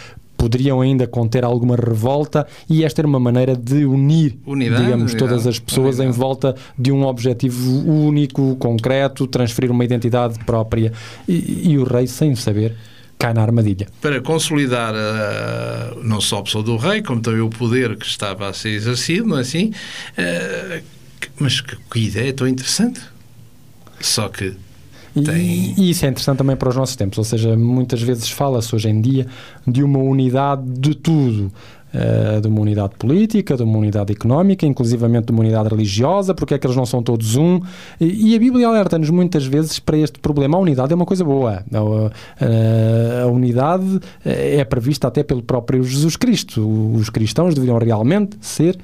poderiam 0.44 0.82
ainda 0.82 1.06
conter 1.06 1.42
alguma 1.42 1.74
revolta 1.74 2.46
e 2.68 2.84
esta 2.84 3.00
era 3.00 3.08
uma 3.08 3.18
maneira 3.18 3.56
de 3.56 3.86
unir, 3.86 4.36
unidade, 4.44 4.82
digamos, 4.82 5.12
unidade, 5.12 5.16
todas 5.16 5.46
as 5.46 5.58
pessoas 5.58 5.96
unidade. 5.96 6.10
em 6.10 6.20
volta 6.20 6.54
de 6.78 6.92
um 6.92 7.06
objetivo 7.06 7.88
único, 7.88 8.54
concreto, 8.56 9.26
transferir 9.26 9.70
uma 9.70 9.82
identidade 9.82 10.38
própria. 10.44 10.92
E, 11.26 11.70
e 11.70 11.78
o 11.78 11.84
rei, 11.84 12.06
sem 12.06 12.34
saber, 12.34 12.76
cai 13.18 13.32
na 13.32 13.40
armadilha. 13.40 13.86
Para 14.02 14.20
consolidar 14.20 14.92
uh, 14.94 16.04
não 16.04 16.20
só 16.20 16.40
a 16.40 16.42
pessoa 16.42 16.62
do 16.62 16.76
rei, 16.76 17.00
como 17.00 17.22
também 17.22 17.40
o 17.40 17.48
poder 17.48 17.96
que 17.96 18.04
estava 18.04 18.46
a 18.46 18.52
ser 18.52 18.70
exercido, 18.70 19.26
não 19.26 19.38
é 19.38 19.40
assim? 19.40 19.72
Uh, 20.18 20.84
mas 21.38 21.62
que, 21.62 21.74
que 21.90 22.00
ideia 22.00 22.34
tão 22.34 22.46
interessante. 22.46 23.00
Só 23.98 24.28
que 24.28 24.54
tem... 25.22 25.74
E, 25.76 25.90
isso 25.90 26.04
é 26.04 26.08
interessante 26.08 26.38
também 26.38 26.56
para 26.56 26.68
os 26.68 26.76
nossos 26.76 26.96
tempos, 26.96 27.18
ou 27.18 27.24
seja, 27.24 27.56
muitas 27.56 28.02
vezes 28.02 28.30
fala-se 28.30 28.74
hoje 28.74 28.88
em 28.88 29.00
dia 29.00 29.26
de 29.66 29.82
uma 29.82 29.98
unidade 29.98 30.62
de 30.66 30.94
tudo. 30.94 31.52
Uh, 31.94 32.40
de 32.40 32.48
uma 32.48 32.60
unidade 32.60 32.96
política, 32.98 33.56
de 33.56 33.62
uma 33.62 33.78
unidade 33.78 34.10
económica, 34.10 34.66
inclusivamente 34.66 35.26
de 35.26 35.30
uma 35.30 35.42
unidade 35.42 35.68
religiosa, 35.68 36.34
porque 36.34 36.54
é 36.54 36.58
que 36.58 36.66
eles 36.66 36.76
não 36.76 36.84
são 36.84 37.00
todos 37.00 37.36
um? 37.36 37.60
E, 38.00 38.32
e 38.32 38.34
a 38.34 38.38
Bíblia 38.40 38.66
alerta-nos 38.66 39.10
muitas 39.10 39.46
vezes 39.46 39.78
para 39.78 39.96
este 39.96 40.18
problema. 40.18 40.56
A 40.56 40.60
unidade 40.60 40.92
é 40.92 40.96
uma 40.96 41.06
coisa 41.06 41.22
boa. 41.22 41.62
A, 41.72 41.78
a, 41.78 43.22
a, 43.22 43.26
unidade 43.28 44.00
é 44.24 44.64
prevista 44.64 45.06
até 45.06 45.22
pelo 45.22 45.40
próprio 45.40 45.84
Jesus 45.84 46.16
Cristo. 46.16 46.68
Os 46.96 47.10
cristãos 47.10 47.54
deveriam 47.54 47.78
realmente 47.78 48.36
ser 48.40 48.76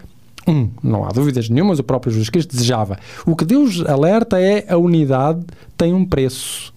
um, 0.51 0.71
não 0.83 1.05
há 1.05 1.09
dúvidas 1.09 1.49
nenhumas, 1.49 1.79
o 1.79 1.85
próprio 1.85 2.13
Jesus 2.13 2.29
Cristo 2.29 2.53
desejava. 2.53 2.99
O 3.25 3.37
que 3.37 3.45
Deus 3.45 3.85
alerta 3.87 4.41
é 4.41 4.67
a 4.69 4.77
unidade 4.77 5.45
tem 5.77 5.95
um 5.95 6.05
preço. 6.05 6.73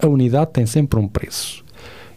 A 0.00 0.06
unidade 0.06 0.50
tem 0.52 0.66
sempre 0.66 0.98
um 0.98 1.06
preço. 1.06 1.64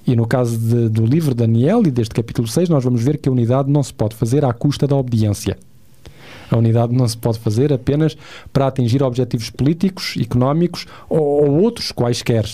E 0.06 0.16
no 0.16 0.26
caso 0.26 0.58
de, 0.58 0.90
do 0.90 1.06
livro 1.06 1.32
de 1.32 1.38
Daniel 1.38 1.84
e 1.86 1.92
deste 1.92 2.16
capítulo 2.16 2.48
6, 2.48 2.70
nós 2.70 2.84
vamos 2.84 3.04
ver 3.04 3.18
que 3.18 3.30
a 3.30 3.32
unidade 3.32 3.70
não 3.70 3.84
se 3.84 3.94
pode 3.94 4.16
fazer 4.16 4.44
à 4.44 4.54
custa 4.54 4.88
da 4.88 4.96
obediência. 4.96 5.58
A 6.50 6.58
unidade 6.58 6.94
não 6.94 7.08
se 7.08 7.18
pode 7.18 7.40
fazer 7.40 7.74
apenas 7.74 8.18
para 8.54 8.68
atingir 8.68 9.04
objetivos 9.04 9.50
políticos, 9.50 10.16
económicos 10.20 10.86
ou, 11.10 11.20
ou 11.20 11.62
outros 11.62 11.92
quaisquer. 11.92 12.46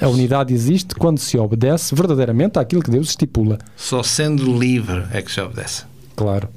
A 0.00 0.08
unidade 0.08 0.54
existe 0.54 0.94
quando 0.94 1.18
se 1.18 1.36
obedece 1.36 1.94
verdadeiramente 1.94 2.58
àquilo 2.58 2.82
que 2.82 2.90
Deus 2.90 3.10
estipula. 3.10 3.58
Só 3.76 4.02
sendo 4.02 4.56
livre 4.56 5.04
é 5.12 5.20
que 5.20 5.30
se 5.30 5.40
obedece. 5.40 5.84
Claro. 6.16 6.48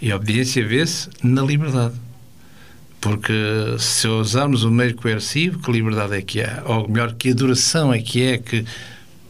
E 0.00 0.10
a 0.10 0.16
obediência 0.16 0.66
vê-se 0.66 1.08
na 1.22 1.42
liberdade. 1.42 1.94
Porque 3.00 3.32
se 3.78 4.06
usarmos 4.06 4.62
o 4.62 4.70
meio 4.70 4.94
coercivo, 4.94 5.58
que 5.58 5.72
liberdade 5.72 6.14
é 6.14 6.22
que 6.22 6.40
há? 6.42 6.62
Ou 6.66 6.88
melhor, 6.88 7.14
que 7.14 7.30
adoração 7.30 7.92
é 7.92 7.98
que 7.98 8.22
é 8.22 8.38
que 8.38 8.64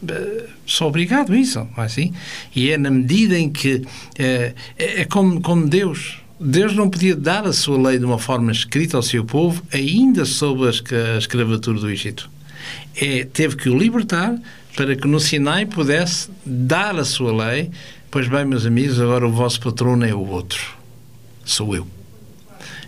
eh, 0.09 0.47
sou 0.67 0.89
obrigado 0.89 1.33
a 1.33 1.37
isso, 1.37 1.59
não 1.59 1.83
é 1.83 1.87
assim? 1.87 2.13
E 2.55 2.71
é 2.71 2.79
na 2.79 2.91
medida 2.91 3.39
em 3.39 3.51
que 3.51 3.83
é, 4.19 4.55
é 4.77 5.05
como, 5.05 5.41
como 5.41 5.69
Deus. 5.69 6.19
Deus 6.39 6.75
não 6.75 6.89
podia 6.89 7.15
dar 7.15 7.45
a 7.45 7.53
sua 7.53 7.91
lei 7.91 7.99
de 7.99 8.05
uma 8.05 8.19
forma 8.19 8.51
escrita 8.51 8.97
ao 8.97 9.03
seu 9.03 9.25
povo, 9.25 9.63
ainda 9.73 10.25
sob 10.25 10.67
a 10.67 11.19
escravatura 11.19 11.79
do 11.79 11.91
Egito. 11.91 12.31
É, 12.97 13.25
teve 13.25 13.57
que 13.57 13.69
o 13.69 13.77
libertar 13.77 14.39
para 14.75 14.97
que 14.97 15.07
no 15.07 15.21
Sinai 15.21 15.67
pudesse 15.67 16.31
dar 16.45 16.99
a 16.99 17.05
sua 17.05 17.33
lei 17.33 17.71
Pois 18.13 18.27
bem, 18.27 18.45
meus 18.45 18.67
amigos, 18.67 19.01
agora 19.01 19.25
o 19.25 19.31
vosso 19.31 19.61
patrono 19.61 20.05
é 20.05 20.13
o 20.13 20.27
outro. 20.27 20.61
Sou 21.45 21.77
eu. 21.77 21.87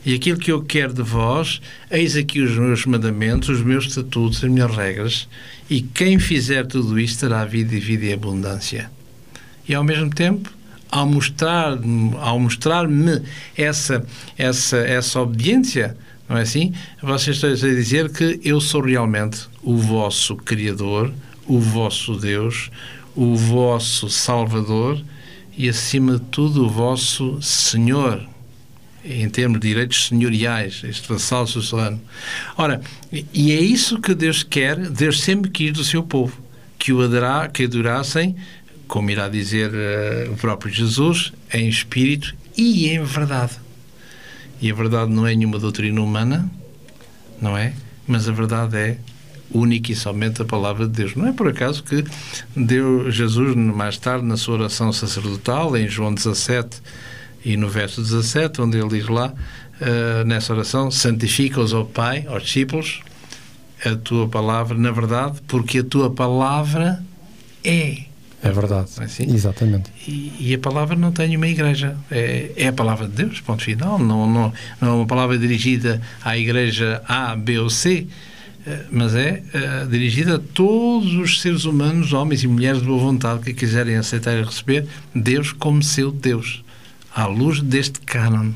E 0.05 0.15
aquilo 0.15 0.37
que 0.37 0.51
eu 0.51 0.65
quero 0.65 0.93
de 0.93 1.03
vós, 1.03 1.61
eis 1.89 2.17
aqui 2.17 2.41
os 2.41 2.59
meus 2.59 2.85
mandamentos, 2.87 3.49
os 3.49 3.63
meus 3.63 3.87
estatutos, 3.87 4.43
as 4.43 4.51
minhas 4.51 4.75
regras, 4.75 5.29
e 5.71 5.81
quem 5.81 6.19
fizer 6.19 6.67
tudo 6.67 6.99
isto 6.99 7.21
terá 7.21 7.45
vida 7.45 7.73
e 7.73 7.79
vida 7.79 8.07
e 8.07 8.13
abundância. 8.13 8.91
E 9.69 9.73
ao 9.77 9.85
mesmo 9.85 10.11
tempo, 10.11 10.51
ao 10.91 11.07
mostrar-me 11.07 12.17
ao 12.17 12.41
mostrar 12.41 12.89
essa, 13.57 14.05
essa, 14.37 14.79
essa 14.79 15.21
obediência, 15.21 15.97
não 16.29 16.37
é 16.37 16.43
assim? 16.43 16.75
Vocês 17.01 17.37
estão 17.37 17.51
a 17.51 17.55
dizer 17.55 18.11
que 18.11 18.41
eu 18.43 18.61
sou 18.61 18.81
realmente 18.81 19.43
o 19.63 19.77
vosso 19.77 20.35
Criador, 20.35 21.13
o 21.47 21.61
vosso 21.61 22.17
Deus, 22.17 22.73
o 23.15 23.37
vosso 23.37 24.09
Salvador 24.09 25.03
e, 25.57 25.69
acima 25.69 26.15
de 26.15 26.25
tudo, 26.25 26.65
o 26.65 26.69
vosso 26.69 27.41
Senhor, 27.43 28.27
em 29.05 29.29
termos 29.29 29.61
de 29.61 29.69
direitos 29.69 30.09
senhoriais, 30.09 30.83
este 30.85 31.09
vassal 31.09 31.47
suzerano. 31.47 32.01
Ora, 32.57 32.81
e 33.13 33.53
é 33.53 33.61
isso 33.61 34.01
que 34.01 34.15
Deus 34.15 34.43
quer, 34.43 34.77
Deus 34.77 35.21
sempre 35.21 35.51
quis 35.51 35.73
do 35.73 35.85
seu 35.85 36.03
povo, 36.03 36.39
que 36.79 36.93
o 36.93 37.03
adorá, 37.03 37.49
que 37.49 37.65
adorassem, 37.65 38.37
como 38.89 39.11
irá 39.11 39.29
dizer 39.29 39.71
uh, 39.71 40.33
o 40.33 40.37
próprio 40.37 40.73
Jesus, 40.73 41.33
em 41.53 41.69
espírito 41.69 42.35
e 42.57 42.89
em 42.89 43.03
verdade. 43.03 43.53
E 44.61 44.71
a 44.71 44.75
verdade 44.75 45.11
não 45.11 45.27
é 45.27 45.35
nenhuma 45.35 45.59
doutrina 45.59 46.01
humana, 46.01 46.51
não 47.41 47.57
é? 47.57 47.73
Mas 48.07 48.29
a 48.29 48.33
verdade 48.33 48.77
é 48.77 48.99
única 49.55 49.93
e 49.93 49.97
somente 49.97 50.43
a 50.43 50.45
palavra 50.45 50.87
de 50.87 50.93
Deus. 50.93 51.15
Não 51.15 51.27
é 51.27 51.33
por 51.33 51.49
acaso 51.49 51.83
que 51.83 52.05
deu 52.57 53.11
Jesus, 53.11 53.55
mais 53.55 53.99
tarde, 53.99 54.25
na 54.25 54.37
sua 54.37 54.55
oração 54.55 54.93
sacerdotal, 54.93 55.77
em 55.77 55.89
João 55.89 56.13
17 56.13 56.83
e 57.45 57.57
no 57.57 57.69
verso 57.69 58.01
17, 58.01 58.61
onde 58.61 58.79
ele 58.79 58.89
diz 58.89 59.09
lá, 59.09 59.33
uh, 59.33 60.25
nessa 60.25 60.53
oração, 60.53 60.91
santifica-os, 60.91 61.73
ó 61.73 61.85
Pai, 61.85 62.25
aos 62.29 62.45
discípulos, 62.45 63.01
a 63.85 63.97
tua 63.97 64.29
palavra, 64.29 64.79
na 64.79 64.91
verdade, 64.91 65.41
porque 65.47 65.79
a 65.79 65.85
tua 65.85 66.11
palavra 66.11 67.03
é. 67.65 68.05
É 68.43 68.51
verdade. 68.51 68.91
É 68.99 69.05
assim? 69.05 69.25
Exatamente. 69.25 69.91
E, 70.07 70.33
e, 70.41 70.55
a 70.55 70.59
palavra 70.59 70.97
não 70.97 71.13
tem 71.13 71.37
uma 71.37 71.47
igreja. 71.47 71.97
É, 72.11 72.51
é, 72.57 72.69
a 72.69 72.73
palavra 72.73 73.07
de 73.07 73.13
Deus, 73.13 73.41
ponto 73.41 73.63
final. 73.63 73.99
Não, 73.99 74.29
não, 74.29 74.53
não 74.81 74.89
é 74.89 74.93
uma 74.93 75.07
palavra 75.07 75.39
dirigida 75.39 76.01
à 76.25 76.37
igreja 76.37 77.03
A, 77.07 77.37
B 77.37 77.59
ou 77.59 77.71
C 77.71 78.07
mas 78.91 79.15
é 79.15 79.43
uh, 79.55 79.89
dirigida 79.89 80.37
a 80.37 80.39
todos 80.39 81.15
os 81.15 81.41
seres 81.41 81.65
humanos, 81.65 82.13
homens 82.13 82.45
e 82.45 82.49
mulheres 82.49 82.81
de 82.81 82.87
boa 82.87 82.99
vontade 82.99 83.43
que 83.43 83.53
quiserem 83.53 83.97
aceitar 83.97 84.33
e 84.39 84.43
receber 84.43 84.87
Deus 85.15 85.53
como 85.53 85.83
seu 85.83 86.13
Deus, 86.13 86.65
à 87.15 87.27
luz 87.27 87.61
deste 87.61 88.01
cânon. 88.01 88.53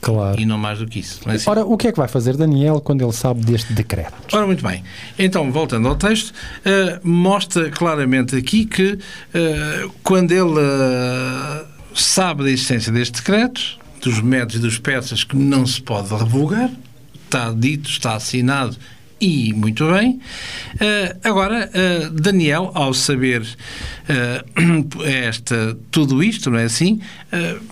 Claro. 0.00 0.40
E 0.40 0.46
não 0.46 0.56
mais 0.56 0.78
do 0.78 0.86
que 0.86 1.00
isso. 1.00 1.20
É 1.28 1.34
assim? 1.34 1.50
Ora, 1.50 1.64
o 1.64 1.76
que 1.76 1.88
é 1.88 1.92
que 1.92 1.98
vai 1.98 2.08
fazer 2.08 2.34
Daniel 2.34 2.80
quando 2.80 3.04
ele 3.04 3.12
sabe 3.12 3.44
deste 3.44 3.74
decreto? 3.74 4.14
Ora, 4.32 4.46
muito 4.46 4.66
bem. 4.66 4.82
Então, 5.18 5.52
voltando 5.52 5.86
ao 5.88 5.96
texto, 5.96 6.30
uh, 6.30 7.06
mostra 7.06 7.70
claramente 7.70 8.34
aqui 8.34 8.64
que 8.64 8.92
uh, 8.94 9.92
quando 10.02 10.32
ele 10.32 11.66
sabe 11.94 12.44
da 12.44 12.50
existência 12.50 12.90
deste 12.90 13.16
decreto, 13.16 13.78
dos 14.00 14.22
métodos 14.22 14.56
e 14.56 14.58
dos 14.60 14.78
persas 14.78 15.22
que 15.22 15.36
não 15.36 15.66
se 15.66 15.82
pode 15.82 16.08
revogar, 16.14 16.70
está 17.26 17.52
dito, 17.52 17.90
está 17.90 18.14
assinado 18.14 18.76
e 19.20 19.52
muito 19.52 19.86
bem. 19.92 20.20
Uh, 20.74 21.18
agora, 21.22 21.70
uh, 21.70 22.10
Daniel, 22.10 22.70
ao 22.74 22.94
saber 22.94 23.42
uh, 23.42 25.04
esta, 25.04 25.76
tudo 25.90 26.22
isto, 26.22 26.50
não 26.50 26.58
é 26.58 26.64
assim? 26.64 27.00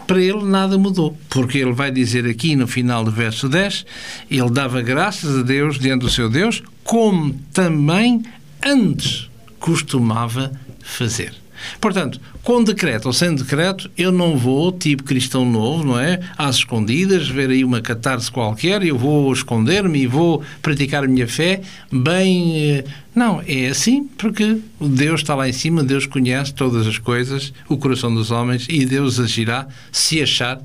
para 0.07 0.21
ele 0.21 0.45
nada 0.45 0.79
mudou, 0.79 1.19
porque 1.29 1.59
ele 1.59 1.73
vai 1.73 1.91
dizer 1.91 2.25
aqui 2.27 2.55
no 2.55 2.69
final 2.69 3.03
do 3.05 3.11
verso 3.11 3.49
10: 3.49 3.85
ele 4.31 4.51
dava 4.51 4.81
graças 4.83 5.39
a 5.39 5.43
Deus 5.43 5.79
diante 5.79 6.03
do 6.03 6.11
seu 6.11 6.31
Deus, 6.31 6.63
como 6.85 7.35
também 7.53 8.23
antes 8.65 9.29
costumava 9.59 10.53
fazer. 10.81 11.35
Portanto, 11.81 12.21
com 12.49 12.65
decreto 12.65 13.05
ou 13.05 13.13
sem 13.13 13.35
decreto, 13.35 13.91
eu 13.95 14.11
não 14.11 14.35
vou, 14.39 14.73
tipo 14.73 15.05
cristão 15.05 15.45
novo, 15.45 15.85
não 15.85 16.01
é? 16.01 16.19
Às 16.35 16.57
escondidas, 16.57 17.29
ver 17.29 17.51
aí 17.51 17.63
uma 17.63 17.83
catarse 17.83 18.33
qualquer, 18.33 18.83
eu 18.83 18.97
vou 18.97 19.31
esconder-me 19.31 19.99
e 19.99 20.07
vou 20.07 20.43
praticar 20.63 21.05
a 21.05 21.07
minha 21.07 21.29
fé 21.29 21.61
bem. 21.93 22.59
Eh, 22.59 22.85
não, 23.15 23.43
é 23.47 23.67
assim 23.67 24.05
porque 24.17 24.63
Deus 24.81 25.21
está 25.21 25.35
lá 25.35 25.47
em 25.47 25.53
cima, 25.53 25.85
Deus 25.85 26.07
conhece 26.07 26.55
todas 26.55 26.87
as 26.87 26.97
coisas, 26.97 27.53
o 27.69 27.77
coração 27.77 28.15
dos 28.15 28.31
homens 28.31 28.67
e 28.71 28.87
Deus 28.87 29.21
agirá 29.21 29.69
se 29.93 30.23
achar 30.23 30.59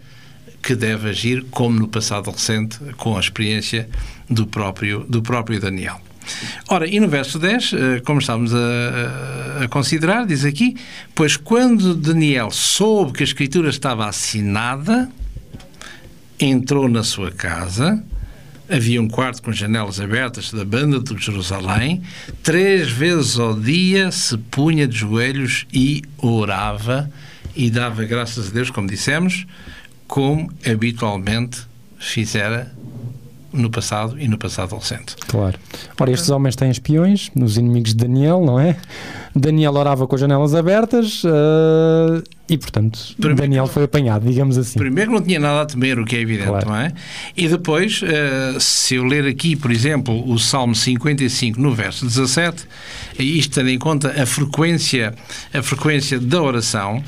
que 0.62 0.76
deve 0.76 1.10
agir, 1.10 1.43
como 1.52 1.78
no 1.78 1.89
passado 1.89 2.32
recente, 2.32 2.78
com 2.96 3.17
a 3.17 3.19
experiência 3.19 3.89
do 4.30 4.48
próprio, 4.48 5.06
do 5.10 5.22
próprio 5.22 5.60
Daniel. 5.60 6.00
Ora, 6.67 6.88
e 6.88 6.99
no 6.99 7.07
verso 7.07 7.38
10, 7.38 7.73
eh, 7.73 8.01
como 8.05 8.19
estávamos 8.19 8.53
a, 8.53 9.63
a, 9.63 9.67
considerar, 9.67 10.25
diz 10.25 10.45
aqui: 10.45 10.75
Pois 11.13 11.38
quando 11.38 11.93
Daniel 11.95 12.51
soube 12.51 13.13
que 13.13 13.23
a 13.23 13.25
Escritura 13.25 13.69
estava 13.69 14.07
assinada, 14.07 15.09
entrou 16.39 16.88
na 16.88 17.03
sua 17.03 17.31
casa. 17.31 18.03
Havia 18.69 19.01
um 19.01 19.09
quarto 19.09 19.41
com 19.41 19.51
janelas 19.51 19.99
abertas 19.99 20.51
da 20.51 20.63
banda 20.63 20.99
de 20.99 21.23
Jerusalém. 21.23 22.01
Três 22.41 22.89
vezes 22.89 23.38
ao 23.38 23.59
dia 23.59 24.09
se 24.09 24.38
punha 24.38 24.88
de 24.88 24.97
joelhos 24.97 25.67
e 25.71 26.01
orava 26.17 27.12
e 27.55 27.69
dava 27.69 28.03
graças 28.05 28.47
a 28.47 28.51
Deus, 28.51 28.69
como 28.69 28.88
dissemos, 28.88 29.45
como 30.07 30.49
habitualmente 30.65 31.62
fizera 31.99 32.73
no 33.53 33.69
passado 33.69 34.19
e 34.19 34.27
no 34.27 34.37
passado 34.37 34.75
recente. 34.75 35.15
Claro. 35.27 35.57
Ora, 35.99 36.11
estes 36.11 36.29
homens 36.29 36.55
têm 36.55 36.69
espiões, 36.71 37.29
nos 37.35 37.57
inimigos 37.57 37.91
de 37.91 37.97
Daniel, 37.97 38.43
não 38.43 38.59
é? 38.59 38.75
Daniel 39.35 39.73
orava 39.73 40.05
com 40.07 40.15
as 40.15 40.21
janelas 40.21 40.53
abertas 40.53 41.23
uh, 41.23 42.23
e, 42.49 42.57
portanto, 42.57 42.99
primeiro, 43.15 43.41
Daniel 43.41 43.67
foi 43.67 43.83
apanhado, 43.83 44.27
digamos 44.27 44.57
assim. 44.57 44.77
Primeiro 44.77 45.11
não 45.11 45.21
tinha 45.21 45.39
nada 45.39 45.61
a 45.61 45.65
temer, 45.65 45.99
o 45.99 46.05
que 46.05 46.15
é 46.15 46.19
evidente, 46.19 46.49
claro. 46.49 46.69
não 46.69 46.75
é? 46.75 46.91
E 47.35 47.47
depois, 47.47 48.01
uh, 48.01 48.59
se 48.59 48.95
eu 48.95 49.03
ler 49.03 49.25
aqui, 49.25 49.55
por 49.55 49.71
exemplo, 49.71 50.29
o 50.29 50.37
Salmo 50.37 50.75
55, 50.75 51.59
no 51.59 51.73
verso 51.73 52.05
17, 52.05 52.67
isto 53.19 53.55
tendo 53.55 53.69
em 53.69 53.79
conta 53.79 54.21
a 54.21 54.25
frequência, 54.25 55.13
a 55.53 55.61
frequência 55.61 56.19
da 56.19 56.41
oração, 56.41 57.03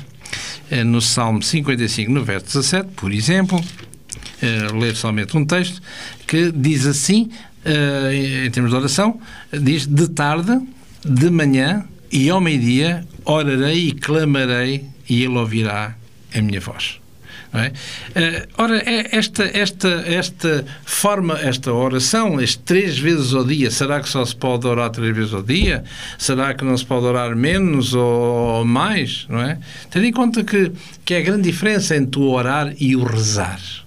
uh, 0.70 0.84
no 0.84 1.00
Salmo 1.00 1.42
55, 1.42 2.10
no 2.10 2.24
verso 2.24 2.46
17, 2.46 2.88
por 2.96 3.12
exemplo, 3.12 3.60
uh, 4.42 4.76
ler 4.78 4.94
somente 4.96 5.36
um 5.36 5.44
texto, 5.44 5.80
que 6.26 6.52
diz 6.52 6.86
assim, 6.86 7.30
uh, 7.64 8.44
em 8.46 8.50
termos 8.50 8.70
de 8.70 8.76
oração, 8.76 9.20
diz 9.52 9.86
de 9.86 10.08
tarde, 10.08 10.60
de 11.04 11.30
manhã 11.30 11.84
e 12.10 12.28
ao 12.30 12.40
meio-dia 12.40 13.06
orarei 13.24 13.88
e 13.88 13.92
clamarei 13.92 14.84
e 15.08 15.22
ele 15.22 15.38
ouvirá 15.38 15.94
a 16.34 16.40
minha 16.40 16.60
voz. 16.60 17.00
É? 17.54 17.68
Uh, 17.68 18.48
ora, 18.58 18.78
é 18.78 19.16
esta, 19.16 19.44
esta, 19.44 19.88
esta 19.88 20.64
forma, 20.84 21.38
esta 21.40 21.72
oração, 21.72 22.38
este 22.40 22.58
três 22.58 22.98
vezes 22.98 23.32
ao 23.32 23.44
dia, 23.44 23.70
será 23.70 24.00
que 24.00 24.08
só 24.08 24.24
se 24.24 24.36
pode 24.36 24.66
orar 24.66 24.90
três 24.90 25.16
vezes 25.16 25.32
ao 25.32 25.42
dia? 25.42 25.82
Será 26.18 26.52
que 26.52 26.64
não 26.64 26.76
se 26.76 26.84
pode 26.84 27.06
orar 27.06 27.34
menos 27.34 27.94
ou, 27.94 28.64
mais? 28.64 29.26
Não 29.28 29.40
é? 29.40 29.58
Tendo 29.90 30.04
em 30.04 30.12
conta 30.12 30.44
que, 30.44 30.70
que 31.04 31.14
é 31.14 31.18
a 31.18 31.22
grande 31.22 31.44
diferença 31.44 31.96
entre 31.96 32.20
o 32.20 32.30
orar 32.30 32.74
e 32.78 32.94
o 32.94 33.04
rezar 33.04 33.85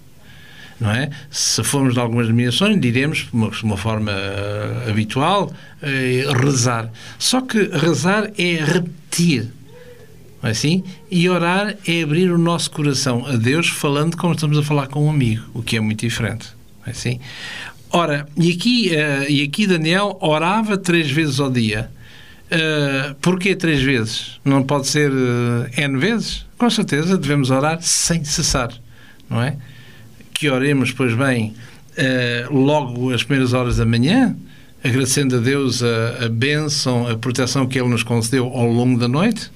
não 0.79 0.91
é? 0.91 1.09
Se 1.29 1.63
formos 1.63 1.93
de 1.93 1.99
algumas 1.99 2.27
denominações, 2.27 2.79
diremos, 2.79 3.19
de 3.19 3.33
uma, 3.33 3.51
uma, 3.63 3.77
forma 3.77 4.11
uh, 4.11 4.89
habitual, 4.89 5.51
uh, 5.83 6.43
rezar. 6.43 6.89
Só 7.17 7.41
que 7.41 7.69
rezar 7.73 8.31
é 8.37 8.63
repetir, 8.63 9.49
não 10.41 10.47
é 10.47 10.51
assim? 10.51 10.83
E 11.11 11.27
orar 11.27 11.75
é 11.85 12.01
abrir 12.01 12.31
o 12.31 12.37
nosso 12.37 12.71
coração 12.71 13.25
a 13.25 13.35
Deus 13.35 13.67
falando 13.67 14.15
como 14.15 14.33
estamos 14.33 14.57
a 14.57 14.63
falar 14.63 14.87
com 14.87 15.05
um 15.05 15.09
amigo, 15.09 15.43
o 15.53 15.61
que 15.61 15.75
é 15.75 15.79
muito 15.79 15.99
diferente, 15.99 16.47
não 16.79 16.87
é 16.87 16.91
assim? 16.91 17.19
Ora, 17.91 18.27
e 18.37 18.51
aqui, 18.51 18.91
uh, 18.91 19.29
e 19.29 19.43
aqui 19.43 19.67
Daniel 19.67 20.17
orava 20.21 20.77
três 20.77 21.09
vezes 21.09 21.39
ao 21.39 21.49
dia. 21.49 21.91
Uh, 22.49 23.13
porquê 23.15 23.55
três 23.55 23.81
vezes? 23.81 24.39
Não 24.43 24.63
pode 24.63 24.87
ser 24.87 25.11
uh, 25.11 25.69
N 25.77 25.97
vezes? 25.99 26.45
Com 26.57 26.69
certeza 26.69 27.17
devemos 27.17 27.51
orar 27.51 27.79
sem 27.81 28.23
cessar, 28.23 28.71
não 29.29 29.41
é? 29.41 29.57
Que 30.39 30.49
oremos, 30.49 30.93
pois 30.93 31.13
bem, 31.13 31.53
uh, 31.97 32.57
logo 32.57 33.11
as 33.11 33.23
primeiras 33.23 33.51
horas 33.51 33.75
da 33.75 33.85
manhã, 33.85 34.33
agradecendo 34.81 35.35
a 35.35 35.39
Deus 35.39 35.83
a, 35.83 36.27
a 36.27 36.29
bênção, 36.29 37.05
a 37.05 37.17
proteção 37.17 37.67
que 37.67 37.77
Ele 37.77 37.89
nos 37.89 38.03
concedeu 38.03 38.45
ao 38.45 38.71
longo 38.71 38.97
da 38.97 39.09
noite. 39.09 39.51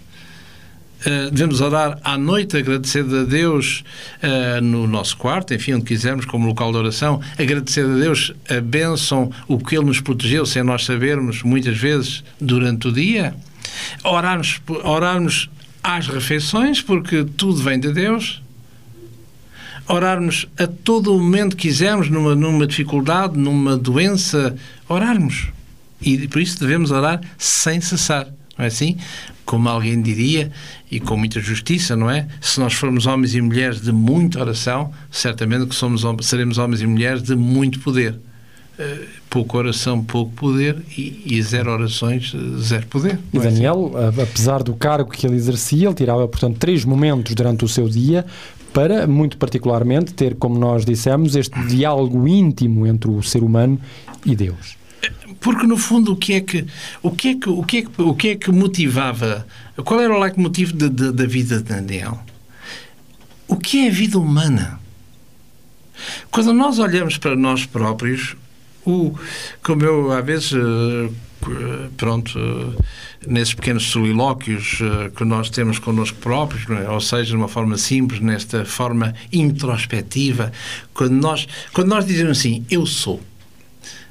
Uh, 1.06 1.32
devemos 1.32 1.62
orar 1.62 1.98
à 2.04 2.17
noite, 2.17 2.58
agradecer 2.58 3.06
a 3.06 3.24
Deus 3.24 3.86
uh, 4.22 4.62
no 4.62 4.86
nosso 4.86 5.15
quarto, 5.15 5.54
enfim, 5.54 5.76
onde 5.76 5.86
quisermos, 5.86 6.26
como 6.26 6.48
local 6.48 6.74
de 6.74 6.80
oração, 6.80 7.22
agradecer 7.39 7.86
a 7.86 7.96
Deus 7.96 8.34
a 8.50 8.60
bênção, 8.60 9.32
o 9.48 9.58
que 9.58 9.78
Ele 9.78 9.86
nos 9.86 10.02
protegeu, 10.02 10.46
sem 10.46 10.63
nós 10.63 10.84
sabermos, 10.84 11.43
muitas 11.43 11.78
vezes, 11.78 12.26
durante 12.41 12.89
o 12.89 12.91
dia. 12.91 13.34
Orarmos, 14.04 14.62
orarmos 14.84 15.50
às 15.82 16.10
refeições, 16.10 16.82
porque 16.82 17.24
tudo 17.38 17.63
vem 17.63 17.80
de 17.80 17.93
Deus 17.93 18.42
orarmos 19.88 20.48
a 20.58 20.67
todo 20.67 21.15
o 21.15 21.19
momento 21.19 21.56
que 21.56 21.67
quisermos, 21.67 22.10
numa, 22.10 22.36
numa 22.36 22.67
dificuldade, 22.67 23.38
numa 23.38 23.78
doença, 23.78 24.56
orarmos. 24.88 25.48
E 26.02 26.28
por 26.28 26.41
isso 26.41 26.60
devemos 26.60 26.91
orar 26.91 27.22
sem 27.38 27.80
cessar, 27.80 28.28
não 28.58 28.65
é 28.65 28.67
assim? 28.67 28.98
Como 29.46 29.67
alguém 29.67 30.02
diria, 30.02 30.52
e 30.89 31.00
com 31.00 31.17
muita 31.17 31.39
justiça, 31.39 31.96
não 31.96 32.10
é? 32.10 32.28
Se 32.39 32.60
nós 32.60 32.74
formos 32.74 33.06
homens 33.06 33.34
e 33.36 33.41
mulheres 33.41 33.82
de 33.82 33.91
muita 33.91 34.39
oração, 34.39 34.91
certamente 35.10 35.65
que 35.65 35.76
somos, 35.76 36.04
seremos 36.22 36.58
homens 36.58 36.82
e 36.82 36.88
mulheres 36.88 37.24
de 37.24 37.36
muito 37.36 37.80
poder. 37.80 38.19
Uh, 38.84 39.06
pouca 39.30 39.58
oração, 39.58 40.04
pouco 40.04 40.32
poder 40.34 40.78
e, 40.98 41.24
e, 41.26 41.41
zero 41.41 41.72
orações, 41.72 42.34
zero 42.60 42.86
poder. 42.88 43.19
E 43.34 43.39
Daniel, 43.39 43.91
é 43.96 44.08
assim? 44.08 44.22
apesar 44.22 44.62
do 44.62 44.76
cargo 44.76 45.10
que 45.10 45.26
ele 45.26 45.36
exercia, 45.36 45.88
ele 45.88 45.96
tirava, 45.96 46.28
portanto, 46.28 46.58
três 46.58 46.86
momentos 46.86 47.34
durante 47.34 47.65
o 47.65 47.67
seu 47.67 47.89
dia 47.89 48.26
para, 48.74 49.08
muito 49.08 49.38
particularmente, 49.38 50.13
ter, 50.13 50.36
como 50.36 50.58
nós 50.58 50.86
dissemos, 50.86 51.36
este 51.36 51.60
diálogo 51.67 52.28
íntimo 52.28 52.86
entre 52.88 53.10
o 53.10 53.22
ser 53.22 53.43
humano 53.43 53.80
e 54.26 54.36
Deus. 54.36 54.76
Porque 55.39 55.67
no 55.67 55.78
fundo 55.78 56.13
o 56.13 56.15
que 56.15 56.34
é 56.34 56.41
que 56.41 56.65
o 57.02 57.12
que 57.12 57.30
é 57.30 57.36
que 57.36 57.50
o 57.50 57.63
que 57.63 57.78
é 57.78 57.82
que, 57.82 58.02
o 58.02 58.15
que, 58.15 58.28
é 58.30 58.36
que 58.36 58.52
motivava? 58.52 59.46
Qual 59.84 60.00
era 60.00 60.15
o 60.15 60.19
leitmotiv 60.19 60.72
da 60.72 61.26
vida 61.26 61.58
de 61.58 61.63
Daniel? 61.63 62.19
O 63.48 63.58
que 63.58 63.86
é 63.86 63.89
a 63.89 63.91
vida 63.91 64.17
humana? 64.17 64.80
Quando 66.32 66.54
nós 66.54 66.80
olhamos 66.80 67.17
para 67.17 67.36
nós 67.36 67.65
próprios, 67.65 68.36
o, 68.86 69.17
como 69.63 69.84
eu 69.84 70.12
às 70.12 70.26
vezes 70.26 70.54
eh, 70.54 71.10
pronto 71.98 72.39
nesses 73.28 73.54
pequenos 73.54 73.84
solilóquios 73.84 74.80
uh, 74.82 75.12
que 75.12 75.24
nós 75.24 75.50
temos 75.50 75.80
connosco 75.80 76.17
próprios, 76.19 76.69
é? 76.69 76.89
ou 76.89 77.00
seja, 77.00 77.32
de 77.32 77.36
uma 77.36 77.48
forma 77.48 77.78
simples, 77.78 78.19
nesta 78.19 78.65
forma 78.65 79.13
introspectiva, 79.32 80.52
quando 80.93 81.13
nós, 81.13 81.48
quando 81.72 81.88
nós 81.88 82.06
dizemos 82.06 82.38
assim, 82.38 82.65
eu 82.69 82.86
sou. 82.86 83.22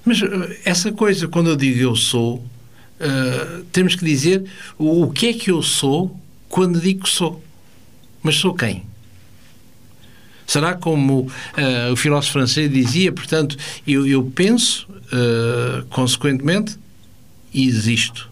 Mas 0.05 0.21
essa 0.65 0.91
coisa, 0.93 1.29
quando 1.29 1.51
eu 1.51 1.57
digo 1.57 1.79
eu 1.79 1.95
sou, 1.95 2.37
uh, 2.37 3.65
temos 3.71 3.95
que 3.95 4.05
dizer 4.05 4.45
o, 4.79 5.05
o 5.05 5.11
que 5.13 5.29
é 5.29 5.33
que 5.33 5.51
eu 5.51 5.63
sou 5.63 6.19
quando 6.49 6.81
digo 6.81 7.05
que 7.05 7.11
sou. 7.11 7.43
Mas 8.23 8.37
sou 8.37 8.55
quem? 8.55 8.85
Será 10.53 10.75
como 10.75 11.21
uh, 11.23 11.93
o 11.95 11.97
filósofo 11.97 12.35
francês 12.35 12.71
dizia, 12.71 13.11
portanto, 13.11 13.57
eu, 13.87 14.07
eu 14.07 14.23
penso, 14.23 14.87
uh, 15.07 15.83
consequentemente, 15.87 16.77
existo. 17.55 18.31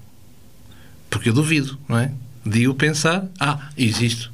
Porque 1.09 1.31
eu 1.31 1.33
duvido, 1.33 1.79
não 1.89 1.99
é? 1.99 2.13
Digo 2.45 2.75
pensar, 2.75 3.27
ah, 3.41 3.71
existo. 3.75 4.31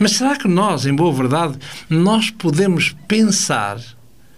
Mas 0.00 0.14
será 0.14 0.34
que 0.34 0.48
nós, 0.48 0.84
em 0.84 0.92
boa 0.92 1.12
verdade, 1.12 1.56
nós 1.88 2.28
podemos 2.28 2.92
pensar 3.06 3.80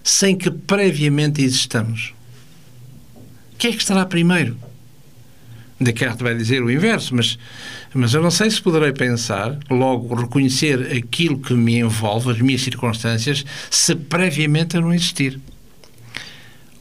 sem 0.04 0.36
que 0.36 0.50
previamente 0.50 1.40
existamos? 1.40 2.12
O 3.54 3.56
que 3.56 3.68
é 3.68 3.72
que 3.72 3.78
estará 3.78 4.04
primeiro? 4.04 4.58
Descartes 5.80 6.20
vai 6.20 6.34
dizer 6.34 6.62
o 6.62 6.70
inverso, 6.70 7.14
mas, 7.14 7.38
mas 7.94 8.12
eu 8.12 8.22
não 8.22 8.30
sei 8.30 8.50
se 8.50 8.60
poderei 8.60 8.92
pensar, 8.92 9.58
logo 9.70 10.14
reconhecer 10.14 10.94
aquilo 10.94 11.38
que 11.38 11.54
me 11.54 11.78
envolve, 11.78 12.30
as 12.30 12.40
minhas 12.40 12.60
circunstâncias, 12.60 13.44
se 13.70 13.94
previamente 13.94 14.76
eu 14.76 14.82
não 14.82 14.92
existir. 14.92 15.40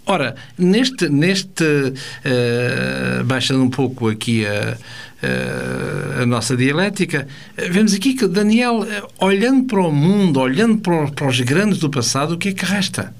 Ora, 0.05 0.35
neste, 0.57 1.07
neste 1.07 1.63
uh, 1.63 3.23
baixando 3.25 3.63
um 3.63 3.69
pouco 3.69 4.09
aqui 4.09 4.45
a, 4.45 4.75
uh, 4.75 6.23
a 6.23 6.25
nossa 6.25 6.57
dialética, 6.57 7.27
vemos 7.55 7.93
aqui 7.93 8.15
que 8.15 8.27
Daniel, 8.27 8.85
olhando 9.19 9.65
para 9.65 9.79
o 9.79 9.91
mundo, 9.91 10.39
olhando 10.39 10.79
para, 10.79 11.11
para 11.11 11.27
os 11.27 11.39
grandes 11.41 11.77
do 11.77 11.89
passado, 11.89 12.33
o 12.33 12.37
que 12.37 12.49
é 12.49 12.53
que 12.53 12.65
resta? 12.65 13.13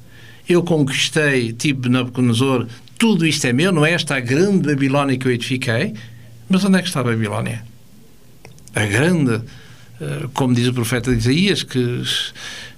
Eu 0.48 0.64
conquistei, 0.64 1.54
tipo 1.54 1.88
Nabucodonosor, 1.88 2.66
tudo 3.00 3.26
isto 3.26 3.48
é 3.48 3.54
meu, 3.54 3.72
não 3.72 3.86
é 3.86 3.94
esta 3.94 4.16
a 4.16 4.20
grande 4.20 4.68
Babilónia 4.68 5.18
que 5.18 5.26
eu 5.26 5.32
edifiquei? 5.32 5.94
Mas 6.50 6.64
onde 6.66 6.78
é 6.78 6.82
que 6.82 6.90
está 6.90 7.00
a 7.00 7.04
Babilónia? 7.04 7.64
A 8.76 8.86
grande, 8.86 9.42
eh, 10.02 10.28
como 10.34 10.54
diz 10.54 10.68
o 10.68 10.74
profeta 10.74 11.10
Isaías, 11.10 11.64
que 11.64 12.04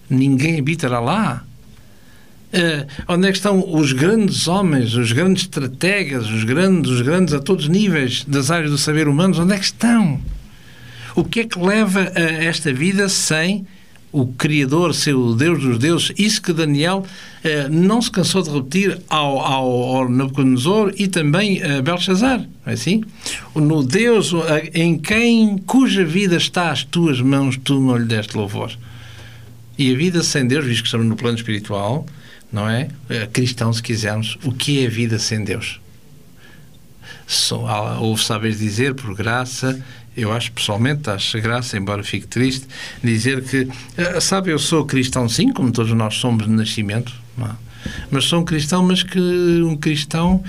ninguém 0.09 0.59
habitará 0.59 0.99
lá. 0.99 1.43
Uh, 2.53 2.85
onde 3.07 3.29
é 3.29 3.31
que 3.31 3.37
estão 3.37 3.73
os 3.73 3.93
grandes 3.93 4.45
homens, 4.45 4.93
os 4.93 5.13
grandes 5.13 5.43
estrategas, 5.43 6.29
os 6.29 6.43
grandes, 6.43 6.91
os 6.91 7.01
grandes 7.01 7.33
a 7.33 7.39
todos 7.39 7.63
os 7.63 7.69
níveis 7.69 8.25
das 8.25 8.51
áreas 8.51 8.69
do 8.69 8.77
saber 8.77 9.07
humanos? 9.07 9.39
Onde 9.39 9.53
é 9.53 9.57
que 9.57 9.63
estão? 9.63 10.19
O 11.15 11.23
que 11.23 11.39
é 11.39 11.43
que 11.45 11.57
leva 11.57 12.11
a 12.13 12.19
esta 12.43 12.73
vida 12.73 13.07
sem 13.07 13.65
o 14.11 14.27
Criador, 14.27 14.93
ser 14.93 15.15
o 15.15 15.33
Deus 15.33 15.61
dos 15.61 15.77
deuses, 15.77 16.11
isso 16.17 16.41
que 16.41 16.51
Daniel 16.51 17.05
eh, 17.43 17.67
não 17.69 18.01
se 18.01 18.11
cansou 18.11 18.41
de 18.41 18.49
repetir 18.49 18.99
ao, 19.07 19.39
ao, 19.39 19.95
ao 19.95 20.09
Nabucodonosor 20.09 20.93
e 20.97 21.07
também 21.07 21.63
a 21.63 21.81
Belshazzar, 21.81 22.45
é 22.65 22.73
assim? 22.73 23.03
No 23.55 23.83
Deus 23.83 24.33
em 24.73 24.97
quem, 24.97 25.57
cuja 25.59 26.03
vida 26.03 26.35
está 26.35 26.71
às 26.71 26.83
tuas 26.83 27.21
mãos, 27.21 27.57
tu 27.63 27.79
não 27.79 27.97
lhe 27.97 28.05
deste 28.05 28.35
louvor. 28.35 28.71
E 29.77 29.93
a 29.93 29.97
vida 29.97 30.21
sem 30.21 30.45
Deus, 30.45 30.65
visto 30.65 30.81
que 30.81 30.87
estamos 30.87 31.07
no 31.07 31.15
plano 31.15 31.37
espiritual, 31.37 32.05
não 32.51 32.67
é? 32.69 32.89
Eh, 33.09 33.27
cristão, 33.31 33.71
se 33.71 33.81
quisermos, 33.81 34.37
o 34.43 34.51
que 34.51 34.83
é 34.83 34.87
a 34.87 34.89
vida 34.89 35.17
sem 35.17 35.43
Deus? 35.43 35.79
Houve 37.99 38.21
sábios 38.23 38.59
dizer, 38.59 38.93
por 38.93 39.15
graça, 39.15 39.81
eu 40.15 40.31
acho 40.31 40.51
pessoalmente, 40.51 41.09
acho 41.09 41.39
graça, 41.39 41.77
embora 41.77 42.03
fique 42.03 42.27
triste, 42.27 42.67
dizer 43.03 43.43
que, 43.43 43.67
eh, 43.97 44.19
sabe, 44.19 44.51
eu 44.51 44.59
sou 44.59 44.85
cristão 44.85 45.27
sim, 45.29 45.51
como 45.51 45.71
todos 45.71 45.91
nós 45.93 46.15
somos 46.15 46.45
de 46.45 46.51
nascimento, 46.51 47.13
é? 47.39 47.49
mas 48.09 48.25
sou 48.25 48.41
um 48.41 48.45
cristão, 48.45 48.83
mas 48.83 49.03
que 49.03 49.19
um 49.19 49.75
cristão, 49.75 50.43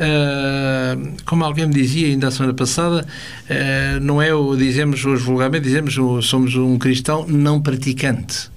uh, 0.00 1.16
como 1.24 1.44
alguém 1.44 1.66
me 1.66 1.74
dizia 1.74 2.08
ainda 2.08 2.28
a 2.28 2.30
semana 2.30 2.54
passada, 2.54 3.06
uh, 3.48 4.00
não 4.00 4.20
é 4.20 4.34
o, 4.34 4.56
dizemos 4.56 5.04
hoje 5.04 5.22
vulgarmente, 5.22 5.64
dizemos 5.64 5.94
somos 6.26 6.56
um 6.56 6.78
cristão 6.78 7.26
não 7.28 7.60
praticante. 7.60 8.50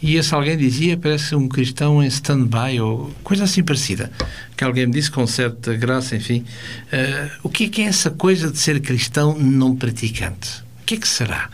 E 0.00 0.16
esse 0.16 0.32
alguém 0.34 0.56
dizia, 0.56 0.96
parece 0.96 1.34
um 1.34 1.48
cristão 1.48 2.02
em 2.02 2.06
stand-by 2.06 2.80
ou 2.80 3.12
coisa 3.24 3.44
assim 3.44 3.62
parecida. 3.62 4.12
Que 4.56 4.62
alguém 4.62 4.86
me 4.86 4.92
disse 4.92 5.10
com 5.10 5.26
certa 5.26 5.74
graça, 5.74 6.14
enfim. 6.14 6.44
Uh, 6.92 7.30
o 7.42 7.48
que 7.48 7.64
é 7.64 7.68
que 7.68 7.82
é 7.82 7.86
essa 7.86 8.10
coisa 8.10 8.50
de 8.50 8.58
ser 8.58 8.80
cristão 8.80 9.36
não 9.36 9.74
praticante? 9.74 10.62
O 10.82 10.84
que 10.86 10.94
é 10.94 10.98
que 10.98 11.08
será? 11.08 11.50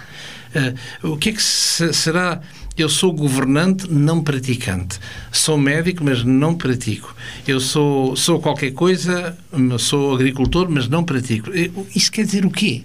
Uh, 1.02 1.12
o 1.12 1.16
que 1.16 1.30
é 1.30 1.32
que 1.32 1.42
se, 1.42 1.92
será? 1.94 2.40
Eu 2.76 2.88
sou 2.88 3.12
governante 3.12 3.90
não 3.90 4.22
praticante. 4.22 4.98
Sou 5.32 5.56
médico, 5.56 6.04
mas 6.04 6.24
não 6.24 6.54
pratico. 6.54 7.14
Eu 7.46 7.60
sou, 7.60 8.16
sou 8.16 8.40
qualquer 8.40 8.72
coisa, 8.72 9.38
sou 9.78 10.14
agricultor, 10.14 10.68
mas 10.68 10.88
não 10.88 11.04
pratico. 11.04 11.50
Isso 11.94 12.10
quer 12.10 12.24
dizer 12.24 12.44
o 12.44 12.50
quê? 12.50 12.82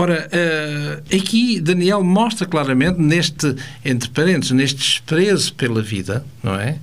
Ora, 0.00 0.30
uh, 0.32 1.14
aqui 1.14 1.60
Daniel 1.60 2.02
mostra 2.02 2.46
claramente, 2.46 2.98
neste, 2.98 3.54
entre 3.84 4.08
parênteses, 4.08 4.50
neste 4.52 4.78
desprezo 4.78 5.52
pela 5.52 5.82
vida, 5.82 6.24
não 6.42 6.54
é? 6.54 6.78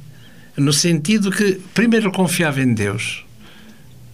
No 0.56 0.71
sentido 0.71 1.32
que, 1.32 1.60
primeiro, 1.73 2.12
confiava 2.12 2.62
em 2.62 2.75
Deus. 2.75 3.25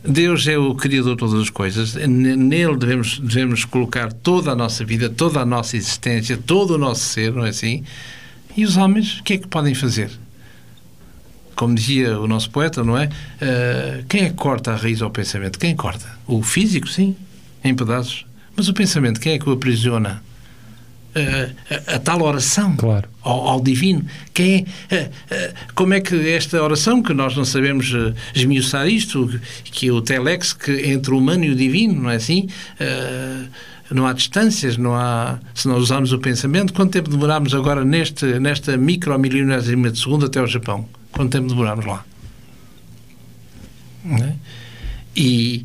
Deus 0.07 0.47
é 0.47 0.57
o 0.57 0.73
Criador 0.73 1.15
de 1.15 1.17
todas 1.17 1.41
as 1.41 1.49
coisas. 1.49 1.95
Nele 1.95 2.77
devemos, 2.77 3.19
devemos 3.19 3.65
colocar 3.65 4.13
toda 4.13 4.51
a 4.51 4.55
nossa 4.55 4.85
vida, 4.85 5.09
toda 5.09 5.41
a 5.41 5.45
nossa 5.45 5.75
existência, 5.75 6.37
todo 6.37 6.75
o 6.75 6.77
nosso 6.77 7.03
ser, 7.03 7.33
não 7.33 7.45
é 7.45 7.49
assim? 7.49 7.83
E 8.55 8.63
os 8.63 8.77
homens, 8.77 9.19
o 9.19 9.23
que 9.23 9.33
é 9.33 9.37
que 9.37 9.47
podem 9.49 9.75
fazer? 9.75 10.11
Como 11.57 11.75
dizia 11.75 12.17
o 12.21 12.25
nosso 12.25 12.49
poeta, 12.49 12.85
não 12.85 12.97
é? 12.97 13.07
Uh, 13.07 14.05
quem 14.07 14.21
é 14.21 14.29
que 14.29 14.35
corta 14.35 14.71
a 14.71 14.77
raiz 14.77 15.01
ao 15.01 15.11
pensamento? 15.11 15.59
Quem 15.59 15.75
corta? 15.75 16.07
O 16.25 16.41
físico, 16.41 16.87
sim, 16.87 17.17
em 17.65 17.75
pedaços 17.75 18.25
mas 18.55 18.67
o 18.67 18.73
pensamento, 18.73 19.19
quem 19.19 19.33
é 19.33 19.39
que 19.39 19.49
o 19.49 19.53
aprisiona? 19.53 20.21
Uh, 21.15 21.53
a, 21.69 21.95
a, 21.95 21.99
tal 21.99 22.23
oração 22.23 22.75
claro. 22.75 23.07
ao, 23.21 23.47
ao, 23.47 23.61
divino. 23.61 24.03
Quem 24.33 24.65
é, 24.89 25.01
uh, 25.03 25.53
como 25.75 25.93
é 25.93 26.01
que 26.01 26.15
esta 26.31 26.61
oração, 26.61 27.03
que 27.03 27.13
nós 27.13 27.37
não 27.37 27.45
sabemos 27.45 27.93
esmiuçar 28.33 28.87
isto, 28.87 29.39
que 29.63 29.91
o 29.91 30.01
telex 30.01 30.53
que 30.53 30.71
entre 30.71 31.13
o 31.13 31.19
humano 31.19 31.45
e 31.45 31.51
o 31.51 31.55
divino, 31.55 32.01
não 32.01 32.09
é 32.09 32.15
assim? 32.15 32.47
não 33.91 34.07
há 34.07 34.13
distâncias, 34.13 34.75
não 34.75 34.95
há. 34.95 35.37
Se 35.53 35.67
nós 35.67 35.83
usarmos 35.83 36.11
o 36.13 36.17
pensamento, 36.17 36.73
quanto 36.73 36.91
tempo 36.91 37.11
demorámos 37.11 37.53
agora 37.53 37.85
neste, 37.85 38.25
nesta 38.39 38.75
micromilionésima 38.75 39.91
de 39.91 39.99
segundo 39.99 40.25
até 40.25 40.39
ao 40.39 40.47
Japão? 40.47 40.89
Quanto 41.11 41.31
tempo 41.31 41.47
demorámos 41.47 41.85
lá? 41.85 42.03
Não 44.03 44.17
é? 44.17 44.35
E, 45.15 45.63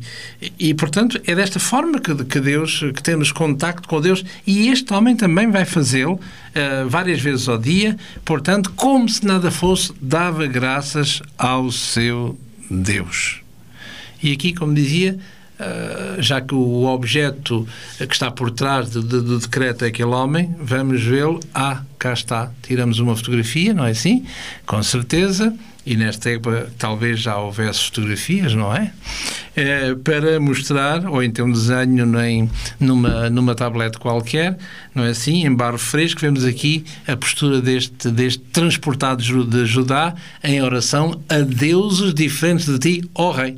e, 0.59 0.73
portanto, 0.75 1.19
é 1.25 1.33
desta 1.33 1.59
forma 1.59 1.99
que, 1.99 2.13
que 2.25 2.39
Deus, 2.39 2.79
que 2.95 3.01
temos 3.01 3.31
contacto 3.31 3.87
com 3.87 3.99
Deus, 3.99 4.23
e 4.45 4.69
este 4.69 4.93
homem 4.93 5.15
também 5.15 5.49
vai 5.49 5.65
fazê-lo 5.65 6.13
uh, 6.13 6.87
várias 6.87 7.19
vezes 7.19 7.49
ao 7.49 7.57
dia, 7.57 7.97
portanto, 8.23 8.71
como 8.75 9.09
se 9.09 9.25
nada 9.25 9.49
fosse, 9.49 9.91
dava 9.99 10.45
graças 10.45 11.21
ao 11.37 11.71
seu 11.71 12.37
Deus. 12.69 13.41
E 14.21 14.31
aqui, 14.33 14.53
como 14.53 14.73
dizia, 14.73 15.17
uh, 15.59 16.21
já 16.21 16.39
que 16.41 16.53
o 16.53 16.85
objeto 16.85 17.67
que 17.97 18.13
está 18.13 18.29
por 18.29 18.51
trás 18.51 18.91
do, 18.91 19.01
do, 19.01 19.21
do 19.23 19.39
decreto 19.39 19.83
é 19.83 19.87
aquele 19.87 20.11
homem, 20.11 20.55
vamos 20.59 21.01
vê-lo. 21.01 21.39
Ah, 21.55 21.81
cá 21.97 22.13
está. 22.13 22.51
Tiramos 22.61 22.99
uma 22.99 23.15
fotografia, 23.15 23.73
não 23.73 23.85
é 23.85 23.91
assim? 23.91 24.25
Com 24.65 24.83
certeza 24.83 25.55
e 25.89 25.97
nesta 25.97 26.29
época 26.29 26.71
talvez 26.77 27.19
já 27.19 27.35
houvesse 27.35 27.85
fotografias, 27.85 28.53
não 28.53 28.71
é? 28.71 28.93
é 29.55 29.95
para 29.95 30.39
mostrar, 30.39 31.03
ou 31.09 31.23
então 31.23 31.47
um 31.47 31.51
desenho 31.51 32.05
nem, 32.05 32.47
numa, 32.79 33.27
numa 33.31 33.55
tablete 33.55 33.97
qualquer, 33.97 34.55
não 34.93 35.03
é 35.03 35.09
assim? 35.09 35.47
Em 35.47 35.55
barro 35.55 35.79
fresco, 35.79 36.21
vemos 36.21 36.45
aqui 36.45 36.85
a 37.07 37.17
postura 37.17 37.59
deste, 37.59 38.11
deste 38.11 38.39
transportado 38.53 39.23
de 39.47 39.65
Judá 39.65 40.13
em 40.43 40.61
oração 40.61 41.19
a 41.27 41.39
deuses 41.39 42.13
diferentes 42.13 42.67
de 42.67 42.77
ti, 42.77 43.09
ó 43.15 43.31
Rei 43.31 43.57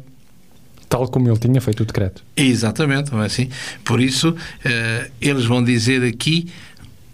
tal 0.88 1.08
como 1.08 1.30
ele 1.30 1.39
tinha 1.39 1.62
feito 1.62 1.84
o 1.84 1.86
decreto. 1.86 2.22
Exatamente, 2.36 3.13
não 3.13 3.24
é 3.24 3.28
assim? 3.28 3.48
Por 3.82 4.02
isso, 4.02 4.32
uh, 4.32 5.12
eles 5.22 5.46
vão 5.46 5.63
dizer 5.63 6.04
aqui 6.04 6.50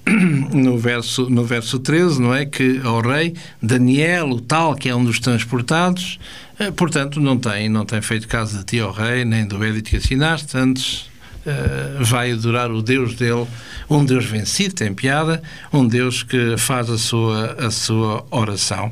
no 0.53 0.77
verso, 0.77 1.29
no 1.29 1.43
verso 1.43 1.79
13, 1.79 2.21
não 2.21 2.33
é? 2.33 2.45
Que 2.45 2.81
ao 2.83 3.01
rei 3.01 3.35
Daniel, 3.61 4.29
o 4.31 4.41
tal, 4.41 4.75
que 4.75 4.89
é 4.89 4.95
um 4.95 5.03
dos 5.03 5.19
transportados, 5.19 6.19
eh, 6.59 6.71
portanto, 6.71 7.19
não 7.19 7.37
tem, 7.37 7.69
não 7.69 7.85
tem 7.85 8.01
feito 8.01 8.27
caso 8.27 8.57
de 8.57 8.63
ti, 8.63 8.79
ao 8.79 8.91
rei, 8.91 9.25
nem 9.25 9.45
do 9.45 9.63
edito 9.63 9.89
que 9.89 9.97
assinaste, 9.97 10.57
antes 10.57 11.09
eh, 11.45 11.97
vai 12.01 12.31
adorar 12.31 12.71
o 12.71 12.81
Deus 12.81 13.15
dele, 13.15 13.47
um 13.89 14.03
Deus 14.03 14.25
vencido, 14.25 14.75
tem 14.75 14.93
piada, 14.93 15.41
um 15.71 15.87
Deus 15.87 16.23
que 16.23 16.57
faz 16.57 16.89
a 16.89 16.97
sua, 16.97 17.53
a 17.53 17.71
sua 17.71 18.25
oração. 18.31 18.91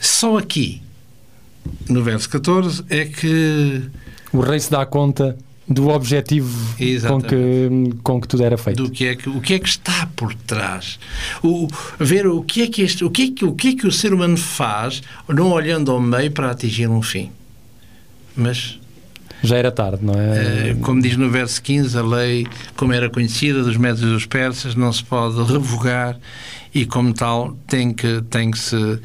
Só 0.00 0.38
aqui, 0.38 0.82
no 1.88 2.02
verso 2.02 2.28
14, 2.28 2.84
é 2.88 3.04
que. 3.04 3.82
O 4.32 4.40
rei 4.40 4.58
se 4.58 4.70
dá 4.70 4.84
conta 4.84 5.36
do 5.68 5.88
objetivo 5.88 6.76
com 7.08 7.20
que, 7.20 7.96
com 8.02 8.20
que 8.20 8.28
tudo 8.28 8.44
era 8.44 8.56
feito. 8.56 8.82
Do 8.84 8.90
que 8.90 9.06
é 9.06 9.16
que, 9.16 9.28
o 9.28 9.40
que 9.40 9.54
é 9.54 9.58
que 9.58 9.68
está 9.68 10.08
por 10.14 10.32
trás. 10.34 10.98
O, 11.42 11.66
ver 11.98 12.26
o 12.26 12.42
que, 12.42 12.62
é 12.62 12.66
que 12.68 12.82
este, 12.82 13.04
o, 13.04 13.10
que 13.10 13.22
é 13.22 13.30
que, 13.32 13.44
o 13.44 13.52
que 13.52 13.68
é 13.68 13.74
que 13.74 13.86
o 13.86 13.92
ser 13.92 14.14
humano 14.14 14.36
faz, 14.36 15.02
não 15.28 15.50
olhando 15.50 15.90
ao 15.90 16.00
meio 16.00 16.30
para 16.30 16.50
atingir 16.50 16.88
um 16.88 17.02
fim. 17.02 17.30
Mas 18.36 18.78
Já 19.42 19.56
era 19.56 19.72
tarde, 19.72 20.04
não 20.04 20.14
é? 20.14 20.72
Uh, 20.72 20.80
como 20.80 21.02
diz 21.02 21.16
no 21.16 21.28
verso 21.30 21.60
15, 21.62 21.98
a 21.98 22.02
lei, 22.02 22.46
como 22.76 22.92
era 22.92 23.10
conhecida 23.10 23.62
dos 23.62 23.76
métodos 23.76 24.12
dos 24.12 24.26
persas, 24.26 24.74
não 24.76 24.92
se 24.92 25.02
pode 25.02 25.42
revogar 25.52 26.16
e, 26.76 26.84
como 26.84 27.14
tal, 27.14 27.56
tem 27.66 27.90
que, 27.90 28.20
tem 28.28 28.50
que 28.50 28.58
se 28.58 28.76
uh, 28.76 29.00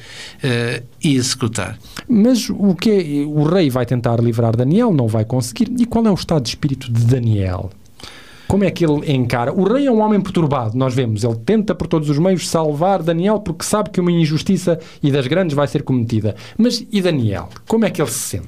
executar. 1.02 1.80
Mas 2.06 2.50
o 2.50 2.76
que 2.76 2.92
é, 2.92 3.26
o 3.26 3.44
rei 3.44 3.70
vai 3.70 3.86
tentar 3.86 4.20
livrar 4.20 4.58
Daniel, 4.58 4.94
não 4.94 5.08
vai 5.08 5.24
conseguir. 5.24 5.72
E 5.80 5.86
qual 5.86 6.06
é 6.06 6.12
o 6.12 6.14
estado 6.14 6.44
de 6.44 6.50
espírito 6.50 6.92
de 6.92 7.06
Daniel? 7.06 7.70
Como 8.46 8.66
é 8.66 8.72
que 8.72 8.86
ele 8.86 9.10
encara? 9.10 9.54
O 9.54 9.64
rei 9.64 9.88
é 9.88 9.92
um 9.92 10.02
homem 10.02 10.20
perturbado, 10.20 10.78
nós 10.78 10.94
vemos. 10.94 11.24
Ele 11.24 11.38
tenta 11.46 11.74
por 11.74 11.88
todos 11.88 12.10
os 12.10 12.20
meios 12.20 12.50
salvar 12.50 13.02
Daniel 13.02 13.40
porque 13.40 13.64
sabe 13.64 13.90
que 13.90 14.02
uma 14.02 14.12
injustiça 14.12 14.78
e 15.02 15.10
das 15.10 15.26
grandes 15.26 15.56
vai 15.56 15.66
ser 15.66 15.84
cometida. 15.84 16.36
Mas 16.58 16.86
e 16.92 17.02
Daniel? 17.02 17.48
Como 17.66 17.86
é 17.86 17.90
que 17.90 18.02
ele 18.02 18.12
se 18.12 18.20
sente? 18.20 18.48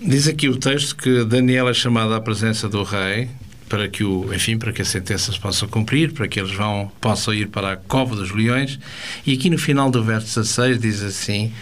Diz 0.00 0.28
aqui 0.28 0.48
o 0.48 0.56
texto 0.56 0.94
que 0.94 1.24
Daniel 1.24 1.68
é 1.68 1.74
chamado 1.74 2.14
à 2.14 2.20
presença 2.20 2.68
do 2.68 2.84
rei 2.84 3.28
para 3.68 3.88
que 3.88 4.02
o, 4.02 4.32
enfim, 4.34 4.58
para 4.58 4.72
que 4.72 4.82
a 4.82 4.84
sentença 4.84 5.30
se 5.30 5.38
possa 5.38 5.66
cumprir, 5.66 6.12
para 6.12 6.26
que 6.26 6.40
eles 6.40 6.52
vão, 6.52 6.90
possam 7.00 7.34
ir 7.34 7.48
para 7.48 7.72
a 7.72 7.76
cova 7.76 8.16
dos 8.16 8.30
leões. 8.30 8.78
E 9.26 9.34
aqui 9.34 9.50
no 9.50 9.58
final 9.58 9.90
do 9.90 10.02
verso 10.02 10.40
16 10.40 10.80
diz 10.80 11.02
assim, 11.02 11.52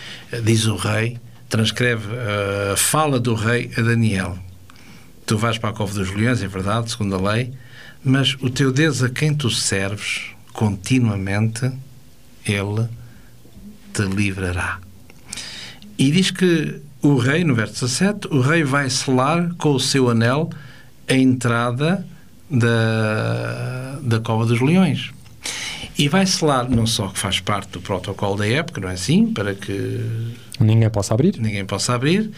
diz 0.44 0.66
o 0.66 0.76
rei, 0.76 1.18
transcreve 1.48 2.06
a 2.72 2.76
fala 2.76 3.18
do 3.18 3.34
rei 3.34 3.70
a 3.76 3.80
Daniel. 3.80 4.38
Tu 5.26 5.36
vais 5.36 5.58
para 5.58 5.70
a 5.70 5.72
cova 5.72 5.92
dos 5.92 6.10
leões, 6.14 6.42
é 6.42 6.46
verdade, 6.46 6.90
segundo 6.90 7.16
a 7.16 7.32
lei, 7.32 7.52
mas 8.04 8.36
o 8.40 8.48
teu 8.48 8.72
Deus 8.72 9.02
a 9.02 9.08
quem 9.08 9.34
tu 9.34 9.50
serves 9.50 10.30
continuamente, 10.52 11.70
ele 12.46 12.88
te 13.92 14.02
livrará. 14.02 14.78
E 15.98 16.10
diz 16.10 16.30
que 16.30 16.80
o 17.02 17.16
rei, 17.16 17.42
no 17.44 17.54
verso 17.54 17.86
17, 17.86 18.28
o 18.28 18.40
rei 18.40 18.62
vai 18.62 18.88
selar 18.88 19.54
com 19.58 19.74
o 19.74 19.80
seu 19.80 20.08
anel 20.08 20.50
a 21.08 21.14
entrada 21.14 22.06
da, 22.50 23.98
da 24.02 24.20
Cova 24.20 24.46
dos 24.46 24.60
Leões. 24.60 25.10
E 25.98 26.08
vai 26.08 26.26
selar, 26.26 26.68
não 26.68 26.86
só 26.86 27.08
que 27.08 27.18
faz 27.18 27.40
parte 27.40 27.70
do 27.70 27.80
protocolo 27.80 28.36
da 28.36 28.46
época, 28.46 28.80
não 28.80 28.88
é 28.88 28.92
assim? 28.92 29.32
Para 29.32 29.54
que 29.54 30.00
ninguém 30.60 30.90
possa 30.90 31.14
abrir. 31.14 31.38
Ninguém 31.38 31.64
possa 31.64 31.94
abrir, 31.94 32.30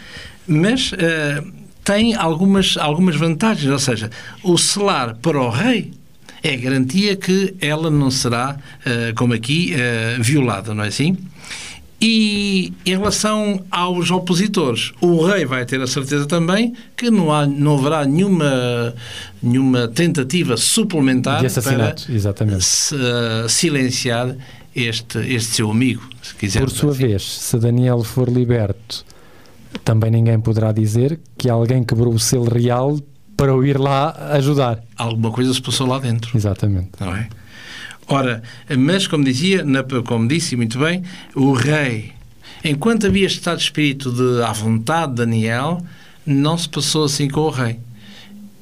mas 0.46 0.92
uh, 0.92 1.52
tem 1.82 2.14
algumas, 2.14 2.76
algumas 2.76 3.16
vantagens. 3.16 3.70
Ou 3.70 3.78
seja, 3.78 4.10
o 4.44 4.56
selar 4.56 5.16
para 5.16 5.40
o 5.40 5.50
rei 5.50 5.92
é 6.42 6.56
garantia 6.56 7.16
que 7.16 7.56
ela 7.60 7.90
não 7.90 8.12
será, 8.12 8.56
uh, 8.56 9.14
como 9.16 9.34
aqui, 9.34 9.74
uh, 9.74 10.22
violada, 10.22 10.72
não 10.72 10.84
é 10.84 10.88
assim? 10.88 11.16
E 12.00 12.72
em 12.86 12.96
relação 12.96 13.64
aos 13.70 14.10
opositores, 14.10 14.92
o 15.00 15.24
rei 15.26 15.44
vai 15.44 15.64
ter 15.66 15.80
a 15.80 15.86
certeza 15.86 16.26
também 16.26 16.72
que 16.96 17.10
não, 17.10 17.32
há, 17.32 17.44
não 17.44 17.76
haverá 17.76 18.04
nenhuma, 18.04 18.94
nenhuma 19.42 19.88
tentativa 19.88 20.56
suplementar 20.56 21.38
para 21.38 21.96
exatamente. 22.08 22.64
Se, 22.64 22.94
uh, 22.94 23.48
silenciar 23.48 24.36
este, 24.74 25.18
este 25.18 25.56
seu 25.56 25.70
amigo, 25.70 26.08
se 26.22 26.34
quiser. 26.36 26.60
Por 26.60 26.70
sua 26.70 26.92
assim. 26.92 27.06
vez, 27.08 27.22
se 27.22 27.58
Daniel 27.58 28.04
for 28.04 28.28
liberto, 28.28 29.04
também 29.84 30.10
ninguém 30.10 30.38
poderá 30.38 30.70
dizer 30.70 31.18
que 31.36 31.50
alguém 31.50 31.82
quebrou 31.82 32.14
o 32.14 32.18
selo 32.18 32.48
real 32.48 33.00
para 33.36 33.54
o 33.54 33.64
ir 33.64 33.78
lá 33.78 34.10
ajudar. 34.32 34.82
Alguma 34.96 35.32
coisa 35.32 35.52
se 35.52 35.60
passou 35.60 35.86
lá 35.86 35.98
dentro. 35.98 36.36
Exatamente. 36.36 36.90
Não 37.00 37.14
é? 37.14 37.28
Ora, 38.08 38.42
mas 38.78 39.06
como 39.06 39.22
dizia, 39.22 39.64
como 40.04 40.26
disse 40.26 40.56
muito 40.56 40.78
bem, 40.78 41.02
o 41.34 41.52
rei, 41.52 42.12
enquanto 42.64 43.06
havia 43.06 43.26
estado 43.26 43.58
de 43.58 43.64
espírito 43.64 44.10
de 44.10 44.42
à 44.42 44.50
vontade 44.52 45.12
de 45.12 45.16
Daniel, 45.18 45.84
não 46.24 46.56
se 46.56 46.68
passou 46.68 47.04
assim 47.04 47.28
com 47.28 47.40
o 47.40 47.50
rei. 47.50 47.78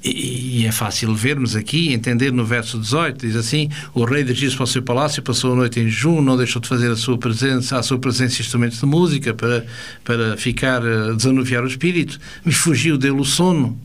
E, 0.05 0.65
é 0.67 0.73
fácil 0.73 1.15
vermos 1.15 1.57
aqui, 1.57 1.93
entender 1.93 2.33
no 2.33 2.45
verso 2.45 2.79
18, 2.79 3.27
diz 3.27 3.37
assim: 3.37 3.69
O 3.93 4.05
rei 4.05 4.23
dirigiu-se 4.23 4.57
para 4.57 4.65
o 4.65 4.67
seu 4.67 4.83
palácio, 4.83 5.23
passou 5.23 5.53
a 5.53 5.57
noite 5.57 5.81
em 5.81 5.89
junho, 5.89 6.23
não 6.23 6.37
deixou 6.37 6.63
de 6.63 6.69
fazer 6.69 6.91
a 6.91 6.97
sua 6.97 7.19
presença, 7.19 7.79
a 7.79 7.83
sua 7.83 7.99
presença 7.99 8.41
instrumentos 8.41 8.79
de 8.79 8.87
música 8.87 9.35
para, 9.35 9.67
para 10.05 10.37
ficar, 10.37 10.85
eh, 10.85 11.13
desanuviar 11.15 11.65
o 11.65 11.67
espírito, 11.67 12.21
e 12.45 12.53
fugiu 12.53 12.97
dele 12.97 13.21
o 13.21 13.25
sono. 13.25 13.77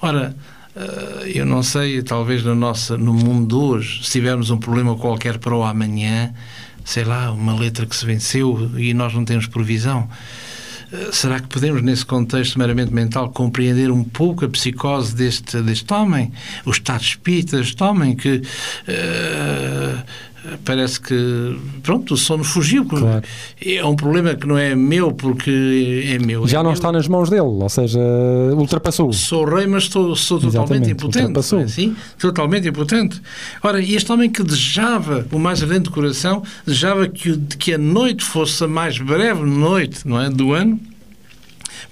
Ora, 0.00 0.34
eu 1.34 1.44
não 1.44 1.62
sei, 1.62 2.02
talvez 2.02 2.42
no, 2.42 2.54
nossa, 2.54 2.96
no 2.96 3.12
mundo 3.12 3.48
de 3.48 3.54
hoje, 3.54 4.04
se 4.04 4.12
tivermos 4.12 4.50
um 4.50 4.58
problema 4.58 4.96
qualquer 4.96 5.38
para 5.38 5.54
o 5.54 5.62
amanhã, 5.62 6.32
sei 6.84 7.04
lá, 7.04 7.30
uma 7.30 7.54
letra 7.54 7.84
que 7.86 7.94
se 7.94 8.06
venceu 8.06 8.70
e 8.76 8.94
nós 8.94 9.12
não 9.14 9.24
temos 9.24 9.46
provisão. 9.46 10.08
Eh, 10.90 11.10
será 11.12 11.38
que 11.38 11.46
podemos, 11.48 11.82
nesse 11.82 12.04
contexto 12.04 12.58
meramente 12.58 12.92
mental, 12.92 13.30
compreender 13.30 13.90
um 13.90 14.02
pouco 14.02 14.44
a 14.44 14.48
psicose 14.48 15.14
deste, 15.14 15.60
deste 15.60 15.92
homem, 15.92 16.32
o 16.64 16.70
estado 16.70 17.00
de 17.00 17.08
espírito 17.08 17.56
deste 17.56 17.82
homem 17.82 18.16
que 18.16 18.36
uh, 18.36 20.02
parece 20.64 21.00
que 21.00 21.58
pronto, 21.82 22.14
o 22.14 22.16
sono 22.16 22.44
fugiu. 22.44 22.84
Claro. 22.84 23.22
É 23.64 23.84
um 23.84 23.96
problema 23.96 24.34
que 24.34 24.46
não 24.46 24.56
é 24.56 24.74
meu 24.74 25.12
porque 25.12 26.04
é 26.06 26.18
meu. 26.18 26.46
Já 26.46 26.60
é 26.60 26.62
não 26.62 26.70
meu. 26.70 26.74
está 26.74 26.92
nas 26.92 27.08
mãos 27.08 27.30
dele, 27.30 27.42
ou 27.42 27.68
seja, 27.68 27.98
ultrapassou. 28.54 29.12
Sou 29.12 29.44
rei, 29.44 29.66
mas 29.66 29.84
estou, 29.84 30.14
sou 30.16 30.40
totalmente 30.40 30.90
impotente. 30.90 31.26
Ultrapassou. 31.26 31.60
É 31.60 31.64
assim? 31.64 31.96
Totalmente 32.18 32.68
impotente. 32.68 33.20
Ora, 33.62 33.80
este 33.82 34.10
homem 34.12 34.30
que 34.30 34.42
desejava 34.42 35.26
o 35.32 35.38
mais 35.38 35.62
ardente 35.62 35.90
coração, 35.90 36.42
desejava 36.64 37.08
que, 37.08 37.36
que 37.58 37.74
a 37.74 37.78
noite 37.78 38.24
fosse 38.24 38.62
a 38.64 38.68
mais 38.68 38.98
breve 38.98 39.44
noite 39.44 40.06
não 40.06 40.20
é, 40.20 40.30
do 40.30 40.52
ano, 40.52 40.80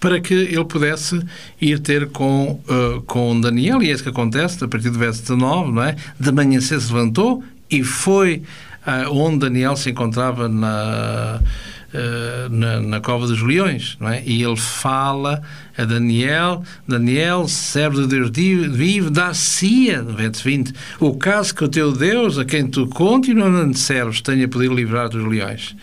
para 0.00 0.20
que 0.20 0.34
ele 0.34 0.64
pudesse 0.64 1.20
ir 1.60 1.78
ter 1.78 2.08
com, 2.10 2.60
uh, 2.68 3.00
com 3.02 3.40
Daniel, 3.40 3.82
e 3.82 3.90
é 3.90 3.92
isso 3.92 4.02
que 4.02 4.08
acontece, 4.08 4.62
a 4.62 4.68
partir 4.68 4.90
do 4.90 4.98
verso 4.98 5.22
19, 5.22 5.72
não 5.72 5.82
é? 5.82 5.96
De 6.18 6.30
manhã 6.32 6.60
se 6.60 6.74
levantou 6.74 7.42
e 7.70 7.82
foi 7.82 8.42
uh, 8.86 9.12
onde 9.12 9.38
Daniel 9.38 9.76
se 9.76 9.90
encontrava 9.90 10.48
na, 10.48 11.40
uh, 11.92 12.48
na, 12.48 12.80
na, 12.80 13.00
Cova 13.00 13.26
dos 13.26 13.42
Leões, 13.42 13.96
não 14.00 14.08
é? 14.08 14.22
E 14.24 14.42
ele 14.42 14.56
fala 14.56 15.42
a 15.76 15.84
Daniel, 15.84 16.62
Daniel, 16.86 17.48
servo 17.48 18.02
de 18.02 18.08
Deus 18.08 18.30
vive, 18.30 19.10
dá-se-ia, 19.10 20.02
no 20.02 20.14
verso 20.14 20.44
20, 20.44 20.72
o 21.00 21.14
caso 21.14 21.54
que 21.54 21.64
o 21.64 21.68
teu 21.68 21.92
Deus, 21.92 22.38
a 22.38 22.44
quem 22.44 22.66
tu 22.66 22.86
continuamente 22.86 23.78
serves, 23.78 24.20
tenha 24.20 24.48
podido 24.48 24.74
livrar 24.74 25.08
dos 25.08 25.24
leões. 25.26 25.76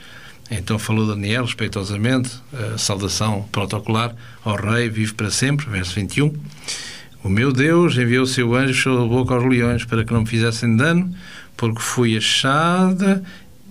Então 0.52 0.78
falou 0.78 1.08
Daniel, 1.08 1.46
respeitosamente, 1.46 2.30
a 2.54 2.78
saudação 2.78 3.48
protocolar 3.52 4.13
ao 4.43 4.56
rei, 4.56 4.89
vive 4.89 5.13
para 5.13 5.32
sempre, 5.32 5.67
verso 5.67 5.96
21. 5.96 6.34
O 7.24 7.30
meu 7.30 7.54
Deus 7.54 7.98
enviou 7.98 8.24
o 8.24 8.28
seu 8.28 8.54
anjo 8.54 8.72
e 8.72 8.74
fechou 8.74 9.02
a 9.02 9.08
boca 9.08 9.34
aos 9.34 9.46
leões 9.46 9.86
para 9.86 10.04
que 10.04 10.12
não 10.12 10.22
me 10.22 10.28
fizessem 10.28 10.76
dano, 10.76 11.13
porque 11.56 11.80
fui 11.80 12.18
achada 12.18 13.24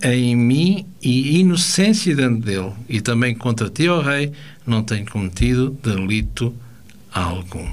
em 0.02 0.34
mim 0.34 0.86
e 1.00 1.38
inocência 1.40 2.14
dentro 2.14 2.40
dele. 2.40 2.72
E 2.88 3.00
também 3.00 3.34
contra 3.34 3.70
ti, 3.70 3.88
ó 3.88 4.00
rei, 4.00 4.32
não 4.66 4.82
tenho 4.82 5.06
cometido 5.06 5.76
delito 5.82 6.54
algum. 7.12 7.68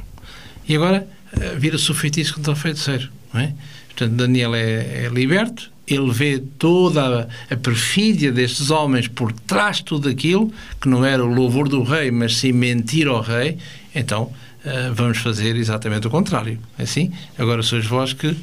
E 0.67 0.75
agora 0.75 1.07
eh, 1.33 1.55
vira-se 1.57 1.89
o 1.91 1.93
feitiço 1.93 2.35
contra 2.35 2.53
o 2.53 2.55
feiticeiro. 2.55 3.09
Não 3.33 3.41
é? 3.41 3.53
Portanto, 3.87 4.13
Daniel 4.13 4.55
é, 4.55 5.05
é 5.05 5.09
liberto, 5.11 5.71
ele 5.87 6.11
vê 6.11 6.39
toda 6.57 7.27
a, 7.49 7.53
a, 7.53 7.57
perfídia 7.57 8.31
destes 8.31 8.69
homens 8.69 9.07
por 9.07 9.31
trás 9.31 9.77
de 9.77 9.85
tudo 9.85 10.07
aquilo, 10.07 10.53
que 10.79 10.87
não 10.87 11.03
era 11.03 11.23
o 11.23 11.27
louvor 11.27 11.67
do 11.67 11.83
rei, 11.83 12.11
mas 12.11 12.37
sim 12.37 12.51
mentir 12.51 13.07
ao 13.07 13.21
rei, 13.21 13.57
então 13.93 14.23
uh, 14.23 14.93
vamos 14.93 15.17
fazer 15.17 15.55
exatamente 15.55 16.07
o 16.07 16.09
contrário. 16.09 16.59
É 16.77 16.83
assim? 16.83 17.11
Agora 17.37 17.63
sois 17.63 17.85
vós 17.85 18.13
que 18.13 18.35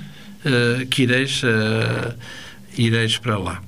uh, 0.47 0.87
que 0.87 1.03
ireis, 1.03 1.43
uh, 1.43 2.15
ireis 2.79 3.19
para 3.19 3.37
lá. 3.37 3.63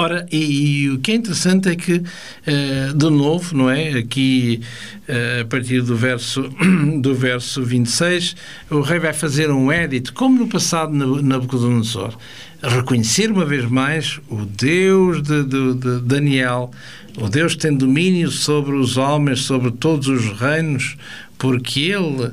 Ora, 0.00 0.26
e, 0.32 0.84
e, 0.84 0.90
o 0.90 0.98
que 0.98 1.12
é 1.12 1.14
interessante 1.16 1.68
é 1.68 1.76
que, 1.76 1.96
uh, 1.96 2.94
de 2.96 3.10
novo, 3.10 3.54
não 3.54 3.68
é? 3.68 3.98
Aqui, 3.98 4.62
uh, 5.06 5.42
a 5.42 5.44
partir 5.44 5.82
do 5.82 5.94
verso, 5.94 6.50
do 7.02 7.14
verso 7.14 7.62
26, 7.62 8.34
o 8.70 8.80
rei 8.80 8.98
vai 8.98 9.12
fazer 9.12 9.50
um 9.50 9.70
edito, 9.70 10.14
como 10.14 10.38
no 10.38 10.48
passado 10.48 10.90
na 10.94 11.04
Nabucodonosor, 11.20 12.16
reconhecer 12.62 13.30
uma 13.30 13.44
vez 13.44 13.66
mais 13.66 14.18
o 14.30 14.46
Deus 14.46 15.22
de, 15.22 15.44
de, 15.44 15.74
de 15.74 16.00
Daniel, 16.00 16.70
o 17.18 17.28
Deus 17.28 17.54
que 17.54 17.60
tem 17.60 17.76
domínio 17.76 18.30
sobre 18.30 18.74
os 18.76 18.96
homens, 18.96 19.42
sobre 19.42 19.70
todos 19.70 20.08
os 20.08 20.32
reinos, 20.40 20.96
porque 21.36 21.80
ele 21.80 22.32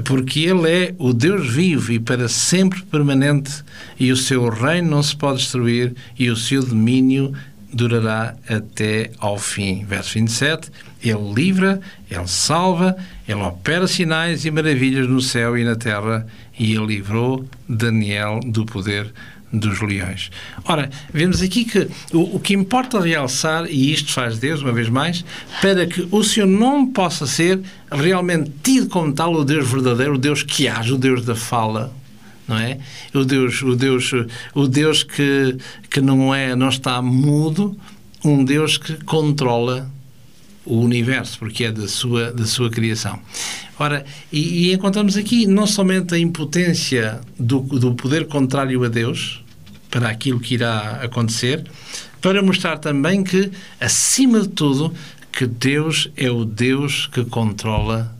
porque 0.00 0.40
Ele 0.40 0.70
é 0.70 0.94
o 0.98 1.12
Deus 1.12 1.48
vivo 1.48 1.92
e 1.92 1.98
para 1.98 2.28
sempre 2.28 2.82
permanente, 2.82 3.62
e 3.98 4.10
o 4.10 4.16
seu 4.16 4.48
reino 4.48 4.90
não 4.90 5.02
se 5.02 5.14
pode 5.14 5.38
destruir, 5.38 5.94
e 6.18 6.30
o 6.30 6.36
seu 6.36 6.62
domínio 6.64 7.32
durará 7.72 8.34
até 8.48 9.10
ao 9.18 9.38
fim. 9.38 9.84
Verso 9.84 10.14
27. 10.14 10.70
Ele 11.02 11.32
livra, 11.34 11.80
Ele 12.10 12.28
salva, 12.28 12.96
Ele 13.26 13.40
opera 13.40 13.86
sinais 13.86 14.44
e 14.44 14.50
maravilhas 14.50 15.08
no 15.08 15.20
céu 15.20 15.56
e 15.56 15.64
na 15.64 15.74
terra, 15.74 16.26
e 16.58 16.74
Ele 16.74 16.86
livrou 16.86 17.44
Daniel 17.68 18.40
do 18.44 18.64
poder 18.64 19.12
dos 19.52 19.80
leões. 19.80 20.30
Ora, 20.64 20.90
vemos 21.12 21.42
aqui 21.42 21.64
que 21.64 21.88
o, 22.12 22.36
o, 22.36 22.40
que 22.40 22.54
importa 22.54 22.98
realçar, 23.00 23.66
e 23.68 23.92
isto 23.92 24.10
faz 24.12 24.38
Deus, 24.38 24.62
uma 24.62 24.72
vez 24.72 24.88
mais, 24.88 25.24
para 25.60 25.86
que 25.86 26.08
o 26.10 26.24
Senhor 26.24 26.46
não 26.46 26.86
possa 26.86 27.26
ser 27.26 27.60
realmente 27.90 28.50
tido 28.62 28.88
como 28.88 29.12
tal 29.12 29.34
o 29.34 29.44
Deus 29.44 29.68
verdadeiro, 29.68 30.14
o 30.14 30.18
Deus 30.18 30.42
que 30.42 30.66
age, 30.66 30.94
o 30.94 30.98
Deus 30.98 31.24
da 31.24 31.34
fala, 31.34 31.94
não 32.48 32.56
é? 32.58 32.78
O 33.12 33.24
Deus, 33.24 33.62
o 33.62 33.76
Deus, 33.76 34.10
o 34.54 34.66
Deus 34.66 35.02
que, 35.02 35.56
que 35.90 36.00
não 36.00 36.34
é, 36.34 36.56
não 36.56 36.70
está 36.70 37.02
mudo, 37.02 37.76
um 38.24 38.44
Deus 38.44 38.78
que 38.78 39.04
controla 39.04 39.90
o 40.64 40.78
universo, 40.78 41.38
porque 41.38 41.64
é 41.64 41.72
da 41.72 41.88
sua, 41.88 42.32
da 42.32 42.46
sua 42.46 42.70
criação. 42.70 43.18
Ora, 43.78 44.04
e, 44.32 44.68
e 44.68 44.72
encontramos 44.72 45.16
aqui 45.16 45.46
não 45.46 45.66
somente 45.66 46.14
a 46.14 46.18
impotência 46.18 47.20
do, 47.38 47.60
do 47.60 47.94
poder 47.94 48.28
contrário 48.28 48.82
a 48.84 48.88
Deus, 48.88 49.41
para 49.92 50.08
aquilo 50.08 50.40
que 50.40 50.54
irá 50.54 51.02
acontecer, 51.02 51.62
para 52.20 52.42
mostrar 52.42 52.78
também 52.78 53.22
que, 53.22 53.52
acima 53.78 54.40
de 54.40 54.48
tudo, 54.48 54.92
que 55.30 55.46
Deus 55.46 56.10
é 56.16 56.30
o 56.30 56.46
Deus 56.46 57.06
que 57.12 57.24
controla 57.26 58.10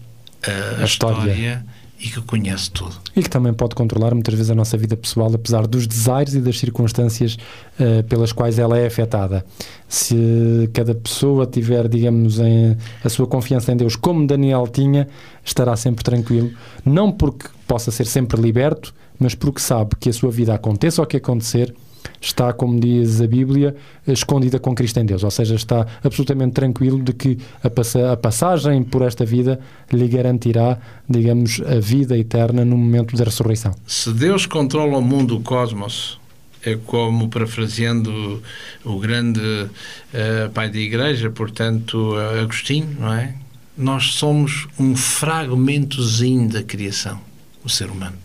a, 0.47 0.83
a 0.83 0.85
história. 0.85 1.31
história 1.31 1.64
e 1.99 2.09
que 2.09 2.20
conhece 2.20 2.70
tudo. 2.70 2.97
E 3.14 3.23
que 3.23 3.31
também 3.31 3.55
pode 3.55 3.75
controlar 3.75 4.12
muitas 4.12 4.35
vezes 4.35 4.51
a 4.51 4.55
nossa 4.55 4.77
vida 4.77 4.97
pessoal, 4.97 5.33
apesar 5.33 5.66
dos 5.66 5.87
desaires 5.87 6.35
e 6.35 6.41
das 6.41 6.59
circunstâncias 6.59 7.39
uh, 7.79 8.03
pelas 8.05 8.33
quais 8.33 8.59
ela 8.59 8.77
é 8.77 8.87
afetada. 8.87 9.45
Se 9.89 10.68
cada 10.75 10.95
pessoa 10.95 11.47
tiver, 11.47 11.89
digamos, 11.89 12.39
em, 12.41 12.77
a 13.05 13.09
sua 13.09 13.27
confiança 13.27 13.73
em 13.73 13.77
Deus, 13.77 13.95
como 13.95 14.27
Daniel 14.27 14.66
tinha, 14.66 15.09
estará 15.45 15.77
sempre 15.77 16.05
tranquilo, 16.05 16.51
não 16.85 17.12
porque 17.12 17.47
possa 17.68 17.91
ser 17.91 18.07
sempre 18.07 18.41
liberto, 18.41 18.93
mas 19.23 19.37
porque 19.37 19.61
sabe 19.61 19.95
que 19.99 20.09
a 20.09 20.12
sua 20.12 20.31
vida 20.31 20.53
aconteça 20.53 21.01
o 21.01 21.07
que 21.07 21.16
acontecer, 21.16 21.73
está, 22.20 22.53
como 22.53 22.79
diz 22.81 23.20
a 23.20 23.27
Bíblia, 23.27 23.77
escondida 24.07 24.59
com 24.59 24.75
Cristo 24.75 24.99
em 24.99 25.07
Deus, 25.07 25.23
ou 25.23 25.31
seja, 25.31 25.55
está 25.55 25.87
absolutamente 26.03 26.55
tranquilo 26.55 27.01
de 27.01 27.12
que 27.12 27.39
a, 27.62 27.70
passa 27.70 28.12
a 28.12 28.16
passagem 28.16 28.83
por 28.83 29.03
esta 29.03 29.25
vida 29.25 29.61
lhe 29.93 30.09
garantirá, 30.09 30.77
digamos, 31.09 31.61
a 31.64 31.79
vida 31.79 32.18
eterna 32.18 32.64
no 32.64 32.77
momento 32.77 33.16
da 33.16 33.25
ressurreição. 33.25 33.73
Se 33.87 34.12
Deus 34.12 34.45
controla 34.45 34.99
o 34.99 35.03
mundo, 35.03 35.37
o 35.37 35.41
cosmos, 35.41 36.20
é 36.64 36.77
como 36.77 37.29
parafraseando 37.29 38.43
o 38.85 38.99
grande 38.99 39.41
uh, 39.41 40.51
pai 40.53 40.68
da 40.68 40.79
igreja, 40.79 41.31
portanto, 41.31 42.14
Agostinho, 42.41 42.97
não 42.99 43.12
é? 43.12 43.35
Nós 43.77 44.14
somos 44.14 44.66
um 44.79 44.95
fragmentozinho 44.95 46.49
da 46.49 46.62
criação, 46.62 47.20
o 47.64 47.68
ser 47.68 47.89
humano. 47.89 48.16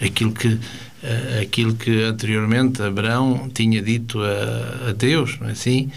Aquilo 0.00 0.32
que 0.32 0.48
uh, 1.02 1.42
aquilo 1.42 1.74
que 1.74 2.02
anteriormente 2.02 2.82
Abraão 2.82 3.50
tinha 3.52 3.80
dito 3.82 4.20
a, 4.20 4.90
a 4.90 4.92
Deus, 4.92 5.38
não 5.40 5.48
é 5.48 5.52
assim? 5.52 5.90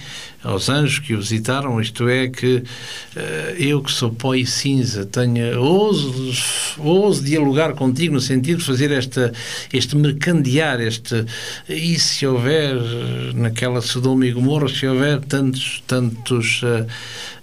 Aos 0.44 0.70
anjos 0.70 0.98
que 0.98 1.14
o 1.14 1.20
visitaram, 1.20 1.80
isto 1.80 2.10
é, 2.10 2.28
que 2.28 2.56
uh, 2.56 3.20
eu 3.60 3.82
que 3.82 3.92
sou 3.92 4.12
pó 4.12 4.34
e 4.34 4.46
cinza, 4.46 5.06
tenho, 5.06 5.60
ouso, 5.62 6.34
ouso 6.80 7.24
dialogar 7.24 7.74
contigo 7.74 8.14
no 8.14 8.22
sentido 8.22 8.58
de 8.58 8.66
fazer 8.66 8.92
esta, 8.92 9.32
este 9.72 9.96
mercandear, 9.96 10.82
este, 10.82 11.26
e 11.70 11.98
se 12.00 12.26
houver 12.26 12.76
naquela 13.36 13.82
Sodoma 13.82 14.26
e 14.26 14.32
Gomorra, 14.32 14.68
se 14.68 14.88
houver 14.88 15.20
tantos, 15.22 15.84
tantos 15.86 16.64
uh, 16.64 16.88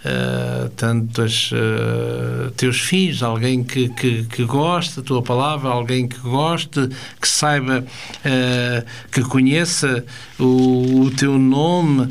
uh, 0.04 0.68
tantos 0.70 1.50
uh, 1.52 2.50
teus 2.52 2.80
filhos, 2.80 3.22
alguém 3.22 3.64
que, 3.64 3.88
que, 3.90 4.24
que 4.24 4.44
goste 4.44 4.96
da 4.96 5.02
tua 5.02 5.22
palavra, 5.22 5.70
alguém 5.70 6.06
que 6.06 6.18
goste, 6.18 6.88
que 7.20 7.28
saiba, 7.28 7.84
uh, 7.84 8.86
que 9.10 9.22
conheça 9.22 10.04
o, 10.38 11.02
o 11.02 11.10
teu 11.10 11.38
nome. 11.38 12.08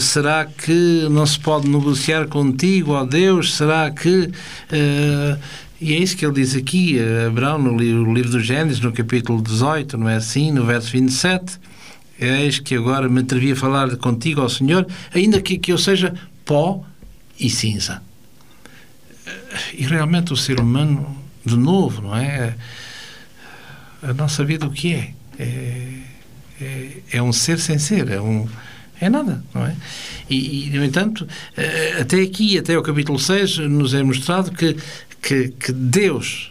será 0.00 0.44
que 0.44 1.06
não 1.10 1.26
se 1.26 1.38
pode 1.38 1.68
negociar 1.68 2.26
contigo, 2.26 2.92
ó 2.92 3.04
Deus? 3.04 3.54
Será 3.54 3.90
que. 3.90 4.30
E 5.80 5.94
é 5.94 5.96
isso 5.96 6.16
que 6.16 6.26
ele 6.26 6.34
diz 6.34 6.56
aqui, 6.56 6.98
Abraão, 7.24 7.56
no 7.56 7.76
livro, 7.78 8.02
no 8.02 8.12
livro 8.12 8.32
do 8.32 8.40
Gênesis, 8.40 8.80
no 8.80 8.90
capítulo 8.90 9.40
18, 9.40 9.96
não 9.96 10.08
é 10.08 10.16
assim? 10.16 10.50
No 10.50 10.64
verso 10.64 10.90
27. 10.90 11.56
Eis 12.20 12.58
que 12.58 12.74
agora 12.74 13.08
me 13.08 13.20
atrevi 13.20 13.52
a 13.52 13.56
falar 13.56 13.96
contigo, 13.96 14.40
ó 14.40 14.48
Senhor, 14.48 14.84
ainda 15.14 15.40
que, 15.40 15.56
que 15.56 15.72
eu 15.72 15.78
seja 15.78 16.12
pó 16.44 16.84
e 17.38 17.48
cinza. 17.50 18.02
E 19.74 19.86
realmente 19.86 20.32
o 20.32 20.36
ser 20.36 20.60
humano, 20.60 21.16
de 21.44 21.56
novo, 21.56 22.02
não 22.02 22.16
é? 22.16 22.54
A 24.02 24.12
nossa 24.12 24.44
vida 24.44 24.66
o 24.66 24.70
que 24.70 24.94
é? 24.94 25.12
É, 25.38 25.92
é, 26.60 26.96
é 27.12 27.22
um 27.22 27.32
ser 27.32 27.58
sem 27.58 27.78
ser, 27.78 28.10
é 28.10 28.20
um 28.20 28.48
é 29.00 29.08
nada, 29.08 29.44
não 29.54 29.64
é? 29.64 29.76
E, 30.28 30.66
e, 30.66 30.70
no 30.70 30.84
entanto, 30.84 31.26
eh, 31.56 31.98
até 32.00 32.20
aqui, 32.20 32.58
até 32.58 32.76
o 32.76 32.82
capítulo 32.82 33.18
6, 33.18 33.58
nos 33.58 33.94
é 33.94 34.02
mostrado 34.02 34.50
que, 34.50 34.76
que, 35.22 35.48
que 35.48 35.72
Deus, 35.72 36.50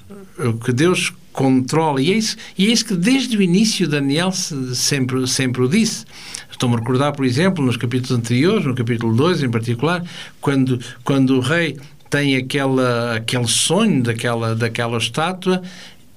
que 0.63 0.71
Deus 0.71 1.13
controla, 1.37 2.01
e 2.01 2.11
é, 2.11 2.15
isso, 2.15 2.35
e 2.57 2.65
é 2.65 2.71
isso 2.71 2.83
que 2.83 2.95
desde 2.95 3.37
o 3.37 3.41
início 3.43 3.87
Daniel 3.87 4.31
sempre, 4.31 5.27
sempre 5.27 5.61
o 5.61 5.67
disse. 5.67 6.03
Estou-me 6.49 6.75
a 6.75 6.79
recordar, 6.79 7.13
por 7.13 7.23
exemplo, 7.23 7.63
nos 7.63 7.77
capítulos 7.77 8.17
anteriores, 8.17 8.65
no 8.65 8.73
capítulo 8.73 9.15
2 9.15 9.43
em 9.43 9.51
particular, 9.51 10.03
quando, 10.41 10.79
quando 11.03 11.35
o 11.35 11.39
rei 11.39 11.77
tem 12.09 12.35
aquela, 12.37 13.17
aquele 13.17 13.47
sonho 13.47 14.01
daquela, 14.01 14.55
daquela 14.55 14.97
estátua 14.97 15.61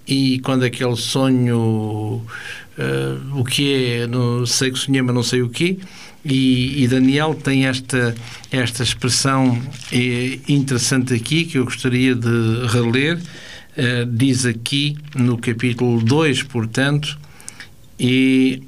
e 0.08 0.38
quando 0.38 0.62
aquele 0.62 0.96
sonho, 0.96 2.24
uh, 2.78 3.38
o 3.38 3.44
que 3.44 3.74
é, 3.74 4.06
não 4.06 4.46
sei 4.46 4.70
que 4.70 4.78
sonhei, 4.78 5.02
mas 5.02 5.14
não 5.14 5.22
sei 5.22 5.42
o 5.42 5.50
que, 5.50 5.80
e, 6.24 6.82
e, 6.82 6.88
Daniel 6.88 7.34
tem 7.34 7.66
esta, 7.66 8.14
esta 8.50 8.82
expressão 8.82 9.60
eh, 9.92 10.38
interessante 10.48 11.14
aqui 11.14 11.44
que 11.44 11.56
eu 11.56 11.64
gostaria 11.64 12.14
de 12.14 12.66
reler. 12.68 13.18
Uh, 13.76 14.04
diz 14.06 14.44
aqui 14.44 14.96
no 15.14 15.38
capítulo 15.38 16.02
2, 16.02 16.42
portanto, 16.44 17.18
e 17.98 18.62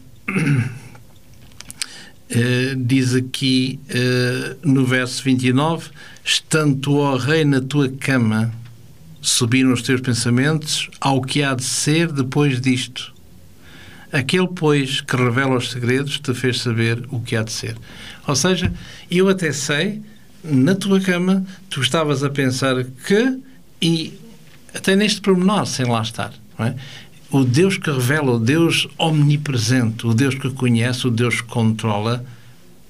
Uh, 2.35 2.75
diz 2.77 3.15
aqui 3.15 3.79
uh, 3.91 4.57
no 4.67 4.87
verso 4.87 5.23
29: 5.23 5.91
Estando 6.25 6.77
tu, 6.77 6.97
ó 6.97 7.17
Rei, 7.17 7.45
na 7.45 7.61
tua 7.61 7.91
cama, 7.91 8.51
subiram 9.21 9.71
os 9.71 9.83
teus 9.83 10.01
pensamentos 10.01 10.89
ao 10.99 11.21
que 11.21 11.43
há 11.43 11.55
de 11.55 11.65
ser 11.65 12.11
depois 12.11 12.59
disto. 12.59 13.13
Aquele, 14.11 14.49
pois, 14.49 15.03
que 15.03 15.15
revela 15.15 15.57
os 15.57 15.71
segredos, 15.71 16.19
te 16.19 16.33
fez 16.33 16.61
saber 16.61 17.05
o 17.11 17.21
que 17.21 17.37
há 17.37 17.43
de 17.43 17.53
ser. 17.53 17.77
Ou 18.27 18.35
seja, 18.35 18.73
eu 19.11 19.29
até 19.29 19.53
sei, 19.53 20.01
na 20.43 20.75
tua 20.75 21.01
cama, 21.01 21.45
tu 21.69 21.83
estavas 21.83 22.25
a 22.25 22.31
pensar 22.31 22.83
que, 23.07 23.39
e 23.81 24.19
até 24.75 24.97
neste 24.97 25.21
pormenor, 25.21 25.67
sem 25.67 25.87
lá 25.87 26.03
estar, 26.03 26.33
é? 26.59 26.75
o 27.31 27.45
Deus 27.45 27.79
que 27.79 27.91
revela, 27.91 28.33
o 28.33 28.39
Deus 28.39 28.87
omnipresente, 28.99 30.07
o 30.07 30.13
Deus 30.13 30.35
que 30.35 30.51
conhece, 30.51 31.07
o 31.07 31.11
Deus 31.11 31.41
que 31.41 31.49
controla, 31.49 32.25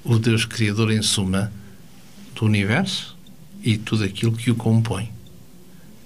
o 0.04 0.18
Deus 0.18 0.44
criador, 0.44 0.90
em 0.90 1.00
suma, 1.00 1.52
do 2.34 2.44
universo 2.44 3.16
e 3.62 3.76
tudo 3.76 4.02
aquilo 4.02 4.32
que 4.32 4.50
o 4.50 4.54
compõe. 4.56 5.10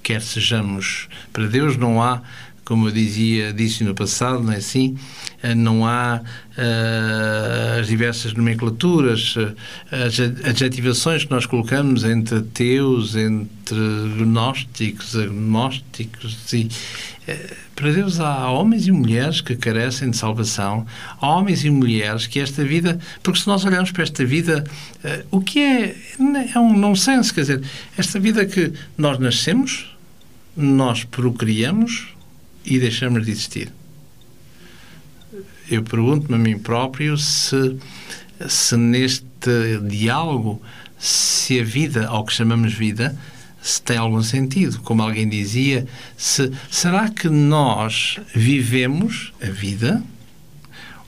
Quer 0.03 0.21
sejamos. 0.21 1.09
Para 1.33 1.47
Deus 1.47 1.77
não 1.77 2.03
há, 2.03 2.23
como 2.67 2.89
eu 2.89 2.93
dizia, 2.93 3.53
disse 3.53 3.85
no 3.85 3.95
passado, 3.95 4.43
não 4.43 4.53
é 4.53 4.57
assim? 4.57 4.99
Eh, 5.41 5.55
não 5.55 5.87
há 5.87 6.21
uh, 6.21 7.81
as 7.81 7.87
diversas 7.87 8.35
nomenclaturas, 8.35 9.37
uh, 9.37 9.55
as 9.93 10.19
adjetivações 10.45 11.25
que 11.25 11.31
nós 11.31 11.47
colocamos 11.47 12.03
entre 12.03 12.39
ateus, 12.39 13.15
entre 13.15 13.79
gnósticos, 14.19 15.17
agnósticos 15.17 16.53
e 16.53 16.69
para 17.75 17.93
Deus 17.93 18.21
há 18.21 18.49
homens 18.51 18.87
e 18.87 18.93
mulheres 18.93 19.41
que 19.41 19.55
carecem 19.57 20.11
de 20.11 20.17
salvação, 20.17 20.87
há 21.21 21.29
homens 21.29 21.65
e 21.65 21.71
mulheres 21.71 22.27
que 22.27 22.41
esta 22.41 22.65
vida, 22.65 22.99
porque 23.23 23.41
se 23.41 23.47
nós 23.47 23.65
olharmos 23.65 23.93
para 23.93 24.03
esta 24.03 24.25
vida, 24.25 24.65
uh, 25.05 25.27
o 25.31 25.41
que 25.41 25.61
é, 25.61 25.97
é 26.53 26.59
um 26.59 26.77
nonsense, 26.77 27.33
quer 27.33 27.43
dizer, 27.43 27.63
esta 27.97 28.19
vida 28.19 28.45
que 28.45 28.73
nós 28.99 29.21
nascemos, 29.21 29.97
nós 30.57 31.05
procriamos 31.05 32.16
e 32.67 32.79
deixamos 32.79 33.25
de 33.25 33.31
existir. 33.31 33.73
Eu 35.71 35.83
pergunto-me 35.83 36.35
a 36.35 36.39
mim 36.39 36.59
próprio 36.59 37.17
se, 37.17 37.77
se 38.49 38.77
neste 38.77 39.25
diálogo, 39.89 40.61
se 40.99 41.61
a 41.61 41.65
vida, 41.65 42.07
ao 42.07 42.25
que 42.25 42.33
chamamos 42.33 42.73
vida, 42.73 43.17
se 43.63 43.83
tem 43.83 43.97
algum 43.97 44.23
sentido. 44.23 44.81
Como 44.81 45.03
alguém 45.03 45.29
dizia, 45.29 45.87
se, 46.17 46.53
será 46.71 47.09
que 47.09 47.29
nós 47.29 48.19
vivemos 48.35 49.33
a 49.43 49.51
vida? 49.51 50.03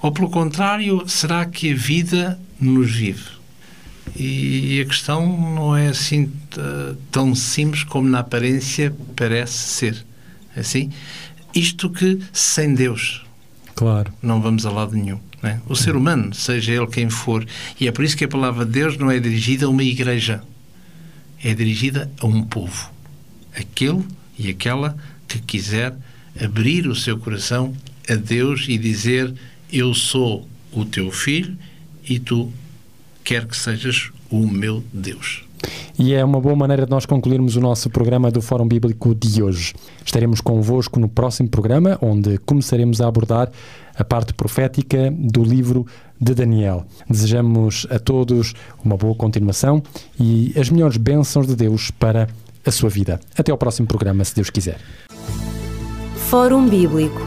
Ou, 0.00 0.12
pelo 0.12 0.30
contrário, 0.30 1.08
será 1.08 1.44
que 1.44 1.72
a 1.72 1.76
vida 1.76 2.38
nos 2.60 2.90
vive? 2.90 3.38
E 4.16 4.80
a 4.80 4.84
questão 4.84 5.26
não 5.54 5.76
é 5.76 5.88
assim 5.88 6.32
tão 7.12 7.34
simples 7.34 7.84
como 7.84 8.08
na 8.08 8.20
aparência 8.20 8.94
parece 9.14 9.58
ser. 9.58 10.06
Assim, 10.56 10.90
isto 11.54 11.90
que 11.90 12.20
sem 12.32 12.74
Deus. 12.74 13.24
Claro. 13.74 14.12
não 14.20 14.42
vamos 14.42 14.66
a 14.66 14.70
lado 14.70 14.96
nenhum. 14.96 15.20
é? 15.40 15.60
O 15.68 15.76
ser 15.76 15.94
humano, 15.94 16.34
seja 16.34 16.72
ele 16.72 16.86
quem 16.88 17.08
for, 17.08 17.46
e 17.78 17.86
é 17.86 17.92
por 17.92 18.04
isso 18.04 18.16
que 18.16 18.24
a 18.24 18.28
palavra 18.28 18.66
de 18.66 18.72
Deus 18.72 18.96
não 18.96 19.08
é 19.08 19.20
dirigida 19.20 19.66
a 19.66 19.68
uma 19.68 19.84
igreja, 19.84 20.42
é 21.42 21.54
dirigida 21.54 22.10
a 22.20 22.26
um 22.26 22.42
povo. 22.42 22.90
Aquele 23.56 24.04
e 24.36 24.48
aquela 24.48 24.96
que 25.28 25.38
quiser 25.38 25.94
abrir 26.42 26.88
o 26.88 26.94
seu 26.94 27.18
coração 27.18 27.72
a 28.08 28.14
Deus 28.14 28.66
e 28.68 28.76
dizer: 28.76 29.32
Eu 29.72 29.94
sou 29.94 30.48
o 30.72 30.84
teu 30.84 31.10
filho 31.12 31.56
e 32.08 32.18
tu 32.18 32.52
quer 33.22 33.46
que 33.46 33.56
sejas 33.56 34.10
o 34.30 34.46
meu 34.46 34.84
Deus. 34.92 35.44
E 35.98 36.14
é 36.14 36.24
uma 36.24 36.40
boa 36.40 36.54
maneira 36.54 36.84
de 36.84 36.90
nós 36.90 37.06
concluirmos 37.06 37.56
o 37.56 37.60
nosso 37.60 37.90
programa 37.90 38.30
do 38.30 38.40
Fórum 38.40 38.66
Bíblico 38.66 39.14
de 39.14 39.42
hoje. 39.42 39.74
Estaremos 40.04 40.40
convosco 40.40 41.00
no 41.00 41.08
próximo 41.08 41.48
programa, 41.48 41.98
onde 42.00 42.38
começaremos 42.38 43.00
a 43.00 43.08
abordar 43.08 43.50
a 43.96 44.04
parte 44.04 44.32
profética 44.32 45.12
do 45.16 45.42
livro 45.42 45.86
de 46.20 46.34
Daniel. 46.34 46.84
Desejamos 47.08 47.86
a 47.90 47.98
todos 47.98 48.54
uma 48.84 48.96
boa 48.96 49.14
continuação 49.14 49.82
e 50.18 50.52
as 50.56 50.70
melhores 50.70 50.96
bênçãos 50.96 51.46
de 51.46 51.56
Deus 51.56 51.90
para 51.90 52.28
a 52.64 52.70
sua 52.70 52.88
vida. 52.88 53.18
Até 53.36 53.50
ao 53.50 53.58
próximo 53.58 53.88
programa, 53.88 54.24
se 54.24 54.34
Deus 54.34 54.50
quiser. 54.50 54.78
Fórum 56.28 56.68
Bíblico 56.68 57.20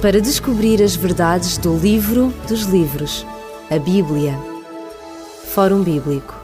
para 0.00 0.20
descobrir 0.20 0.80
as 0.80 0.94
verdades 0.94 1.58
do 1.58 1.76
livro 1.76 2.32
dos 2.46 2.62
livros, 2.62 3.26
a 3.68 3.78
Bíblia. 3.78 4.38
Fórum 5.52 5.82
Bíblico 5.82 6.37